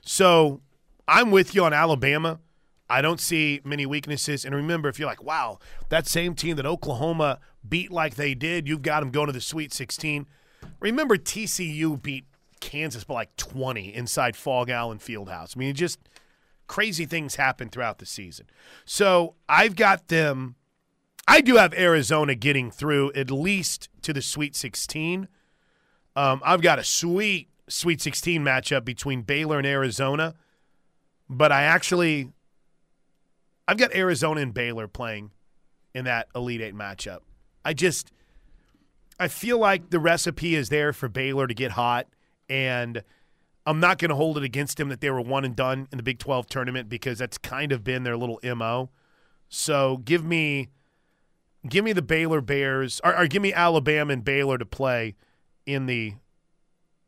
So 0.00 0.60
I'm 1.06 1.30
with 1.30 1.54
you 1.54 1.64
on 1.64 1.72
Alabama. 1.72 2.40
I 2.88 3.00
don't 3.02 3.20
see 3.20 3.60
many 3.64 3.86
weaknesses. 3.86 4.44
And 4.44 4.54
remember, 4.54 4.88
if 4.88 4.98
you're 4.98 5.08
like, 5.08 5.22
wow, 5.22 5.58
that 5.88 6.06
same 6.06 6.34
team 6.34 6.56
that 6.56 6.66
Oklahoma 6.66 7.40
beat 7.66 7.90
like 7.90 8.14
they 8.16 8.34
did, 8.34 8.68
you've 8.68 8.82
got 8.82 9.00
them 9.00 9.10
going 9.10 9.26
to 9.26 9.32
the 9.32 9.40
Sweet 9.40 9.72
16. 9.72 10.26
Remember, 10.80 11.16
TCU 11.16 12.00
beat 12.00 12.24
Kansas 12.62 13.04
but 13.04 13.14
like 13.14 13.36
20 13.36 13.94
inside 13.94 14.36
Phog 14.36 14.70
Allen 14.70 14.98
Fieldhouse. 14.98 15.56
I 15.56 15.58
mean, 15.58 15.74
just 15.74 15.98
crazy 16.66 17.04
things 17.04 17.34
happen 17.34 17.68
throughout 17.68 17.98
the 17.98 18.06
season. 18.06 18.46
So 18.86 19.34
I've 19.48 19.76
got 19.76 20.08
them. 20.08 20.54
I 21.28 21.40
do 21.42 21.56
have 21.56 21.74
Arizona 21.74 22.34
getting 22.34 22.70
through 22.70 23.12
at 23.12 23.30
least 23.30 23.90
to 24.02 24.12
the 24.12 24.22
Sweet 24.22 24.56
16. 24.56 25.28
Um, 26.16 26.40
I've 26.44 26.62
got 26.62 26.78
a 26.78 26.84
sweet 26.84 27.48
Sweet 27.68 28.00
16 28.00 28.42
matchup 28.42 28.84
between 28.84 29.22
Baylor 29.22 29.58
and 29.58 29.66
Arizona, 29.66 30.34
but 31.28 31.52
I 31.52 31.62
actually 31.62 32.30
I've 33.66 33.78
got 33.78 33.94
Arizona 33.94 34.40
and 34.40 34.52
Baylor 34.52 34.88
playing 34.88 35.30
in 35.94 36.04
that 36.04 36.28
Elite 36.34 36.60
Eight 36.60 36.74
matchup. 36.74 37.20
I 37.64 37.72
just 37.72 38.12
I 39.18 39.28
feel 39.28 39.58
like 39.58 39.90
the 39.90 40.00
recipe 40.00 40.54
is 40.54 40.68
there 40.68 40.92
for 40.92 41.08
Baylor 41.08 41.46
to 41.46 41.54
get 41.54 41.72
hot, 41.72 42.08
and 42.52 43.02
I'm 43.64 43.80
not 43.80 43.96
going 43.96 44.10
to 44.10 44.14
hold 44.14 44.36
it 44.36 44.44
against 44.44 44.76
them 44.76 44.90
that 44.90 45.00
they 45.00 45.10
were 45.10 45.22
one 45.22 45.46
and 45.46 45.56
done 45.56 45.88
in 45.90 45.96
the 45.96 46.02
Big 46.02 46.18
12 46.18 46.46
tournament 46.46 46.90
because 46.90 47.18
that's 47.18 47.38
kind 47.38 47.72
of 47.72 47.82
been 47.82 48.02
their 48.02 48.16
little 48.16 48.38
mo. 48.54 48.90
So 49.48 49.98
give 50.04 50.22
me 50.22 50.68
give 51.66 51.82
me 51.84 51.94
the 51.94 52.02
Baylor 52.02 52.42
Bears 52.42 53.00
or, 53.02 53.16
or 53.16 53.26
give 53.26 53.40
me 53.40 53.54
Alabama 53.54 54.12
and 54.12 54.22
Baylor 54.22 54.58
to 54.58 54.66
play 54.66 55.14
in 55.64 55.86
the 55.86 56.14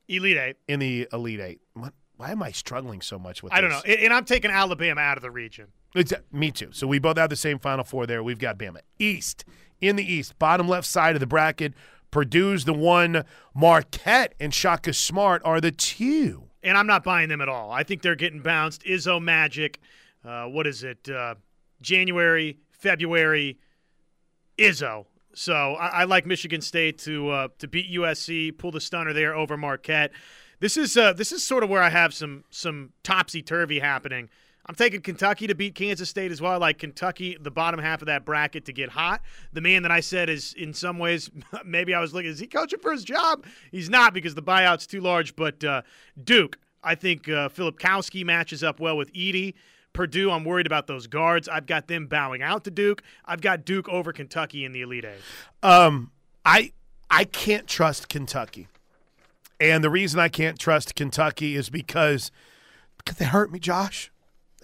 Elite 0.09 0.39
Eight. 0.39 0.57
in 0.67 0.81
the 0.81 1.09
Elite 1.13 1.41
Eight. 1.41 1.61
What, 1.75 1.93
why 2.17 2.31
am 2.31 2.43
I 2.43 2.51
struggling 2.51 3.03
so 3.03 3.19
much 3.19 3.43
with? 3.43 3.53
This? 3.53 3.59
I 3.59 3.61
don't 3.61 3.71
know. 3.71 3.83
And 3.85 4.01
and 4.01 4.13
I'm 4.15 4.25
taking 4.25 4.51
Alabama 4.51 5.03
out 5.03 5.19
of 5.19 5.23
the 5.23 5.31
region. 5.31 5.69
It's, 5.95 6.13
me 6.33 6.51
too. 6.51 6.71
So 6.73 6.87
we 6.87 6.99
both 6.99 7.19
have 7.19 7.31
the 7.31 7.37
same 7.37 7.59
Final 7.59 7.85
Four 7.85 8.07
there. 8.07 8.23
We've 8.23 8.39
got 8.39 8.59
Bama 8.59 8.79
East 8.99 9.45
in 9.81 9.97
the 9.97 10.05
East, 10.05 10.39
bottom 10.39 10.69
left 10.69 10.87
side 10.87 11.17
of 11.17 11.21
the 11.21 11.27
bracket. 11.27 11.75
Purdue's 12.15 12.65
the 12.65 12.73
one. 12.73 13.25
Marquette 13.57 14.35
and 14.39 14.55
Shaka 14.55 14.93
Smart 14.93 15.43
are 15.45 15.61
the 15.61 15.73
two. 15.73 16.45
and 16.63 16.79
I'm 16.79 16.87
not 16.87 17.03
buying 17.03 17.29
them 17.29 17.41
at 17.41 17.49
all. 17.49 17.73
I 17.73 17.83
think 17.83 18.03
they're 18.03 18.15
getting 18.15 18.41
bounced. 18.41 18.85
Izzo 18.85 19.21
Magic, 19.21 19.81
uh, 20.25 20.45
what 20.45 20.65
is 20.69 20.85
it? 20.85 21.09
Uh, 21.09 21.35
January, 21.83 22.59
February, 22.71 23.59
Izzo. 24.57 25.07
So 25.35 25.75
I, 25.75 26.03
I 26.03 26.05
like 26.05 26.25
Michigan 26.25 26.61
State 26.61 26.99
to 26.99 27.31
uh, 27.31 27.49
to 27.59 27.67
beat 27.67 27.91
USC, 27.91 28.57
pull 28.57 28.71
the 28.71 28.81
stunner 28.81 29.13
there 29.13 29.35
over 29.35 29.57
Marquette. 29.57 30.13
This 30.61 30.77
is 30.77 30.97
uh, 30.97 31.15
this 31.15 31.33
is 31.33 31.43
sort 31.43 31.65
of 31.65 31.69
where 31.69 31.83
I 31.83 31.91
have 31.91 32.15
some 32.15 32.45
some 32.49 32.93
topsy 33.03 33.43
turvy 33.43 33.81
happening. 33.81 34.31
I'm 34.67 34.75
taking 34.75 35.03
Kentucky 35.03 35.47
to 35.47 35.55
beat 35.55 35.75
Kansas 35.75 36.09
State 36.09 36.33
as 36.33 36.41
well. 36.41 36.53
I 36.53 36.57
like 36.57 36.79
Kentucky, 36.79 37.37
the 37.39 37.51
bottom 37.51 37.81
half 37.81 38.01
of 38.01 38.07
that 38.07 38.25
bracket, 38.25 38.65
to 38.67 38.73
get 38.73 38.91
hot. 38.91 39.21
The 39.53 39.61
man 39.61 39.83
that 39.83 39.93
I 39.93 40.01
said 40.01 40.31
is, 40.31 40.55
in 40.55 40.73
some 40.73 40.99
ways, 40.99 41.31
maybe 41.65 41.93
I 41.93 42.01
was 42.01 42.15
looking, 42.15 42.31
is 42.31 42.39
he 42.39 42.47
coaching 42.47 42.79
for 42.79 42.93
his 42.93 43.05
job? 43.05 43.45
He's 43.71 43.91
not 43.91 44.15
because 44.15 44.35
the 44.35 44.43
buyout's 44.43 44.87
too 44.87 45.01
large. 45.01 45.37
But 45.37 45.63
uh, 45.63 45.83
Duke, 46.23 46.59
I 46.83 46.95
think 46.95 47.29
uh, 47.29 47.51
Filipowski 47.51 48.25
matches 48.25 48.65
up 48.65 48.81
well 48.81 48.97
with 48.97 49.13
Edey. 49.13 49.55
Purdue, 49.93 50.31
I'm 50.31 50.45
worried 50.45 50.67
about 50.67 50.87
those 50.87 51.07
guards. 51.07 51.49
I've 51.49 51.67
got 51.67 51.87
them 51.87 52.07
bowing 52.07 52.43
out 52.43 52.65
to 52.65 52.71
Duke. 52.71 53.03
I've 53.25 53.41
got 53.41 53.65
Duke 53.65 53.89
over 53.89 54.13
Kentucky 54.13 54.65
in 54.65 54.73
the 54.73 54.81
Elite 54.81 55.05
Eight. 55.05 55.21
Um, 55.63 56.11
I 56.45 56.73
I 57.11 57.25
can't 57.25 57.69
trust 57.69 58.09
Kentucky, 58.09 58.67
and 59.61 59.85
the 59.85 59.91
reason 59.91 60.19
I 60.19 60.29
can't 60.29 60.59
trust 60.59 60.97
Kentucky 60.97 61.55
is 61.55 61.71
because 61.71 62.33
because 62.99 63.19
they 63.19 63.27
hurt 63.27 63.53
me, 63.53 63.61
Josh. 63.61 64.11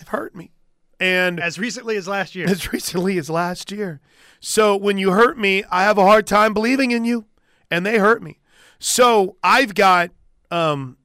They've 0.00 0.08
hurt 0.08 0.34
me, 0.34 0.50
and 0.98 1.38
As 1.38 1.58
recently 1.58 1.96
as 1.96 2.08
last 2.08 2.34
year. 2.34 2.48
as 2.48 2.72
recently 2.72 3.18
as 3.18 3.28
last 3.30 3.70
year. 3.70 4.00
So 4.40 4.74
when 4.76 4.96
you 4.96 5.12
hurt 5.12 5.38
me, 5.38 5.62
I 5.70 5.82
have 5.82 5.98
a 5.98 6.04
hard 6.06 6.26
time 6.26 6.54
believing 6.54 6.90
in 6.90 7.04
you, 7.04 7.26
and 7.70 7.84
they 7.84 7.98
hurt 7.98 8.22
me. 8.22 8.40
So 8.78 9.36
I've 9.42 9.74
got 9.74 10.10
um, 10.50 10.96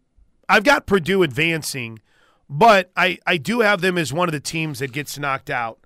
I've 0.47 0.63
got 0.63 0.87
Purdue 0.87 1.23
advancing, 1.23 1.99
but 2.49 2.89
I 2.95 3.19
I 3.27 3.35
do 3.35 3.59
have 3.59 3.81
them 3.81 3.97
as 3.97 4.13
one 4.13 4.29
of 4.29 4.33
the 4.33 4.39
teams 4.39 4.79
that 4.79 4.93
gets 4.93 5.19
knocked 5.19 5.49
out 5.49 5.79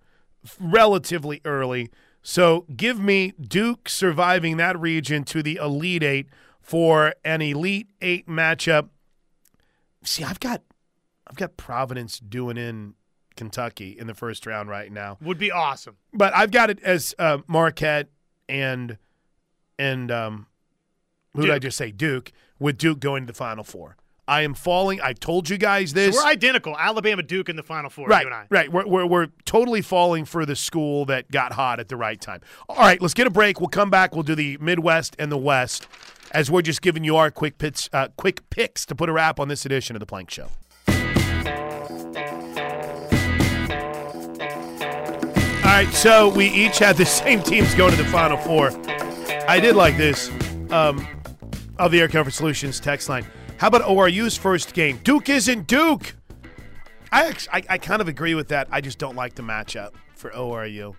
relatively 0.59 1.41
early. 1.43 1.89
So 2.21 2.65
give 2.77 2.99
me 2.99 3.33
Duke 3.41 3.89
surviving 3.89 4.57
that 4.57 4.79
region 4.79 5.23
to 5.25 5.41
the 5.41 5.55
Elite 5.55 6.03
Eight 6.03 6.27
for 6.61 7.15
an 7.25 7.41
Elite 7.41 7.89
Eight 8.01 8.27
matchup. 8.27 8.89
See, 10.03 10.23
I've 10.23 10.39
got 10.39 10.61
I've 11.27 11.37
got 11.37 11.57
Providence 11.57 12.19
doing 12.19 12.57
in 12.57 12.93
Kentucky 13.39 13.95
in 13.97 14.05
the 14.05 14.13
first 14.13 14.45
round 14.45 14.69
right 14.69 14.91
now. 14.91 15.17
Would 15.21 15.39
be 15.39 15.49
awesome. 15.49 15.95
But 16.13 16.35
I've 16.35 16.51
got 16.51 16.69
it 16.69 16.79
as 16.83 17.15
uh, 17.17 17.39
Marquette 17.47 18.09
and 18.49 18.97
and 19.79 20.11
um, 20.11 20.47
who 21.33 21.43
did 21.43 21.51
I 21.51 21.57
just 21.59 21.77
say? 21.77 21.89
Duke 21.91 22.31
with 22.59 22.77
Duke 22.77 22.99
going 22.99 23.23
to 23.23 23.27
the 23.27 23.37
Final 23.37 23.63
Four. 23.63 23.95
I 24.27 24.41
am 24.41 24.53
falling. 24.53 24.99
I 25.01 25.13
told 25.13 25.49
you 25.49 25.57
guys 25.57 25.93
this. 25.93 26.15
So 26.15 26.21
we're 26.23 26.29
identical. 26.29 26.77
Alabama, 26.77 27.23
Duke 27.23 27.49
in 27.49 27.55
the 27.55 27.63
Final 27.63 27.89
Four. 27.89 28.07
right, 28.07 28.21
You 28.21 28.27
and 28.27 28.35
I. 28.35 28.45
right. 28.49 28.71
We're, 28.71 28.85
we're 28.85 29.05
we're 29.05 29.27
totally 29.45 29.81
falling 29.81 30.25
for 30.25 30.45
the 30.45 30.55
school 30.55 31.05
that 31.05 31.31
got 31.31 31.53
hot 31.53 31.79
at 31.79 31.87
the 31.87 31.95
right 31.95 32.19
time. 32.19 32.41
All 32.67 32.75
right, 32.75 33.01
let's 33.01 33.13
get 33.15 33.25
a 33.25 33.31
break. 33.31 33.59
We'll 33.59 33.69
come 33.69 33.89
back. 33.89 34.13
We'll 34.13 34.23
do 34.23 34.35
the 34.35 34.57
Midwest 34.59 35.15
and 35.17 35.31
the 35.31 35.37
West 35.37 35.87
as 36.31 36.51
we're 36.51 36.61
just 36.61 36.81
giving 36.83 37.03
you 37.03 37.15
our 37.15 37.31
quick 37.31 37.57
picks, 37.57 37.89
uh, 37.91 38.09
quick 38.17 38.47
picks 38.51 38.85
to 38.85 38.93
put 38.93 39.09
a 39.09 39.13
wrap 39.13 39.39
on 39.39 39.47
this 39.47 39.65
edition 39.65 39.95
of 39.95 39.99
the 39.99 40.05
Plank 40.05 40.29
Show. 40.29 40.49
Right, 45.85 45.93
so 45.93 46.29
we 46.29 46.47
each 46.47 46.79
had 46.79 46.97
the 46.97 47.05
same 47.23 47.41
teams 47.41 47.73
go 47.75 47.89
to 47.89 47.95
the 47.95 48.05
Final 48.05 48.37
Four. 48.37 48.71
I 49.47 49.59
did 49.59 49.75
like 49.75 49.97
this 49.97 50.29
um, 50.71 51.05
of 51.77 51.91
the 51.91 52.01
Air 52.01 52.07
Comfort 52.07 52.31
Solutions 52.31 52.79
text 52.79 53.09
line. 53.09 53.25
How 53.57 53.67
about 53.67 53.81
ORU's 53.83 54.37
first 54.37 54.73
game? 54.73 54.99
Duke 55.03 55.29
isn't 55.29 55.67
Duke. 55.67 56.15
I, 57.11 57.27
actually, 57.27 57.53
I 57.53 57.63
I 57.69 57.77
kind 57.77 58.01
of 58.01 58.07
agree 58.07 58.35
with 58.35 58.49
that. 58.49 58.67
I 58.71 58.81
just 58.81 58.99
don't 58.99 59.15
like 59.15 59.35
the 59.35 59.41
matchup 59.41 59.91
for 60.15 60.29
ORU. 60.31 60.95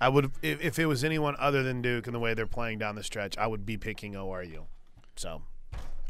I 0.00 0.08
would 0.08 0.30
if, 0.42 0.60
if 0.60 0.78
it 0.78 0.86
was 0.86 1.04
anyone 1.04 1.36
other 1.38 1.62
than 1.62 1.82
Duke 1.82 2.06
and 2.06 2.14
the 2.14 2.18
way 2.18 2.34
they're 2.34 2.46
playing 2.46 2.78
down 2.78 2.94
the 2.96 3.02
stretch, 3.04 3.38
I 3.38 3.46
would 3.46 3.64
be 3.64 3.76
picking 3.76 4.14
ORU. 4.14 4.64
So 5.16 5.42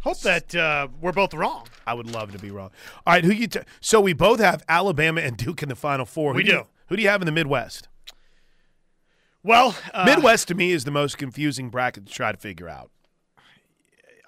Hope 0.02 0.18
that 0.20 0.54
uh, 0.54 0.88
we're 1.02 1.12
both 1.12 1.34
wrong. 1.34 1.66
I 1.86 1.92
would 1.92 2.10
love 2.10 2.32
to 2.32 2.38
be 2.38 2.50
wrong. 2.50 2.70
All 3.06 3.12
right, 3.12 3.22
who 3.24 3.32
you? 3.32 3.46
T- 3.46 3.60
so 3.82 4.00
we 4.00 4.14
both 4.14 4.40
have 4.40 4.64
Alabama 4.66 5.20
and 5.20 5.36
Duke 5.36 5.62
in 5.62 5.68
the 5.68 5.76
Final 5.76 6.06
Four. 6.06 6.32
Who 6.32 6.38
We 6.38 6.44
you- 6.46 6.50
do. 6.52 6.66
who 6.88 6.96
do 6.96 7.02
you 7.02 7.08
have 7.10 7.20
in 7.20 7.26
the 7.26 7.32
Midwest? 7.32 7.88
Well, 9.42 9.76
uh, 9.94 10.04
Midwest 10.04 10.48
to 10.48 10.54
me 10.54 10.72
is 10.72 10.84
the 10.84 10.90
most 10.90 11.18
confusing 11.18 11.70
bracket 11.70 12.06
to 12.06 12.12
try 12.12 12.32
to 12.32 12.38
figure 12.38 12.68
out. 12.68 12.90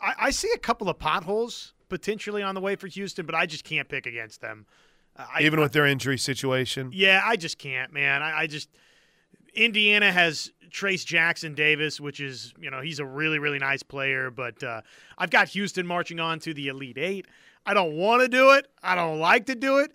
I, 0.00 0.14
I 0.18 0.30
see 0.30 0.50
a 0.54 0.58
couple 0.58 0.88
of 0.88 0.98
potholes 0.98 1.74
potentially 1.88 2.42
on 2.42 2.54
the 2.54 2.60
way 2.60 2.76
for 2.76 2.86
Houston, 2.86 3.26
but 3.26 3.34
I 3.34 3.46
just 3.46 3.64
can't 3.64 3.88
pick 3.88 4.06
against 4.06 4.40
them. 4.40 4.66
Uh, 5.16 5.26
I, 5.34 5.42
Even 5.42 5.60
with 5.60 5.72
their 5.72 5.86
injury 5.86 6.18
situation. 6.18 6.90
Yeah, 6.94 7.22
I 7.24 7.36
just 7.36 7.58
can't, 7.58 7.92
man. 7.92 8.22
I, 8.22 8.40
I 8.40 8.46
just 8.46 8.70
Indiana 9.54 10.10
has 10.10 10.50
Trayce 10.70 11.04
Jackson-Davis, 11.04 12.00
which 12.00 12.18
is, 12.18 12.54
you 12.58 12.70
know, 12.70 12.80
he's 12.80 12.98
a 12.98 13.04
really, 13.04 13.38
really 13.38 13.58
nice 13.58 13.82
player. 13.82 14.30
But 14.30 14.62
uh, 14.62 14.80
I've 15.18 15.28
got 15.30 15.48
Houston 15.48 15.86
marching 15.86 16.18
on 16.18 16.38
to 16.40 16.54
the 16.54 16.68
Elite 16.68 16.96
Eight. 16.96 17.26
I 17.66 17.74
don't 17.74 17.94
want 17.94 18.22
to 18.22 18.28
do 18.28 18.52
it. 18.52 18.68
I 18.82 18.94
don't 18.94 19.20
like 19.20 19.46
to 19.46 19.54
do 19.54 19.78
it. 19.78 19.92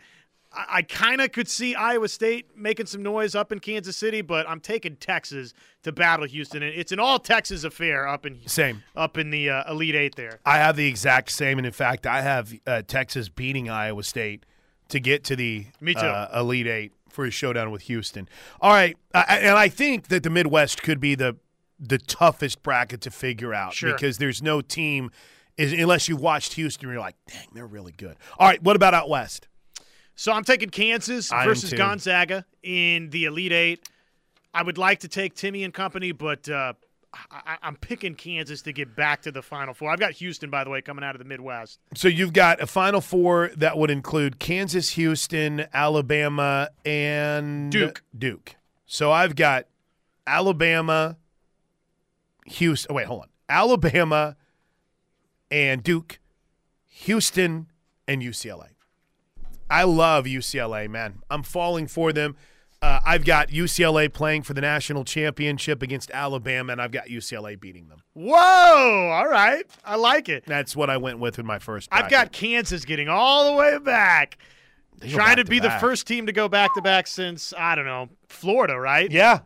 I, 0.57 0.77
I 0.77 0.81
kind 0.81 1.21
of 1.21 1.31
could 1.31 1.47
see 1.47 1.75
Iowa 1.75 2.07
State 2.07 2.57
making 2.57 2.87
some 2.87 3.03
noise 3.03 3.35
up 3.35 3.51
in 3.51 3.59
Kansas 3.59 3.95
City, 3.95 4.21
but 4.21 4.49
I'm 4.49 4.59
taking 4.59 4.95
Texas 4.95 5.53
to 5.83 5.91
battle 5.91 6.25
Houston. 6.25 6.63
And 6.63 6.73
it's 6.75 6.91
an 6.91 6.99
all 6.99 7.19
Texas 7.19 7.63
affair 7.63 8.07
up 8.07 8.25
in 8.25 8.39
Same. 8.47 8.83
up 8.95 9.17
in 9.17 9.29
the 9.29 9.49
uh, 9.49 9.71
Elite 9.71 9.95
Eight 9.95 10.15
there. 10.15 10.39
I 10.45 10.57
have 10.57 10.75
the 10.75 10.87
exact 10.87 11.31
same, 11.31 11.57
and 11.59 11.67
in 11.67 11.73
fact, 11.73 12.07
I 12.07 12.21
have 12.21 12.53
uh, 12.65 12.81
Texas 12.87 13.29
beating 13.29 13.69
Iowa 13.69 14.03
State 14.03 14.45
to 14.89 14.99
get 14.99 15.23
to 15.25 15.35
the 15.35 15.65
Me 15.81 15.93
too. 15.93 15.99
Uh, 15.99 16.39
Elite 16.39 16.67
Eight 16.67 16.91
for 17.09 17.25
a 17.25 17.31
showdown 17.31 17.71
with 17.71 17.83
Houston. 17.83 18.27
All 18.61 18.71
right, 18.71 18.97
and 19.13 19.57
I 19.57 19.69
think 19.69 20.07
that 20.09 20.23
the 20.23 20.29
Midwest 20.29 20.81
could 20.83 20.99
be 20.99 21.15
the 21.15 21.37
the 21.79 21.97
toughest 21.99 22.63
bracket 22.63 23.01
to 23.01 23.11
figure 23.11 23.53
out 23.53 23.71
Sure. 23.73 23.93
because 23.93 24.17
there's 24.17 24.41
no 24.41 24.61
team 24.61 25.11
is 25.57 25.73
unless 25.73 26.07
you've 26.07 26.21
watched 26.21 26.53
Houston, 26.53 26.89
you're 26.89 26.99
like, 26.99 27.15
dang, 27.27 27.47
they're 27.53 27.67
really 27.67 27.91
good. 27.91 28.15
All 28.39 28.47
right, 28.47 28.61
what 28.61 28.75
about 28.75 28.93
out 28.93 29.09
west? 29.09 29.46
So 30.17 30.33
I'm 30.33 30.43
taking 30.43 30.71
Kansas 30.71 31.31
I 31.31 31.45
versus. 31.45 31.71
Gonzaga 31.71 32.43
in 32.63 33.11
the 33.11 33.25
Elite 33.25 33.53
Eight. 33.53 33.89
I 34.51 34.63
would 34.63 34.79
like 34.79 35.01
to 35.01 35.07
take 35.07 35.35
Timme 35.35 35.63
and 35.63 35.71
company, 35.71 36.11
but 36.11 36.49
uh, 36.49 36.73
I, 37.29 37.57
I'm 37.61 37.75
picking 37.75 38.15
Kansas 38.15 38.63
to 38.63 38.73
get 38.73 38.95
back 38.95 39.21
to 39.21 39.31
the 39.31 39.43
Final 39.43 39.75
Four. 39.75 39.91
I've 39.91 39.99
got 39.99 40.13
Houston, 40.13 40.49
by 40.49 40.63
the 40.63 40.71
way, 40.71 40.81
coming 40.81 41.03
out 41.03 41.13
of 41.13 41.19
the 41.19 41.25
Midwest. 41.25 41.79
So 41.93 42.07
you've 42.07 42.33
got 42.33 42.59
a 42.59 42.65
Final 42.65 42.99
Four 42.99 43.51
that 43.57 43.77
would 43.77 43.91
include 43.91 44.39
Kansas, 44.39 44.89
Houston, 44.91 45.67
Alabama, 45.71 46.69
and 46.83 47.71
Duke. 47.71 48.01
Duke. 48.17 48.55
So 48.87 49.11
I've 49.11 49.35
got 49.35 49.67
Alabama, 50.25 51.17
Houston. 52.47 52.91
Oh, 52.91 52.95
wait, 52.95 53.05
hold 53.05 53.21
on. 53.21 53.29
Alabama 53.47 54.35
and 55.51 55.83
Duke, 55.83 56.19
Houston, 56.87 57.67
and 58.07 58.23
UCLA. 58.23 58.69
I 59.69 59.83
love 59.83 60.25
UCLA, 60.25 60.89
man. 60.89 61.19
I'm 61.29 61.43
falling 61.43 61.87
for 61.87 62.13
them. 62.13 62.35
Uh, 62.79 62.99
I've 63.05 63.25
got 63.25 63.49
UCLA 63.49 64.11
playing 64.11 64.43
for 64.43 64.53
the 64.53 64.61
national 64.61 65.03
championship 65.03 65.81
against 65.81 66.11
Alabama, 66.11 66.73
and 66.73 66.81
I've 66.81 66.91
got 66.91 67.07
UCLA 67.07 67.59
beating 67.59 67.87
them. 67.87 68.03
Whoa! 68.13 68.35
All 69.11 69.27
right, 69.27 69.63
I 69.83 69.95
like 69.95 70.29
it. 70.29 70.45
That's 70.45 70.75
what 70.75 70.89
I 70.89 70.97
went 70.97 71.17
with 71.19 71.39
in 71.39 71.45
my 71.45 71.57
first. 71.59 71.89
I've 71.91 72.09
got. 72.09 72.31
Kansas 72.31 72.85
getting 72.85 73.09
all 73.09 73.51
the 73.51 73.57
way 73.57 73.79
back, 73.79 74.37
trying 75.09 75.37
to 75.37 75.43
back 75.43 75.49
be 75.49 75.59
the 75.59 75.71
first 75.71 76.05
team 76.05 76.27
to 76.27 76.31
go 76.31 76.47
back 76.47 76.75
to 76.75 76.81
back 76.81 77.07
since 77.07 77.51
I 77.57 77.73
don't 77.73 77.85
know 77.85 78.09
Florida, 78.27 78.79
right? 78.79 79.09
Yeah, 79.11 79.39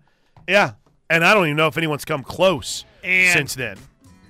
yeah. 0.47 0.73
And 1.09 1.23
I 1.23 1.33
don't 1.33 1.45
even 1.45 1.57
know 1.57 1.67
if 1.67 1.77
anyone's 1.77 2.05
come 2.05 2.23
close 2.23 2.83
And- 3.03 3.31
since 3.33 3.55
then. 3.55 3.77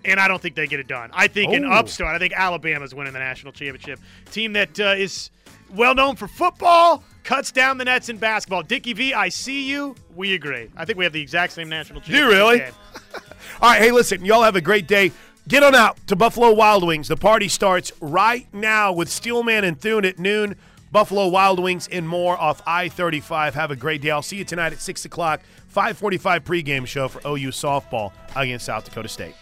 and 0.06 0.20
I 0.20 0.28
don't 0.28 0.42
think 0.42 0.56
they 0.56 0.68
get 0.68 0.80
it 0.80 0.88
done. 0.88 1.10
I 1.14 1.28
think 1.28 1.54
an 1.54 1.66
Oh. 1.66 1.72
upstart. 1.72 2.16
I 2.16 2.20
think 2.20 2.34
Alabama's 2.34 2.94
winning 2.94 3.14
the 3.14 3.20
national 3.20 3.52
championship. 3.54 4.00
Team 4.32 4.54
that 4.54 4.80
uh, 4.80 4.96
is 4.98 5.30
well 5.74 5.96
known 5.96 6.16
for 6.16 6.28
football, 6.28 7.04
cuts 7.24 7.52
down 7.52 7.78
the 7.78 7.86
nets 7.86 8.10
in 8.10 8.18
basketball. 8.18 8.64
Dickie 8.64 8.94
V, 8.94 9.14
I 9.14 9.30
see 9.30 9.70
you. 9.70 9.96
We 10.16 10.34
agree. 10.34 10.70
I 10.76 10.86
think 10.86 10.98
we 10.98 11.06
have 11.06 11.14
the 11.14 11.22
exact 11.22 11.54
same 11.54 11.70
national 11.70 12.02
team. 12.02 12.16
You 12.16 12.28
really? 12.28 12.62
All 13.62 13.70
right, 13.70 13.82
hey, 13.82 13.92
listen, 13.92 14.26
y'all 14.26 14.44
have 14.44 14.56
a 14.56 14.62
great 14.62 14.88
day. 14.88 15.12
Get 15.48 15.64
on 15.64 15.74
out 15.74 15.98
to 16.08 16.16
Buffalo 16.16 16.54
Wild 16.54 16.86
Wings. 16.86 17.08
The 17.08 17.18
party 17.18 17.48
starts 17.48 17.92
right 18.00 18.48
now 18.54 18.94
with 18.94 19.10
Steelman 19.10 19.64
and 19.64 19.80
Thune 19.80 20.06
at 20.06 20.20
noon. 20.20 20.56
Buffalo 20.92 21.28
Wild 21.28 21.60
Wings 21.60 21.88
and 21.92 22.08
more 22.08 22.40
off 22.40 22.62
I-35. 22.68 23.54
Have 23.54 23.72
a 23.72 23.76
great 23.76 24.02
day. 24.02 24.12
I'll 24.12 24.22
see 24.22 24.38
you 24.38 24.46
tonight 24.46 24.74
at 24.74 24.80
6 24.82 25.06
o'clock, 25.06 25.42
545 25.68 26.44
pregame 26.44 26.86
show 26.86 27.08
for 27.08 27.20
OU 27.26 27.50
softball 27.50 28.12
against 28.36 28.66
South 28.66 28.84
Dakota 28.84 29.08
State. 29.08 29.36